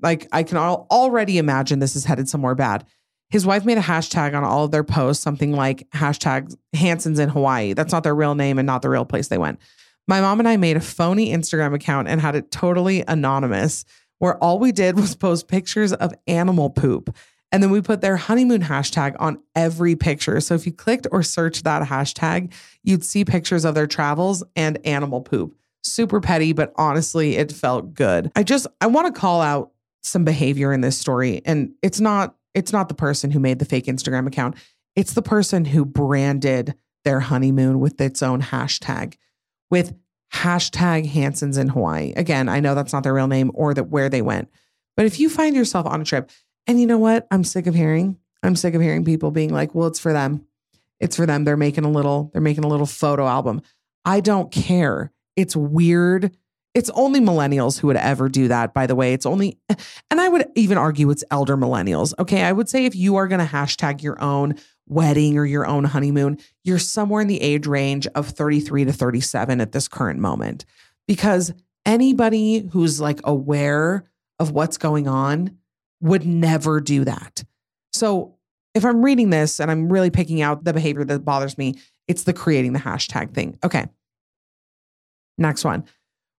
like, 0.02 0.26
I 0.32 0.42
can 0.42 0.56
all, 0.56 0.88
already 0.90 1.38
imagine 1.38 1.78
this 1.78 1.94
is 1.94 2.04
headed 2.04 2.28
somewhere 2.28 2.56
bad. 2.56 2.84
His 3.30 3.46
wife 3.46 3.64
made 3.64 3.78
a 3.78 3.82
hashtag 3.82 4.36
on 4.36 4.42
all 4.42 4.64
of 4.64 4.72
their 4.72 4.82
posts, 4.82 5.22
something 5.22 5.52
like 5.52 5.88
hashtag 5.90 6.52
Hanson's 6.72 7.20
in 7.20 7.28
Hawaii. 7.28 7.74
That's 7.74 7.92
not 7.92 8.02
their 8.02 8.16
real 8.16 8.34
name 8.34 8.58
and 8.58 8.66
not 8.66 8.82
the 8.82 8.90
real 8.90 9.04
place 9.04 9.28
they 9.28 9.38
went. 9.38 9.60
My 10.08 10.20
mom 10.20 10.40
and 10.40 10.48
I 10.48 10.56
made 10.56 10.76
a 10.76 10.80
phony 10.80 11.28
Instagram 11.28 11.72
account 11.72 12.08
and 12.08 12.20
had 12.20 12.34
it 12.34 12.50
totally 12.50 13.04
anonymous 13.06 13.84
where 14.18 14.36
all 14.42 14.58
we 14.58 14.72
did 14.72 14.96
was 14.96 15.14
post 15.14 15.48
pictures 15.48 15.92
of 15.92 16.14
animal 16.26 16.70
poop. 16.70 17.14
And 17.50 17.62
then 17.62 17.70
we 17.70 17.80
put 17.80 18.02
their 18.02 18.16
honeymoon 18.16 18.62
hashtag 18.62 19.16
on 19.18 19.42
every 19.54 19.96
picture. 19.96 20.40
So 20.40 20.54
if 20.54 20.66
you 20.66 20.72
clicked 20.72 21.06
or 21.10 21.22
searched 21.22 21.64
that 21.64 21.88
hashtag, 21.88 22.52
you'd 22.82 23.04
see 23.04 23.24
pictures 23.24 23.64
of 23.64 23.74
their 23.74 23.86
travels 23.86 24.44
and 24.54 24.78
animal 24.86 25.22
poop. 25.22 25.54
super 25.82 26.20
petty, 26.20 26.52
but 26.52 26.72
honestly, 26.76 27.36
it 27.36 27.50
felt 27.50 27.94
good. 27.94 28.30
I 28.36 28.42
just 28.42 28.66
I 28.80 28.88
want 28.88 29.12
to 29.12 29.18
call 29.18 29.40
out 29.40 29.72
some 30.02 30.24
behavior 30.24 30.72
in 30.72 30.80
this 30.82 30.98
story 30.98 31.40
and 31.44 31.72
it's 31.82 32.00
not 32.00 32.34
it's 32.54 32.72
not 32.72 32.88
the 32.88 32.94
person 32.94 33.30
who 33.30 33.40
made 33.40 33.58
the 33.58 33.64
fake 33.64 33.86
Instagram 33.86 34.26
account. 34.26 34.56
It's 34.96 35.14
the 35.14 35.22
person 35.22 35.64
who 35.64 35.84
branded 35.84 36.74
their 37.04 37.20
honeymoon 37.20 37.80
with 37.80 38.00
its 38.00 38.22
own 38.22 38.42
hashtag 38.42 39.14
with 39.70 39.94
hashtag 40.32 41.06
Hanson's 41.06 41.58
in 41.58 41.68
Hawaii. 41.68 42.12
Again, 42.16 42.48
I 42.48 42.60
know 42.60 42.74
that's 42.74 42.92
not 42.92 43.02
their 43.02 43.14
real 43.14 43.26
name 43.26 43.50
or 43.54 43.74
that 43.74 43.84
where 43.84 44.08
they 44.08 44.22
went. 44.22 44.48
But 44.96 45.06
if 45.06 45.20
you 45.20 45.28
find 45.28 45.54
yourself 45.54 45.86
on 45.86 46.00
a 46.00 46.04
trip, 46.04 46.30
and 46.66 46.80
you 46.80 46.86
know 46.86 46.98
what? 46.98 47.26
I'm 47.30 47.44
sick 47.44 47.66
of 47.66 47.74
hearing. 47.74 48.18
I'm 48.42 48.56
sick 48.56 48.74
of 48.74 48.82
hearing 48.82 49.04
people 49.04 49.30
being 49.30 49.52
like, 49.52 49.74
well, 49.74 49.88
it's 49.88 49.98
for 49.98 50.12
them. 50.12 50.44
It's 51.00 51.16
for 51.16 51.26
them. 51.26 51.44
They're 51.44 51.56
making 51.56 51.84
a 51.84 51.90
little, 51.90 52.30
they're 52.32 52.42
making 52.42 52.64
a 52.64 52.68
little 52.68 52.86
photo 52.86 53.26
album. 53.26 53.62
I 54.04 54.20
don't 54.20 54.50
care. 54.50 55.12
It's 55.36 55.56
weird. 55.56 56.36
It's 56.74 56.90
only 56.90 57.20
millennials 57.20 57.78
who 57.78 57.86
would 57.86 57.96
ever 57.96 58.28
do 58.28 58.48
that, 58.48 58.74
by 58.74 58.86
the 58.86 58.94
way. 58.94 59.12
It's 59.12 59.26
only, 59.26 59.58
and 60.10 60.20
I 60.20 60.28
would 60.28 60.46
even 60.54 60.78
argue 60.78 61.10
it's 61.10 61.24
elder 61.30 61.56
millennials. 61.56 62.12
Okay. 62.18 62.42
I 62.42 62.52
would 62.52 62.68
say 62.68 62.84
if 62.84 62.94
you 62.94 63.16
are 63.16 63.28
going 63.28 63.40
to 63.40 63.52
hashtag 63.52 64.02
your 64.02 64.20
own 64.22 64.56
wedding 64.88 65.38
or 65.38 65.44
your 65.44 65.66
own 65.66 65.84
honeymoon, 65.84 66.38
you're 66.64 66.78
somewhere 66.78 67.20
in 67.20 67.28
the 67.28 67.40
age 67.40 67.66
range 67.66 68.06
of 68.08 68.28
33 68.28 68.86
to 68.86 68.92
37 68.92 69.60
at 69.60 69.72
this 69.72 69.88
current 69.88 70.20
moment. 70.20 70.64
Because 71.06 71.52
anybody 71.86 72.68
who's 72.72 73.00
like 73.00 73.20
aware 73.24 74.04
of 74.38 74.50
what's 74.50 74.78
going 74.78 75.08
on 75.08 75.56
would 76.00 76.26
never 76.26 76.80
do 76.80 77.04
that. 77.04 77.44
So 77.92 78.36
if 78.74 78.84
I'm 78.84 79.02
reading 79.02 79.30
this 79.30 79.58
and 79.58 79.70
I'm 79.70 79.92
really 79.92 80.10
picking 80.10 80.42
out 80.42 80.64
the 80.64 80.72
behavior 80.72 81.04
that 81.04 81.24
bothers 81.24 81.58
me, 81.58 81.74
it's 82.06 82.24
the 82.24 82.32
creating 82.32 82.72
the 82.72 82.78
hashtag 82.78 83.34
thing. 83.34 83.58
Okay. 83.64 83.86
Next 85.36 85.64
one. 85.64 85.84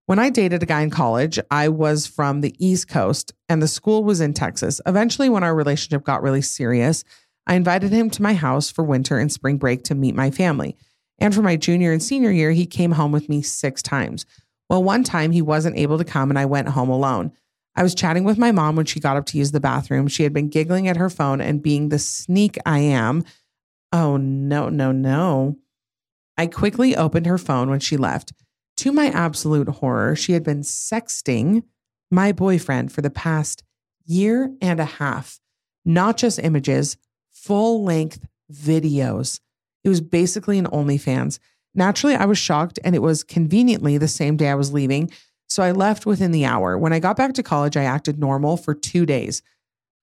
When 0.06 0.18
I 0.18 0.30
dated 0.30 0.62
a 0.62 0.66
guy 0.66 0.80
in 0.80 0.90
college, 0.90 1.38
I 1.50 1.68
was 1.68 2.06
from 2.06 2.40
the 2.40 2.54
East 2.58 2.88
Coast 2.88 3.32
and 3.48 3.62
the 3.62 3.68
school 3.68 4.02
was 4.02 4.20
in 4.20 4.34
Texas. 4.34 4.80
Eventually, 4.84 5.28
when 5.28 5.44
our 5.44 5.54
relationship 5.54 6.04
got 6.04 6.22
really 6.22 6.42
serious, 6.42 7.04
I 7.46 7.54
invited 7.54 7.90
him 7.90 8.10
to 8.10 8.22
my 8.22 8.34
house 8.34 8.70
for 8.70 8.84
winter 8.84 9.18
and 9.18 9.32
spring 9.32 9.56
break 9.56 9.84
to 9.84 9.94
meet 9.94 10.14
my 10.14 10.30
family. 10.30 10.76
And 11.18 11.34
for 11.34 11.42
my 11.42 11.56
junior 11.56 11.92
and 11.92 12.02
senior 12.02 12.30
year, 12.30 12.52
he 12.52 12.66
came 12.66 12.92
home 12.92 13.12
with 13.12 13.28
me 13.28 13.42
six 13.42 13.82
times. 13.82 14.24
Well, 14.68 14.82
one 14.82 15.04
time 15.04 15.32
he 15.32 15.42
wasn't 15.42 15.76
able 15.76 15.98
to 15.98 16.04
come 16.04 16.30
and 16.30 16.38
I 16.38 16.46
went 16.46 16.68
home 16.68 16.88
alone. 16.88 17.32
I 17.76 17.82
was 17.82 17.94
chatting 17.94 18.24
with 18.24 18.38
my 18.38 18.52
mom 18.52 18.76
when 18.76 18.86
she 18.86 19.00
got 19.00 19.16
up 19.16 19.26
to 19.26 19.38
use 19.38 19.52
the 19.52 19.60
bathroom. 19.60 20.08
She 20.08 20.22
had 20.22 20.32
been 20.32 20.48
giggling 20.48 20.88
at 20.88 20.96
her 20.96 21.10
phone 21.10 21.40
and 21.40 21.62
being 21.62 21.88
the 21.88 21.98
sneak 21.98 22.56
I 22.66 22.80
am. 22.80 23.24
Oh, 23.92 24.16
no, 24.16 24.68
no, 24.68 24.92
no. 24.92 25.58
I 26.36 26.46
quickly 26.46 26.96
opened 26.96 27.26
her 27.26 27.38
phone 27.38 27.68
when 27.68 27.80
she 27.80 27.96
left. 27.96 28.32
To 28.78 28.92
my 28.92 29.06
absolute 29.06 29.68
horror, 29.68 30.16
she 30.16 30.32
had 30.32 30.42
been 30.42 30.60
sexting 30.60 31.64
my 32.10 32.32
boyfriend 32.32 32.92
for 32.92 33.02
the 33.02 33.10
past 33.10 33.62
year 34.06 34.52
and 34.60 34.80
a 34.80 34.84
half, 34.84 35.38
not 35.84 36.16
just 36.16 36.38
images, 36.38 36.96
full 37.42 37.84
length 37.84 38.26
videos. 38.52 39.40
It 39.84 39.88
was 39.88 40.00
basically 40.00 40.58
an 40.58 40.66
OnlyFans. 40.66 41.38
Naturally, 41.74 42.16
I 42.16 42.24
was 42.24 42.38
shocked, 42.38 42.78
and 42.84 42.94
it 42.94 43.02
was 43.02 43.22
conveniently 43.22 43.96
the 43.96 44.08
same 44.08 44.36
day 44.36 44.48
I 44.48 44.54
was 44.54 44.72
leaving. 44.72 45.10
So 45.48 45.62
I 45.62 45.72
left 45.72 46.06
within 46.06 46.32
the 46.32 46.44
hour. 46.44 46.76
When 46.76 46.92
I 46.92 46.98
got 46.98 47.16
back 47.16 47.34
to 47.34 47.42
college, 47.42 47.76
I 47.76 47.84
acted 47.84 48.18
normal 48.18 48.56
for 48.56 48.74
two 48.74 49.06
days. 49.06 49.42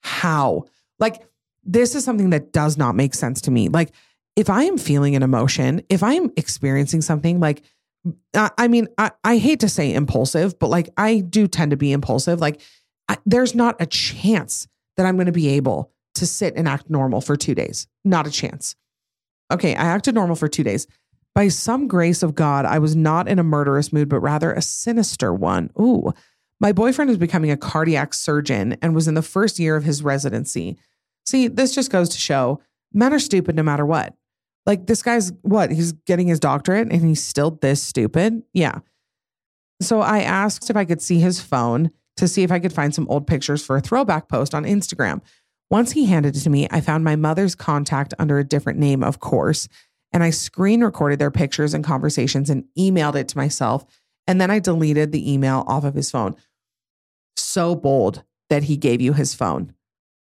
How? 0.02 0.66
Like, 1.00 1.24
this 1.64 1.96
is 1.96 2.04
something 2.04 2.32
that 2.32 2.54
does 2.54 2.78
not 2.78 2.96
make 2.96 3.14
sense 3.14 3.42
to 3.42 3.52
me. 3.52 3.70
Like, 3.70 3.92
if 4.36 4.50
I 4.50 4.64
am 4.64 4.78
feeling 4.78 5.16
an 5.16 5.24
emotion, 5.24 5.82
if 5.90 6.04
I'm 6.04 6.32
experiencing 6.38 7.02
something 7.02 7.40
like, 7.40 7.64
I, 8.34 8.52
I 8.58 8.68
mean, 8.68 8.88
I, 8.98 9.12
I 9.24 9.38
hate 9.38 9.60
to 9.62 9.70
say 9.70 9.94
impulsive, 9.94 10.60
but 10.60 10.70
like 10.70 10.90
I 10.96 11.20
do 11.20 11.48
tend 11.48 11.72
to 11.72 11.78
be 11.78 11.92
impulsive. 11.92 12.40
Like, 12.40 12.62
I, 13.10 13.18
there's 13.26 13.56
not 13.56 13.76
a 13.82 13.86
chance 13.86 14.68
that 14.96 15.06
I'm 15.06 15.16
going 15.16 15.26
to 15.26 15.32
be 15.32 15.50
able 15.50 15.92
to 16.18 16.26
sit 16.26 16.56
and 16.56 16.68
act 16.68 16.90
normal 16.90 17.22
for 17.22 17.36
two 17.36 17.56
days. 17.56 17.88
Not 18.06 18.28
a 18.28 18.32
chance. 18.32 18.76
Okay, 19.52 19.76
I 19.76 19.86
acted 19.86 20.16
normal 20.16 20.36
for 20.36 20.48
two 20.48 20.64
days. 20.64 20.88
By 21.34 21.50
some 21.50 21.88
grace 21.88 22.24
of 22.24 22.36
God, 22.36 22.66
I 22.66 22.80
was 22.80 22.96
not 22.96 23.28
in 23.28 23.40
a 23.40 23.44
murderous 23.44 23.94
mood, 23.94 24.10
but 24.10 24.20
rather 24.20 24.52
a 24.52 24.62
sinister 24.62 25.34
one. 25.34 25.70
Ooh. 25.80 26.14
My 26.60 26.72
boyfriend 26.72 27.12
is 27.12 27.18
becoming 27.18 27.52
a 27.52 27.58
cardiac 27.58 28.14
surgeon 28.14 28.78
and 28.82 28.96
was 28.96 29.08
in 29.08 29.14
the 29.14 29.22
first 29.22 29.60
year 29.60 29.76
of 29.76 29.84
his 29.84 30.02
residency. 30.02 30.78
See, 31.26 31.48
this 31.48 31.76
just 31.76 31.92
goes 31.92 32.10
to 32.10 32.18
show 32.18 32.60
men 32.94 33.14
are 33.14 33.20
stupid 33.20 33.56
no 33.56 33.64
matter 33.64 33.86
what. 33.86 34.16
Like 34.66 34.88
this 34.88 35.04
guy's 35.04 35.32
what? 35.44 35.72
He's 35.72 35.92
getting 35.92 36.28
his 36.28 36.40
doctorate 36.40 36.92
and 36.92 37.06
he's 37.06 37.24
still 37.24 37.52
this 37.52 37.82
stupid? 37.82 38.42
Yeah. 38.54 38.80
So 39.82 40.02
I 40.02 40.20
asked 40.20 40.70
if 40.70 40.76
I 40.76 40.86
could 40.86 41.02
see 41.02 41.20
his 41.20 41.40
phone 41.40 41.92
to 42.18 42.28
see 42.28 42.44
if 42.44 42.52
I 42.52 42.60
could 42.60 42.74
find 42.74 42.94
some 42.94 43.08
old 43.10 43.28
pictures 43.28 43.64
for 43.64 43.78
a 43.78 43.82
throwback 43.82 44.28
post 44.28 44.56
on 44.56 44.66
Instagram. 44.66 45.22
Once 45.70 45.92
he 45.92 46.06
handed 46.06 46.36
it 46.36 46.40
to 46.40 46.50
me, 46.50 46.68
I 46.72 46.82
found 46.82 47.04
my 47.04 47.16
mother's 47.16 47.56
contact 47.56 48.14
under 48.20 48.40
a 48.40 48.44
different 48.44 48.80
name, 48.80 49.04
of 49.04 49.20
course, 49.20 49.68
and 50.14 50.24
I 50.24 50.30
screen 50.30 50.82
recorded 50.82 51.20
their 51.20 51.32
pictures 51.32 51.74
and 51.74 51.84
conversations 51.84 52.50
and 52.50 52.64
emailed 52.78 53.16
it 53.16 53.28
to 53.30 53.38
myself. 53.38 53.86
And 54.26 54.40
then 54.40 54.50
I 54.50 54.60
deleted 54.60 55.12
the 55.12 55.32
email 55.32 55.64
off 55.68 55.84
of 55.84 55.96
his 55.96 56.10
phone. 56.10 56.36
So 57.36 57.76
bold 57.76 58.24
that 58.50 58.64
he 58.64 58.78
gave 58.78 59.02
you 59.02 59.14
his 59.14 59.34
phone. 59.34 59.74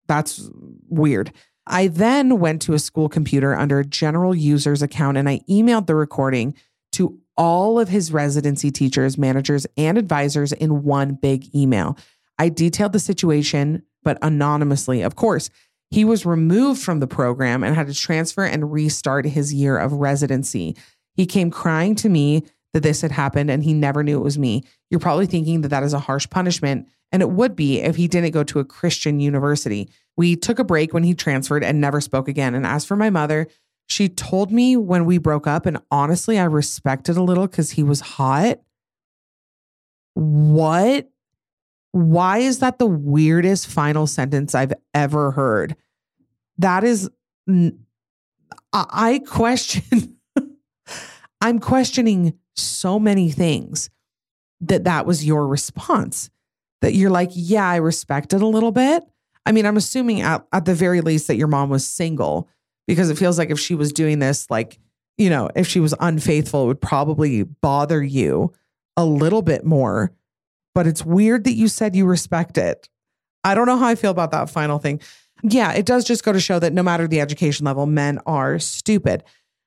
That's 0.09 0.51
weird. 0.89 1.33
I 1.67 1.89
then 1.89 2.41
went 2.41 2.63
to 2.63 2.75
a 2.75 2.79
school 2.79 3.09
computer 3.09 3.55
under 3.55 3.79
a 3.79 3.85
general 3.85 4.35
user's 4.35 4.83
account 4.83 5.17
and 5.17 5.29
I 5.29 5.41
emailed 5.49 5.87
the 5.87 5.95
recording 5.95 6.55
to 6.93 7.19
all 7.37 7.79
of 7.79 7.89
his 7.89 8.13
residency 8.13 8.71
teachers, 8.71 9.19
managers, 9.19 9.67
and 9.77 9.97
advisors 9.99 10.53
in 10.53 10.83
one 10.83 11.15
big 11.15 11.55
email. 11.55 11.97
I 12.39 12.49
detailed 12.49 12.93
the 12.93 12.99
situation, 12.99 13.83
but 14.03 14.19
anonymously, 14.23 15.03
of 15.03 15.17
course. 15.17 15.51
He 15.91 16.05
was 16.05 16.27
removed 16.27 16.83
from 16.83 17.01
the 17.01 17.07
program 17.07 17.65
and 17.65 17.75
had 17.75 17.87
to 17.87 17.95
transfer 17.95 18.45
and 18.45 18.71
restart 18.71 19.25
his 19.25 19.55
year 19.55 19.79
of 19.79 19.93
residency. 19.95 20.77
He 21.15 21.25
came 21.25 21.51
crying 21.51 21.95
to 21.97 22.11
me 22.11 22.45
that 22.75 22.83
this 22.83 23.01
had 23.01 23.11
happened 23.11 23.51
and 23.51 23.65
he 23.65 23.73
never 23.73 24.05
knew 24.05 24.19
it 24.19 24.25
was 24.25 24.39
me. 24.39 24.65
You're 24.91 25.01
probably 25.01 25.27
thinking 25.27 25.63
that 25.63 25.69
that 25.69 25.83
is 25.83 25.95
a 25.95 25.99
harsh 25.99 26.29
punishment, 26.29 26.89
and 27.11 27.23
it 27.23 27.31
would 27.31 27.57
be 27.57 27.81
if 27.81 27.97
he 27.97 28.07
didn't 28.07 28.33
go 28.33 28.45
to 28.45 28.59
a 28.59 28.65
Christian 28.65 29.19
university. 29.19 29.89
We 30.17 30.37
took 30.37 30.59
a 30.59 30.65
break 30.65 30.93
when 30.93 31.05
he 31.05 31.15
transferred 31.15 31.65
and 31.65 31.81
never 31.81 32.01
spoke 32.03 32.29
again. 32.29 32.55
And 32.55 32.67
as 32.67 32.85
for 32.85 32.97
my 32.97 33.09
mother, 33.09 33.49
she 33.87 34.11
told 34.11 34.53
me 34.53 34.77
when 34.77 35.07
we 35.07 35.17
broke 35.17 35.47
up, 35.47 35.65
and 35.65 35.79
honestly, 35.91 36.39
I 36.39 36.45
respected 36.45 37.17
a 37.17 37.23
little 37.23 37.47
because 37.47 37.71
he 37.71 37.83
was 37.83 38.01
hot. 38.01 38.61
What? 40.13 41.09
Why 41.93 42.39
is 42.39 42.59
that 42.59 42.79
the 42.79 42.87
weirdest 42.87 43.67
final 43.67 44.07
sentence 44.07 44.55
I've 44.55 44.75
ever 44.95 45.33
heard? 45.33 45.77
That 46.59 46.85
is, 46.85 47.09
I 48.73 49.23
question, 49.27 50.17
I'm 51.41 51.59
questioning 51.59 52.35
so 52.57 52.99
many 52.99 53.31
things 53.31 53.91
that 54.61 54.85
that 54.85 55.07
was 55.07 55.25
your 55.25 55.47
response. 55.47 56.31
That 56.81 56.95
you're 56.95 57.11
like, 57.11 57.31
yeah, 57.33 57.69
I 57.69 57.77
respect 57.77 58.33
it 58.33 58.43
a 58.43 58.47
little 58.47 58.71
bit. 58.71 59.03
I 59.45 59.53
mean, 59.53 59.67
I'm 59.67 59.77
assuming 59.77 60.21
at, 60.21 60.47
at 60.53 60.65
the 60.65 60.75
very 60.75 61.01
least 61.01 61.27
that 61.27 61.37
your 61.37 61.49
mom 61.49 61.71
was 61.71 61.87
single 61.87 62.49
because 62.87 63.11
it 63.11 63.19
feels 63.19 63.39
like 63.39 63.51
if 63.51 63.59
she 63.59 63.75
was 63.75 63.93
doing 63.93 64.19
this, 64.19 64.49
like, 64.51 64.79
you 65.17 65.29
know, 65.29 65.49
if 65.57 65.67
she 65.67 65.81
was 65.81 65.95
unfaithful, 65.99 66.65
it 66.65 66.67
would 66.67 66.81
probably 66.81 67.43
bother 67.43 68.03
you 68.03 68.53
a 68.97 69.05
little 69.05 69.43
bit 69.43 69.65
more 69.65 70.13
but 70.79 70.87
it's 70.87 71.05
weird 71.05 71.43
that 71.43 71.55
you 71.55 71.67
said 71.67 71.97
you 71.97 72.07
respect 72.07 72.57
it. 72.57 72.89
I 73.43 73.57
don't 73.57 73.67
know 73.67 73.77
how 73.77 73.89
I 73.89 73.97
feel 73.97 74.13
about 74.13 74.31
that 74.31 74.49
final 74.49 74.79
thing. 74.79 75.01
Yeah, 75.43 75.73
it 75.73 75.85
does 75.85 76.05
just 76.05 76.23
go 76.23 76.33
to 76.33 76.39
show 76.39 76.61
that 76.61 76.73
no 76.73 76.85
matter 76.85 77.09
the 77.09 77.21
education 77.21 77.67
level, 77.67 77.85
men 77.85 78.21
are 78.27 78.61
stupid. 78.61 79.25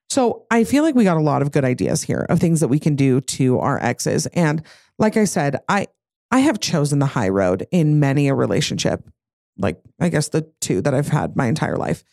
So 0.09 0.45
I 0.49 0.63
feel 0.63 0.83
like 0.83 0.95
we 0.95 1.03
got 1.03 1.17
a 1.17 1.21
lot 1.21 1.41
of 1.41 1.51
good 1.51 1.65
ideas 1.65 2.01
here 2.01 2.25
of 2.29 2.39
things 2.39 2.61
that 2.61 2.69
we 2.69 2.79
can 2.79 2.95
do 2.95 3.19
to 3.19 3.59
our 3.59 3.77
exes. 3.83 4.25
And 4.27 4.63
like 4.99 5.17
I 5.17 5.25
said, 5.25 5.57
I 5.67 5.87
I 6.31 6.39
have 6.39 6.61
chosen 6.61 6.99
the 6.99 7.07
high 7.07 7.27
road 7.27 7.67
in 7.71 7.99
many 7.99 8.29
a 8.29 8.33
relationship. 8.33 9.05
Like 9.57 9.81
I 9.99 10.07
guess 10.07 10.29
the 10.29 10.49
two 10.61 10.79
that 10.79 10.93
I've 10.93 11.09
had 11.09 11.35
my 11.35 11.47
entire 11.47 11.75
life. 11.75 12.05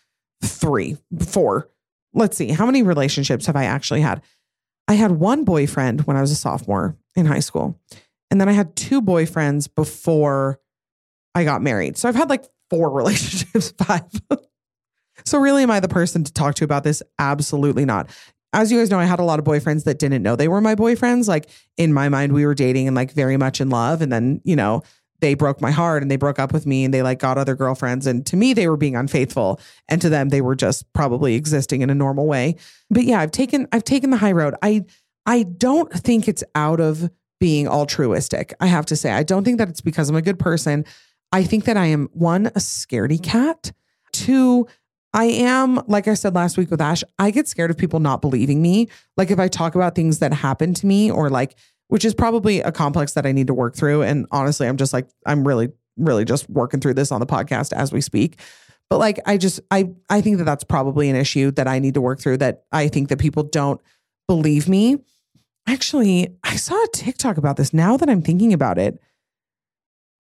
Three, 0.42 0.96
four. 1.24 1.70
Let's 2.14 2.36
see. 2.36 2.48
How 2.48 2.66
many 2.66 2.82
relationships 2.82 3.46
have 3.46 3.54
I 3.54 3.66
actually 3.66 4.00
had? 4.00 4.22
I 4.88 4.94
had 4.94 5.12
one 5.12 5.44
boyfriend 5.44 6.00
when 6.00 6.16
I 6.16 6.20
was 6.20 6.32
a 6.32 6.34
sophomore 6.34 6.96
in 7.14 7.26
high 7.26 7.38
school. 7.38 7.78
And 8.30 8.40
then 8.40 8.48
I 8.48 8.52
had 8.52 8.76
two 8.76 9.00
boyfriends 9.00 9.68
before 9.74 10.60
I 11.34 11.44
got 11.44 11.62
married. 11.62 11.96
So 11.96 12.08
I've 12.08 12.14
had 12.14 12.28
like 12.28 12.44
four 12.70 12.90
relationships, 12.94 13.72
five. 13.78 14.02
so 15.24 15.38
really, 15.38 15.62
am 15.62 15.70
I 15.70 15.80
the 15.80 15.88
person 15.88 16.24
to 16.24 16.32
talk 16.32 16.54
to 16.56 16.64
about 16.64 16.84
this? 16.84 17.02
Absolutely 17.18 17.84
not. 17.84 18.10
As 18.52 18.72
you 18.72 18.78
guys 18.78 18.90
know, 18.90 18.98
I 18.98 19.04
had 19.04 19.18
a 19.18 19.24
lot 19.24 19.38
of 19.38 19.44
boyfriends 19.44 19.84
that 19.84 19.98
didn't 19.98 20.22
know 20.22 20.34
they 20.34 20.48
were 20.48 20.60
my 20.60 20.74
boyfriends. 20.74 21.28
Like 21.28 21.50
in 21.76 21.92
my 21.92 22.08
mind, 22.08 22.32
we 22.32 22.46
were 22.46 22.54
dating 22.54 22.86
and 22.86 22.96
like 22.96 23.12
very 23.12 23.36
much 23.36 23.60
in 23.60 23.68
love. 23.68 24.00
And 24.00 24.10
then, 24.10 24.40
you 24.42 24.56
know, 24.56 24.82
they 25.20 25.34
broke 25.34 25.60
my 25.60 25.70
heart 25.70 26.02
and 26.02 26.10
they 26.10 26.16
broke 26.16 26.38
up 26.38 26.52
with 26.52 26.66
me 26.66 26.84
and 26.84 26.94
they 26.94 27.02
like 27.02 27.18
got 27.18 27.38
other 27.38 27.54
girlfriends. 27.54 28.06
And 28.06 28.24
to 28.26 28.36
me, 28.36 28.54
they 28.54 28.68
were 28.68 28.76
being 28.76 28.96
unfaithful. 28.96 29.60
And 29.88 30.00
to 30.00 30.08
them, 30.08 30.28
they 30.28 30.40
were 30.40 30.54
just 30.54 30.90
probably 30.92 31.34
existing 31.34 31.82
in 31.82 31.90
a 31.90 31.94
normal 31.94 32.26
way. 32.26 32.56
But 32.90 33.04
yeah, 33.04 33.20
I've 33.20 33.32
taken 33.32 33.66
I've 33.72 33.84
taken 33.84 34.10
the 34.10 34.16
high 34.16 34.32
road. 34.32 34.54
I 34.62 34.84
I 35.26 35.42
don't 35.42 35.92
think 35.92 36.28
it's 36.28 36.44
out 36.54 36.80
of 36.80 37.10
being 37.40 37.68
altruistic. 37.68 38.54
I 38.60 38.66
have 38.66 38.86
to 38.86 38.96
say, 38.96 39.12
I 39.12 39.22
don't 39.22 39.44
think 39.44 39.58
that 39.58 39.68
it's 39.68 39.80
because 39.80 40.08
I'm 40.08 40.16
a 40.16 40.22
good 40.22 40.38
person. 40.38 40.84
I 41.32 41.44
think 41.44 41.64
that 41.64 41.76
I 41.76 41.86
am 41.86 42.08
one, 42.12 42.46
a 42.46 42.60
scaredy 42.60 43.22
cat. 43.22 43.72
Two, 44.12 44.66
I 45.12 45.24
am, 45.24 45.82
like 45.86 46.08
I 46.08 46.14
said 46.14 46.34
last 46.34 46.56
week 46.56 46.70
with 46.70 46.80
Ash, 46.80 47.04
I 47.18 47.30
get 47.30 47.48
scared 47.48 47.70
of 47.70 47.78
people 47.78 48.00
not 48.00 48.20
believing 48.20 48.60
me. 48.60 48.88
Like 49.16 49.30
if 49.30 49.38
I 49.38 49.48
talk 49.48 49.74
about 49.74 49.94
things 49.94 50.18
that 50.18 50.32
happened 50.32 50.76
to 50.76 50.86
me 50.86 51.10
or 51.10 51.30
like, 51.30 51.54
which 51.88 52.04
is 52.04 52.14
probably 52.14 52.60
a 52.60 52.72
complex 52.72 53.12
that 53.12 53.24
I 53.24 53.32
need 53.32 53.46
to 53.46 53.54
work 53.54 53.74
through. 53.74 54.02
And 54.02 54.26
honestly, 54.30 54.66
I'm 54.66 54.76
just 54.76 54.92
like, 54.92 55.08
I'm 55.24 55.46
really, 55.46 55.70
really 55.96 56.24
just 56.24 56.48
working 56.50 56.80
through 56.80 56.94
this 56.94 57.10
on 57.10 57.20
the 57.20 57.26
podcast 57.26 57.72
as 57.72 57.92
we 57.92 58.00
speak. 58.00 58.40
But 58.90 58.98
like, 58.98 59.20
I 59.26 59.36
just, 59.36 59.60
I, 59.70 59.90
I 60.08 60.20
think 60.20 60.38
that 60.38 60.44
that's 60.44 60.64
probably 60.64 61.08
an 61.08 61.16
issue 61.16 61.50
that 61.52 61.66
I 61.66 61.78
need 61.78 61.94
to 61.94 62.00
work 62.00 62.20
through 62.20 62.38
that 62.38 62.64
I 62.72 62.88
think 62.88 63.08
that 63.08 63.18
people 63.18 63.42
don't 63.42 63.80
believe 64.26 64.68
me. 64.68 64.98
Actually, 65.68 66.34
I 66.42 66.56
saw 66.56 66.82
a 66.82 66.88
TikTok 66.94 67.36
about 67.36 67.58
this 67.58 67.74
now 67.74 67.98
that 67.98 68.08
I'm 68.08 68.22
thinking 68.22 68.54
about 68.54 68.78
it. 68.78 68.98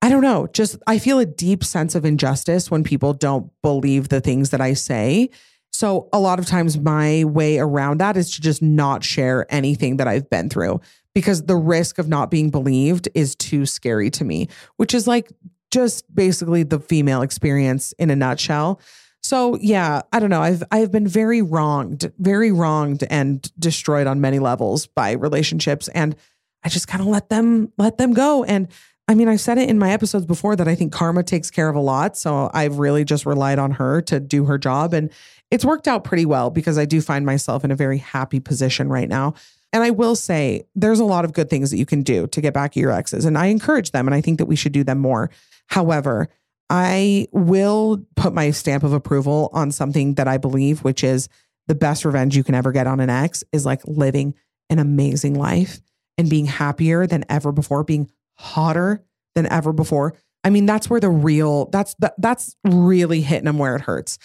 I 0.02 0.10
don't 0.10 0.20
know. 0.20 0.46
Just 0.52 0.76
I 0.86 0.98
feel 0.98 1.18
a 1.18 1.24
deep 1.24 1.64
sense 1.64 1.94
of 1.94 2.04
injustice 2.04 2.70
when 2.70 2.84
people 2.84 3.14
don't 3.14 3.50
believe 3.62 4.10
the 4.10 4.20
things 4.20 4.50
that 4.50 4.60
I 4.60 4.74
say. 4.74 5.30
So 5.72 6.10
a 6.12 6.20
lot 6.20 6.38
of 6.38 6.44
times 6.44 6.78
my 6.78 7.24
way 7.24 7.58
around 7.58 7.98
that 7.98 8.18
is 8.18 8.30
to 8.32 8.42
just 8.42 8.60
not 8.60 9.02
share 9.02 9.46
anything 9.48 9.96
that 9.96 10.06
I've 10.06 10.28
been 10.28 10.50
through 10.50 10.82
because 11.14 11.44
the 11.44 11.56
risk 11.56 11.98
of 11.98 12.08
not 12.08 12.30
being 12.30 12.50
believed 12.50 13.08
is 13.14 13.34
too 13.34 13.64
scary 13.64 14.10
to 14.10 14.24
me, 14.24 14.48
which 14.76 14.92
is 14.92 15.06
like 15.06 15.32
just 15.70 16.14
basically 16.14 16.62
the 16.62 16.78
female 16.78 17.22
experience 17.22 17.92
in 17.92 18.10
a 18.10 18.16
nutshell. 18.16 18.82
So 19.28 19.58
yeah, 19.60 20.00
I 20.10 20.20
don't 20.20 20.30
know. 20.30 20.40
I've 20.40 20.62
I've 20.70 20.90
been 20.90 21.06
very 21.06 21.42
wronged, 21.42 22.10
very 22.18 22.50
wronged 22.50 23.04
and 23.10 23.42
destroyed 23.58 24.06
on 24.06 24.22
many 24.22 24.38
levels 24.38 24.86
by 24.86 25.12
relationships 25.12 25.86
and 25.88 26.16
I 26.64 26.70
just 26.70 26.88
kind 26.88 27.02
of 27.02 27.08
let 27.08 27.28
them 27.28 27.70
let 27.76 27.98
them 27.98 28.14
go 28.14 28.42
and 28.42 28.68
I 29.06 29.14
mean, 29.14 29.28
I've 29.28 29.40
said 29.40 29.58
it 29.58 29.68
in 29.68 29.78
my 29.78 29.92
episodes 29.92 30.24
before 30.24 30.56
that 30.56 30.66
I 30.66 30.74
think 30.74 30.94
karma 30.94 31.22
takes 31.22 31.50
care 31.50 31.68
of 31.68 31.76
a 31.76 31.80
lot. 31.80 32.16
So 32.16 32.50
I've 32.54 32.78
really 32.78 33.04
just 33.04 33.26
relied 33.26 33.58
on 33.58 33.72
her 33.72 34.00
to 34.02 34.18
do 34.18 34.46
her 34.46 34.56
job. 34.56 34.94
And 34.94 35.10
it's 35.50 35.64
worked 35.64 35.88
out 35.88 36.04
pretty 36.04 36.24
well 36.24 36.48
because 36.48 36.78
I 36.78 36.86
do 36.86 37.02
find 37.02 37.26
myself 37.26 37.64
in 37.64 37.70
a 37.70 37.76
very 37.76 37.98
happy 37.98 38.40
position 38.40 38.88
right 38.88 39.08
now. 39.08 39.34
And 39.74 39.82
I 39.82 39.90
will 39.90 40.16
say 40.16 40.66
there's 40.74 41.00
a 41.00 41.04
lot 41.04 41.26
of 41.26 41.34
good 41.34 41.50
things 41.50 41.70
that 41.70 41.78
you 41.78 41.86
can 41.86 42.02
do 42.02 42.26
to 42.28 42.40
get 42.40 42.54
back 42.54 42.72
at 42.72 42.76
your 42.76 42.92
exes. 42.92 43.26
And 43.26 43.36
I 43.36 43.46
encourage 43.46 43.90
them. 43.90 44.08
And 44.08 44.14
I 44.14 44.22
think 44.22 44.38
that 44.38 44.46
we 44.46 44.56
should 44.56 44.72
do 44.72 44.84
them 44.84 44.98
more. 44.98 45.30
However, 45.68 46.28
I 46.70 47.28
will 47.32 48.04
put 48.16 48.34
my 48.34 48.50
stamp 48.50 48.84
of 48.84 48.92
approval 48.92 49.50
on 49.52 49.72
something 49.72 50.14
that 50.14 50.28
I 50.28 50.36
believe, 50.36 50.80
which 50.80 51.02
is 51.02 51.28
the 51.66 51.74
best 51.74 52.04
revenge 52.04 52.36
you 52.36 52.44
can 52.44 52.54
ever 52.54 52.72
get 52.72 52.86
on 52.86 53.00
an 53.00 53.10
ex 53.10 53.44
is 53.52 53.64
like 53.64 53.80
living 53.86 54.34
an 54.70 54.78
amazing 54.78 55.34
life 55.34 55.80
and 56.16 56.28
being 56.28 56.46
happier 56.46 57.06
than 57.06 57.24
ever 57.28 57.52
before, 57.52 57.84
being 57.84 58.10
hotter 58.34 59.02
than 59.34 59.46
ever 59.46 59.72
before. 59.72 60.14
I 60.44 60.50
mean, 60.50 60.66
that's 60.66 60.88
where 60.90 61.00
the 61.00 61.10
real 61.10 61.66
that's 61.66 61.94
that, 62.00 62.14
that's 62.18 62.56
really 62.64 63.20
hitting 63.20 63.44
them 63.44 63.58
where 63.58 63.76
it 63.76 63.82
hurts. 63.82 64.18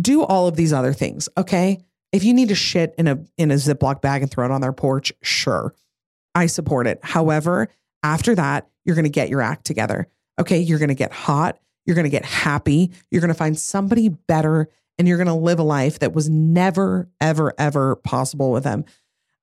Do 0.00 0.22
all 0.22 0.46
of 0.46 0.56
these 0.56 0.72
other 0.72 0.92
things, 0.92 1.28
okay? 1.36 1.78
If 2.12 2.24
you 2.24 2.34
need 2.34 2.48
to 2.48 2.54
shit 2.54 2.94
in 2.98 3.08
a 3.08 3.18
in 3.38 3.50
a 3.50 3.54
Ziploc 3.54 4.00
bag 4.00 4.22
and 4.22 4.30
throw 4.30 4.44
it 4.44 4.50
on 4.50 4.60
their 4.60 4.72
porch, 4.72 5.12
sure. 5.22 5.74
I 6.34 6.46
support 6.46 6.86
it. 6.86 7.00
However, 7.02 7.68
after 8.02 8.34
that, 8.34 8.68
you're 8.84 8.94
going 8.94 9.04
to 9.04 9.10
get 9.10 9.28
your 9.28 9.40
act 9.40 9.64
together. 9.64 10.06
Okay, 10.38 10.58
you're 10.58 10.78
going 10.78 10.88
to 10.88 10.94
get 10.94 11.12
hot, 11.12 11.58
you're 11.86 11.94
going 11.94 12.04
to 12.04 12.10
get 12.10 12.24
happy, 12.24 12.92
you're 13.10 13.20
going 13.20 13.28
to 13.28 13.34
find 13.34 13.58
somebody 13.58 14.08
better 14.08 14.68
and 14.98 15.06
you're 15.06 15.18
going 15.18 15.26
to 15.26 15.34
live 15.34 15.58
a 15.58 15.62
life 15.62 15.98
that 16.00 16.14
was 16.14 16.28
never 16.28 17.08
ever 17.20 17.54
ever 17.58 17.96
possible 17.96 18.50
with 18.50 18.64
them. 18.64 18.84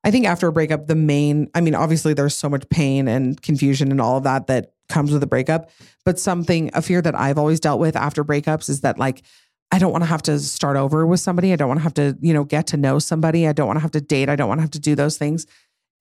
I 0.04 0.12
think 0.12 0.26
after 0.26 0.48
a 0.48 0.52
breakup, 0.52 0.88
the 0.88 0.96
main, 0.96 1.50
I 1.56 1.62
mean, 1.62 1.76
obviously 1.76 2.14
there's 2.14 2.36
so 2.36 2.50
much 2.50 2.68
pain 2.70 3.08
and 3.08 3.42
confusion 3.42 3.90
and 3.90 4.02
all 4.02 4.18
of 4.18 4.24
that 4.24 4.48
that 4.48 4.74
comes 4.90 5.12
with 5.12 5.24
a 5.24 5.28
breakup. 5.28 5.70
But 6.04 6.20
something, 6.20 6.70
a 6.74 6.82
fear 6.82 7.02
that 7.02 7.16
I've 7.16 7.38
always 7.38 7.62
dealt 7.62 7.80
with 7.80 7.96
after 7.96 8.24
breakups 8.26 8.70
is 8.70 8.82
that 8.82 9.00
like, 9.00 9.24
I 9.72 9.80
don't 9.80 9.92
want 9.92 10.04
to 10.04 10.10
have 10.10 10.22
to 10.24 10.40
start 10.40 10.76
over 10.76 11.06
with 11.06 11.20
somebody. 11.20 11.54
I 11.54 11.56
don't 11.56 11.70
want 11.70 11.80
to 11.80 11.84
have 11.84 11.94
to, 11.96 12.18
you 12.22 12.34
know, 12.34 12.44
get 12.44 12.68
to 12.68 12.78
know 12.78 13.00
somebody. 13.00 13.48
I 13.48 13.54
don't 13.54 13.66
want 13.66 13.78
to 13.78 13.82
have 13.82 13.92
to 13.92 14.02
date. 14.02 14.30
I 14.30 14.36
don't 14.36 14.50
want 14.50 14.60
to 14.60 14.64
have 14.64 14.72
to 14.72 14.80
do 14.80 14.94
those 14.94 15.18
things. 15.18 15.48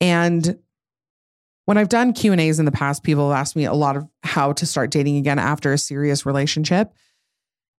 And 0.01 0.59
when 1.64 1.78
I've 1.78 1.88
done 1.88 2.12
Q 2.12 2.32
and 2.32 2.40
A's 2.40 2.58
in 2.58 2.64
the 2.64 2.72
past, 2.72 3.02
people 3.02 3.30
have 3.30 3.38
asked 3.38 3.56
me 3.56 3.64
a 3.64 3.72
lot 3.72 3.96
of 3.96 4.06
how 4.22 4.52
to 4.52 4.66
start 4.66 4.90
dating 4.90 5.16
again 5.16 5.38
after 5.38 5.72
a 5.72 5.78
serious 5.78 6.26
relationship. 6.26 6.92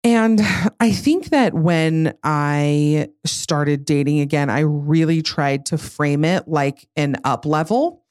And 0.03 0.41
I 0.79 0.91
think 0.91 1.29
that 1.29 1.53
when 1.53 2.13
I 2.23 3.09
started 3.25 3.85
dating 3.85 4.19
again, 4.19 4.49
I 4.49 4.59
really 4.61 5.21
tried 5.21 5.65
to 5.67 5.77
frame 5.77 6.25
it 6.25 6.47
like 6.47 6.87
an 6.95 7.17
up 7.23 7.45
level. 7.45 8.03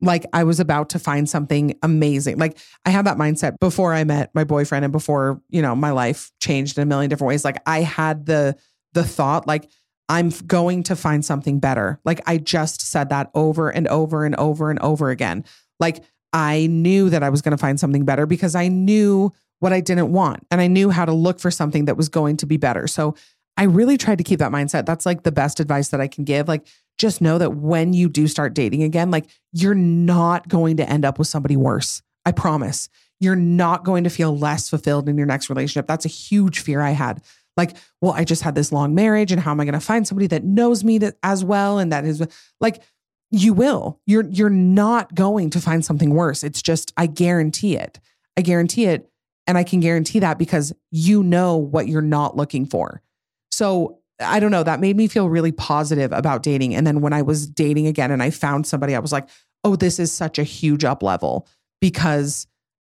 Like 0.00 0.24
I 0.32 0.44
was 0.44 0.60
about 0.60 0.90
to 0.90 0.98
find 0.98 1.28
something 1.28 1.78
amazing. 1.82 2.38
Like 2.38 2.58
I 2.84 2.90
had 2.90 3.06
that 3.06 3.18
mindset 3.18 3.56
before 3.60 3.92
I 3.92 4.04
met 4.04 4.30
my 4.34 4.44
boyfriend 4.44 4.84
and 4.84 4.92
before, 4.92 5.40
you 5.48 5.62
know, 5.62 5.74
my 5.74 5.90
life 5.90 6.32
changed 6.40 6.78
in 6.78 6.82
a 6.82 6.86
million 6.86 7.08
different 7.08 7.28
ways. 7.28 7.44
Like 7.44 7.60
I 7.66 7.82
had 7.82 8.26
the 8.26 8.56
the 8.94 9.04
thought 9.04 9.46
like 9.46 9.70
I'm 10.12 10.28
going 10.46 10.82
to 10.84 10.94
find 10.94 11.24
something 11.24 11.58
better. 11.58 11.98
Like 12.04 12.20
I 12.26 12.36
just 12.36 12.82
said 12.82 13.08
that 13.08 13.30
over 13.34 13.70
and 13.70 13.88
over 13.88 14.26
and 14.26 14.36
over 14.36 14.70
and 14.70 14.78
over 14.80 15.08
again. 15.08 15.42
Like 15.80 16.04
I 16.34 16.66
knew 16.66 17.08
that 17.08 17.22
I 17.22 17.30
was 17.30 17.40
going 17.40 17.52
to 17.52 17.58
find 17.58 17.80
something 17.80 18.04
better 18.04 18.26
because 18.26 18.54
I 18.54 18.68
knew 18.68 19.32
what 19.60 19.72
I 19.72 19.80
didn't 19.80 20.12
want. 20.12 20.46
And 20.50 20.60
I 20.60 20.66
knew 20.66 20.90
how 20.90 21.06
to 21.06 21.14
look 21.14 21.40
for 21.40 21.50
something 21.50 21.86
that 21.86 21.96
was 21.96 22.10
going 22.10 22.36
to 22.36 22.46
be 22.46 22.58
better. 22.58 22.86
So 22.86 23.14
I 23.56 23.62
really 23.62 23.96
tried 23.96 24.18
to 24.18 24.24
keep 24.24 24.38
that 24.40 24.52
mindset. 24.52 24.84
That's 24.84 25.06
like 25.06 25.22
the 25.22 25.32
best 25.32 25.60
advice 25.60 25.88
that 25.88 26.00
I 26.00 26.08
can 26.08 26.24
give. 26.24 26.46
Like, 26.46 26.66
just 26.98 27.22
know 27.22 27.38
that 27.38 27.54
when 27.54 27.94
you 27.94 28.10
do 28.10 28.28
start 28.28 28.52
dating 28.52 28.82
again, 28.82 29.10
like 29.10 29.24
you're 29.52 29.74
not 29.74 30.46
going 30.46 30.76
to 30.76 30.86
end 30.86 31.06
up 31.06 31.18
with 31.18 31.28
somebody 31.28 31.56
worse. 31.56 32.02
I 32.26 32.32
promise. 32.32 32.90
You're 33.18 33.34
not 33.34 33.82
going 33.82 34.04
to 34.04 34.10
feel 34.10 34.36
less 34.36 34.68
fulfilled 34.68 35.08
in 35.08 35.16
your 35.16 35.26
next 35.26 35.48
relationship. 35.48 35.86
That's 35.86 36.04
a 36.04 36.08
huge 36.08 36.60
fear 36.60 36.82
I 36.82 36.90
had. 36.90 37.22
Like, 37.56 37.76
well, 38.00 38.12
I 38.12 38.24
just 38.24 38.42
had 38.42 38.54
this 38.54 38.72
long 38.72 38.94
marriage, 38.94 39.32
and 39.32 39.40
how 39.40 39.50
am 39.50 39.60
I 39.60 39.64
going 39.64 39.74
to 39.74 39.80
find 39.80 40.06
somebody 40.06 40.26
that 40.28 40.44
knows 40.44 40.84
me 40.84 40.98
that, 40.98 41.16
as 41.22 41.44
well? 41.44 41.78
And 41.78 41.92
that 41.92 42.04
is 42.04 42.26
like, 42.60 42.82
you 43.30 43.54
will. 43.54 44.00
You're 44.06 44.28
you're 44.28 44.50
not 44.50 45.14
going 45.14 45.50
to 45.50 45.60
find 45.60 45.84
something 45.84 46.10
worse. 46.10 46.44
It's 46.44 46.62
just, 46.62 46.92
I 46.96 47.06
guarantee 47.06 47.76
it. 47.76 47.98
I 48.36 48.42
guarantee 48.42 48.86
it 48.86 49.10
and 49.46 49.58
I 49.58 49.64
can 49.64 49.80
guarantee 49.80 50.20
that 50.20 50.38
because 50.38 50.72
you 50.90 51.22
know 51.22 51.56
what 51.56 51.88
you're 51.88 52.00
not 52.00 52.36
looking 52.36 52.66
for. 52.66 53.02
So 53.50 53.98
I 54.20 54.40
don't 54.40 54.50
know, 54.50 54.62
that 54.62 54.80
made 54.80 54.96
me 54.96 55.08
feel 55.08 55.28
really 55.28 55.52
positive 55.52 56.12
about 56.12 56.42
dating. 56.42 56.74
And 56.74 56.86
then 56.86 57.00
when 57.00 57.12
I 57.12 57.22
was 57.22 57.46
dating 57.46 57.86
again 57.86 58.10
and 58.10 58.22
I 58.22 58.30
found 58.30 58.66
somebody, 58.66 58.94
I 58.94 59.00
was 59.00 59.12
like, 59.12 59.28
oh, 59.64 59.76
this 59.76 59.98
is 59.98 60.12
such 60.12 60.38
a 60.38 60.44
huge 60.44 60.84
up 60.84 61.02
level 61.02 61.48
because 61.80 62.46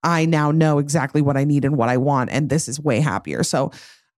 I 0.02 0.24
now 0.24 0.50
know 0.50 0.78
exactly 0.78 1.22
what 1.22 1.36
I 1.36 1.44
need 1.44 1.64
and 1.64 1.76
what 1.76 1.88
I 1.88 1.96
want. 1.96 2.30
And 2.30 2.50
this 2.50 2.68
is 2.68 2.80
way 2.80 3.00
happier. 3.00 3.44
So 3.44 3.70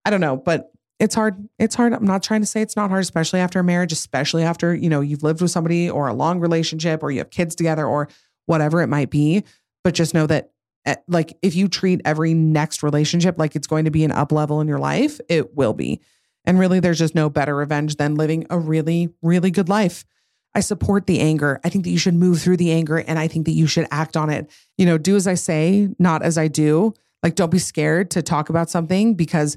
I 0.05 0.11
don't 0.11 0.21
know, 0.21 0.37
but 0.37 0.71
it's 1.01 1.15
hard. 1.15 1.49
It's 1.59 1.75
hard. 1.75 1.93
I'm 1.93 2.05
not 2.05 2.23
trying 2.23 2.41
to 2.41 2.47
say 2.47 2.63
it's 2.63 2.77
not 2.77 2.91
hard, 2.91 3.03
especially 3.03 3.41
after 3.41 3.59
a 3.59 3.65
marriage, 3.65 3.93
especially 3.93 4.43
after, 4.43 4.75
you 4.75 4.89
know, 4.89 5.01
you've 5.01 5.23
lived 5.23 5.43
with 5.43 5.51
somebody 5.51 5.91
or 5.91 6.09
a 6.09 6.15
long 6.15 6.41
relationship 6.41 7.03
or 7.03 7.11
you 7.11 7.19
have 7.19 7.31
kids 7.31 7.55
together 7.55 7.87
or 7.87 8.09
whatever 8.47 8.81
it 8.83 8.87
might 8.89 9.11
be. 9.11 9.45
But 9.83 9.95
just 9.95 10.15
know 10.15 10.27
that 10.29 10.51
Eh, 10.87 10.97
like 11.09 11.37
if 11.43 11.55
you 11.55 11.69
treat 11.69 12.01
every 12.05 12.35
next 12.35 12.83
relationship 12.83 13.39
like 13.39 13.57
it's 13.57 13.67
going 13.67 13.87
to 13.87 13.91
be 13.91 14.05
an 14.05 14.13
up 14.13 14.33
level 14.33 14.61
in 14.61 14.69
your 14.69 14.79
life, 14.79 15.21
it 15.29 15.57
will 15.57 15.73
be. 15.73 16.01
And 16.45 16.59
really, 16.59 16.79
there's 16.81 16.99
just 16.99 17.15
no 17.15 17.31
better 17.31 17.57
revenge 17.57 17.97
than 17.97 18.17
living 18.17 18.47
a 18.51 18.59
really, 18.59 19.09
really 19.23 19.51
good 19.51 19.69
life. 19.69 20.05
I 20.55 20.61
support 20.61 21.07
the 21.07 21.21
anger. 21.21 21.59
I 21.65 21.71
think 21.71 21.85
that 21.85 21.91
you 21.91 21.99
should 21.99 22.15
move 22.15 22.41
through 22.41 22.59
the 22.59 22.71
anger 22.71 22.99
and 22.99 23.19
I 23.19 23.29
think 23.29 23.47
that 23.47 23.53
you 23.53 23.67
should 23.67 23.89
act 23.91 24.17
on 24.17 24.31
it. 24.31 24.51
You 24.77 24.87
know, 24.87 24.99
do 24.99 25.17
as 25.17 25.27
I 25.27 25.35
say, 25.35 25.89
not 25.99 26.23
as 26.23 26.37
I 26.37 26.49
do. 26.49 26.93
Like, 27.23 27.35
don't 27.35 27.51
be 27.51 27.59
scared 27.59 28.11
to 28.13 28.23
talk 28.23 28.51
about 28.51 28.69
something 28.69 29.15
because 29.15 29.57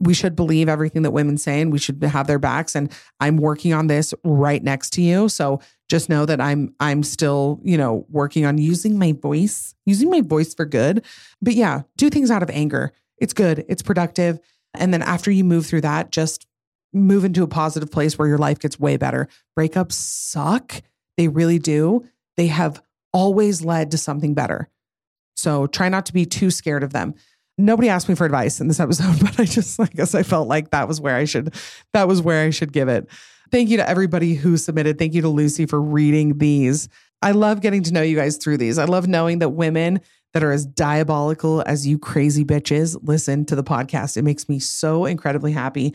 we 0.00 0.14
should 0.14 0.36
believe 0.36 0.68
everything 0.68 1.02
that 1.02 1.10
women 1.10 1.36
say 1.36 1.60
and 1.60 1.72
we 1.72 1.78
should 1.78 2.02
have 2.02 2.26
their 2.26 2.38
backs. 2.38 2.74
And 2.74 2.92
I'm 3.20 3.36
working 3.36 3.72
on 3.72 3.88
this 3.88 4.14
right 4.24 4.62
next 4.62 4.90
to 4.90 5.02
you. 5.02 5.28
So 5.28 5.60
just 5.88 6.08
know 6.08 6.26
that 6.26 6.40
I'm 6.40 6.74
I'm 6.80 7.02
still, 7.02 7.60
you 7.62 7.76
know, 7.76 8.06
working 8.08 8.44
on 8.44 8.58
using 8.58 8.98
my 8.98 9.12
voice, 9.12 9.74
using 9.86 10.10
my 10.10 10.20
voice 10.20 10.54
for 10.54 10.64
good. 10.64 11.04
But 11.42 11.54
yeah, 11.54 11.82
do 11.96 12.10
things 12.10 12.30
out 12.30 12.42
of 12.42 12.50
anger. 12.50 12.92
It's 13.18 13.32
good, 13.32 13.64
it's 13.68 13.82
productive. 13.82 14.38
And 14.74 14.92
then 14.92 15.02
after 15.02 15.30
you 15.30 15.44
move 15.44 15.66
through 15.66 15.80
that, 15.80 16.12
just 16.12 16.46
move 16.92 17.24
into 17.24 17.42
a 17.42 17.48
positive 17.48 17.90
place 17.90 18.18
where 18.18 18.28
your 18.28 18.38
life 18.38 18.58
gets 18.58 18.78
way 18.78 18.96
better. 18.96 19.28
Breakups 19.58 19.92
suck. 19.92 20.82
They 21.16 21.28
really 21.28 21.58
do. 21.58 22.06
They 22.36 22.46
have 22.46 22.80
always 23.12 23.64
led 23.64 23.90
to 23.90 23.98
something 23.98 24.34
better. 24.34 24.68
So 25.36 25.66
try 25.66 25.88
not 25.88 26.06
to 26.06 26.12
be 26.12 26.26
too 26.26 26.50
scared 26.50 26.82
of 26.82 26.92
them. 26.92 27.14
Nobody 27.58 27.88
asked 27.88 28.08
me 28.08 28.14
for 28.14 28.24
advice 28.24 28.60
in 28.60 28.68
this 28.68 28.80
episode, 28.80 29.18
but 29.20 29.38
I 29.38 29.44
just 29.44 29.78
I 29.80 29.86
guess 29.86 30.14
I 30.14 30.22
felt 30.22 30.48
like 30.48 30.70
that 30.70 30.88
was 30.88 31.00
where 31.00 31.16
I 31.16 31.24
should 31.24 31.54
that 31.92 32.08
was 32.08 32.22
where 32.22 32.46
I 32.46 32.50
should 32.50 32.72
give 32.72 32.88
it. 32.88 33.08
Thank 33.50 33.70
you 33.70 33.76
to 33.78 33.88
everybody 33.88 34.34
who 34.34 34.56
submitted. 34.56 34.98
Thank 34.98 35.14
you 35.14 35.22
to 35.22 35.28
Lucy 35.28 35.66
for 35.66 35.80
reading 35.80 36.38
these. 36.38 36.88
I 37.22 37.32
love 37.32 37.60
getting 37.60 37.82
to 37.84 37.92
know 37.92 38.02
you 38.02 38.16
guys 38.16 38.36
through 38.36 38.58
these. 38.58 38.78
I 38.78 38.84
love 38.84 39.08
knowing 39.08 39.40
that 39.40 39.50
women 39.50 40.00
that 40.34 40.44
are 40.44 40.52
as 40.52 40.66
diabolical 40.66 41.62
as 41.66 41.86
you 41.86 41.98
crazy 41.98 42.44
bitches 42.44 42.96
listen 43.02 43.44
to 43.46 43.56
the 43.56 43.64
podcast. 43.64 44.16
It 44.16 44.22
makes 44.22 44.48
me 44.48 44.58
so 44.58 45.06
incredibly 45.06 45.52
happy. 45.52 45.94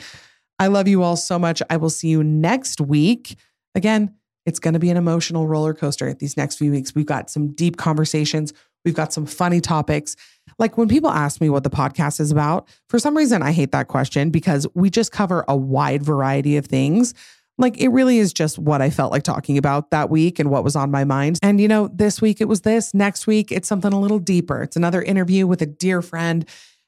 I 0.60 0.68
love 0.68 0.88
you 0.88 1.04
all 1.04 1.16
so 1.16 1.38
much. 1.38 1.62
I 1.70 1.78
will 1.78 1.90
see 1.90 2.08
you 2.08 2.24
next 2.24 2.82
week. 2.82 3.38
Again, 3.76 4.16
It's 4.46 4.60
going 4.60 4.74
to 4.74 4.80
be 4.80 4.90
an 4.90 4.98
emotional 4.98 5.48
roller 5.48 5.74
coaster 5.74 6.14
these 6.14 6.36
next 6.36 6.58
few 6.58 6.72
weeks. 6.72 6.94
We've 6.94 7.06
got 7.06 7.30
some 7.30 7.54
deep 7.54 7.78
conversations. 7.78 8.54
We've 8.86 8.94
got 8.94 9.14
some 9.14 9.26
funny 9.26 9.62
topics. 9.62 10.16
Like 10.60 10.78
when 10.78 10.88
people 10.88 11.10
ask 11.10 11.42
me 11.42 11.50
what 11.50 11.64
the 11.64 11.70
podcast 11.70 12.20
is 12.20 12.32
about, 12.32 12.68
for 12.90 13.00
some 13.00 13.18
reason, 13.18 13.42
I 13.42 13.52
hate 13.52 13.72
that 13.72 13.88
question 13.88 14.30
because 14.30 14.68
we 14.74 14.90
just 14.90 15.12
cover 15.12 15.46
a 15.48 15.56
wide 15.56 16.04
variety 16.04 16.58
of 16.58 16.66
things. 16.66 17.14
Like 17.58 17.78
it 17.80 17.90
really 17.90 18.18
is 18.18 18.34
just 18.34 18.58
what 18.58 18.82
I 18.82 18.90
felt 18.90 19.12
like 19.12 19.24
talking 19.24 19.58
about 19.58 19.92
that 19.92 20.10
week 20.10 20.40
and 20.40 20.50
what 20.50 20.64
was 20.64 20.76
on 20.76 20.92
my 20.92 21.04
mind. 21.04 21.40
And, 21.42 21.62
you 21.62 21.68
know, 21.68 21.88
this 21.88 22.22
week 22.22 22.42
it 22.42 22.48
was 22.48 22.62
this. 22.62 22.94
Next 22.94 23.28
week, 23.28 23.52
it's 23.52 23.68
something 23.68 23.94
a 23.94 24.00
little 24.00 24.20
deeper. 24.20 24.64
It's 24.64 24.76
another 24.76 25.02
interview 25.02 25.46
with 25.46 25.62
a 25.62 25.68
dear 25.68 26.02
friend. 26.02 26.48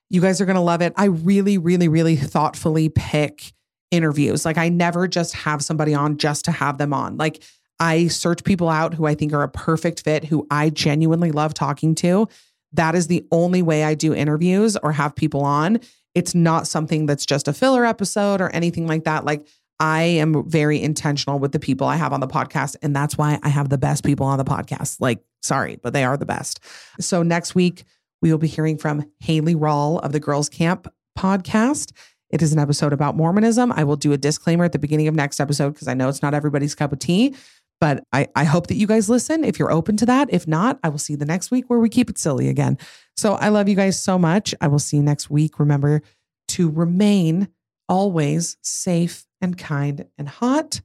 You 0.10 0.22
guys 0.22 0.42
are 0.42 0.46
going 0.46 0.56
to 0.56 0.62
love 0.62 0.82
it. 0.82 0.94
I 0.96 1.06
really, 1.06 1.58
really, 1.58 1.88
really 1.88 2.16
thoughtfully 2.16 2.90
pick 2.90 3.54
interviews. 3.92 4.46
Like 4.46 4.58
I 4.58 4.70
never 4.70 5.08
just 5.08 5.34
have 5.36 5.64
somebody 5.64 5.94
on 5.94 6.18
just 6.18 6.46
to 6.46 6.52
have 6.52 6.78
them 6.78 6.94
on. 6.94 7.18
Like 7.18 7.44
I 7.80 8.08
search 8.08 8.44
people 8.44 8.70
out 8.70 8.94
who 8.94 9.06
I 9.06 9.16
think 9.16 9.34
are 9.34 9.44
a 9.44 9.50
perfect 9.50 10.04
fit, 10.04 10.26
who 10.26 10.48
I 10.50 10.70
genuinely 10.70 11.32
love 11.32 11.54
talking 11.54 11.96
to. 11.96 12.28
That 12.74 12.96
is 12.96 13.08
the 13.08 13.26
only 13.32 13.62
way 13.62 13.84
I 13.84 13.96
do 13.96 14.14
interviews 14.14 14.78
or 14.78 14.92
have 14.92 15.16
people 15.16 15.44
on. 15.44 15.80
It's 16.14 16.34
not 16.34 16.68
something 16.68 17.06
that's 17.06 17.26
just 17.26 17.48
a 17.48 17.54
filler 17.54 17.86
episode 17.86 18.42
or 18.42 18.50
anything 18.50 18.88
like 18.88 19.04
that. 19.04 19.26
Like 19.26 19.46
I 19.80 20.04
am 20.04 20.48
very 20.50 20.82
intentional 20.82 21.40
with 21.40 21.52
the 21.52 21.60
people 21.60 21.88
I 21.88 21.98
have 21.98 22.14
on 22.14 22.22
the 22.22 22.28
podcast. 22.28 22.78
And 22.82 22.96
that's 22.96 23.18
why 23.18 23.40
I 23.44 23.50
have 23.50 23.70
the 23.70 23.78
best 23.78 24.04
people 24.04 24.26
on 24.26 24.38
the 24.38 24.46
podcast. 24.46 25.02
Like, 25.02 25.24
sorry, 25.42 25.78
but 25.82 25.94
they 25.94 26.04
are 26.04 26.18
the 26.18 26.26
best. 26.26 26.62
So 27.00 27.24
next 27.24 27.56
week, 27.56 27.84
we 28.22 28.32
will 28.32 28.38
be 28.38 28.48
hearing 28.48 28.78
from 28.78 29.12
Haley 29.20 29.56
Rawl 29.56 30.00
of 30.02 30.14
the 30.14 30.20
Girls 30.20 30.48
Camp 30.48 30.88
podcast. 31.18 31.92
It 32.30 32.42
is 32.42 32.54
an 32.54 32.60
episode 32.60 32.94
about 32.94 33.16
Mormonism. 33.16 33.72
I 33.72 33.84
will 33.84 33.98
do 33.98 34.14
a 34.14 34.18
disclaimer 34.18 34.66
at 34.66 34.72
the 34.72 34.80
beginning 34.80 35.08
of 35.08 35.16
next 35.16 35.40
episode 35.40 35.74
because 35.74 35.88
I 35.88 35.94
know 35.94 36.10
it's 36.10 36.22
not 36.22 36.34
everybody's 36.34 36.76
cup 36.76 36.92
of 36.92 37.00
tea. 37.00 37.36
But 37.82 38.04
I, 38.14 38.28
I 38.36 38.46
hope 38.46 38.68
that 38.68 38.76
you 38.76 38.88
guys 38.88 39.10
listen 39.10 39.44
if 39.44 39.60
you're 39.60 39.72
open 39.72 39.98
to 39.98 40.06
that. 40.06 40.30
If 40.32 40.48
not, 40.48 40.80
I 40.84 40.90
will 40.90 40.98
see 40.98 41.14
you 41.14 41.18
the 41.18 41.26
next 41.26 41.52
week 41.52 41.70
where 41.70 41.80
we 41.80 41.90
keep 41.90 42.10
it 42.10 42.18
silly 42.18 42.48
again. 42.48 42.78
So 43.18 43.34
I 43.34 43.50
love 43.50 43.68
you 43.68 43.76
guys 43.76 44.00
so 44.00 44.18
much. 44.18 44.56
I 44.62 44.68
will 44.68 44.80
see 44.80 44.98
you 44.98 45.04
next 45.04 45.30
week. 45.30 45.60
Remember 45.60 46.02
to 46.50 46.70
remain 46.70 47.50
always 47.88 48.58
safe 48.62 49.26
and 49.42 49.58
kind 49.58 50.06
and 50.18 50.28
hot. 50.28 50.82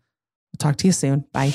I'll 0.53 0.59
talk 0.59 0.77
to 0.79 0.87
you 0.87 0.93
soon. 0.93 1.25
Bye. 1.33 1.55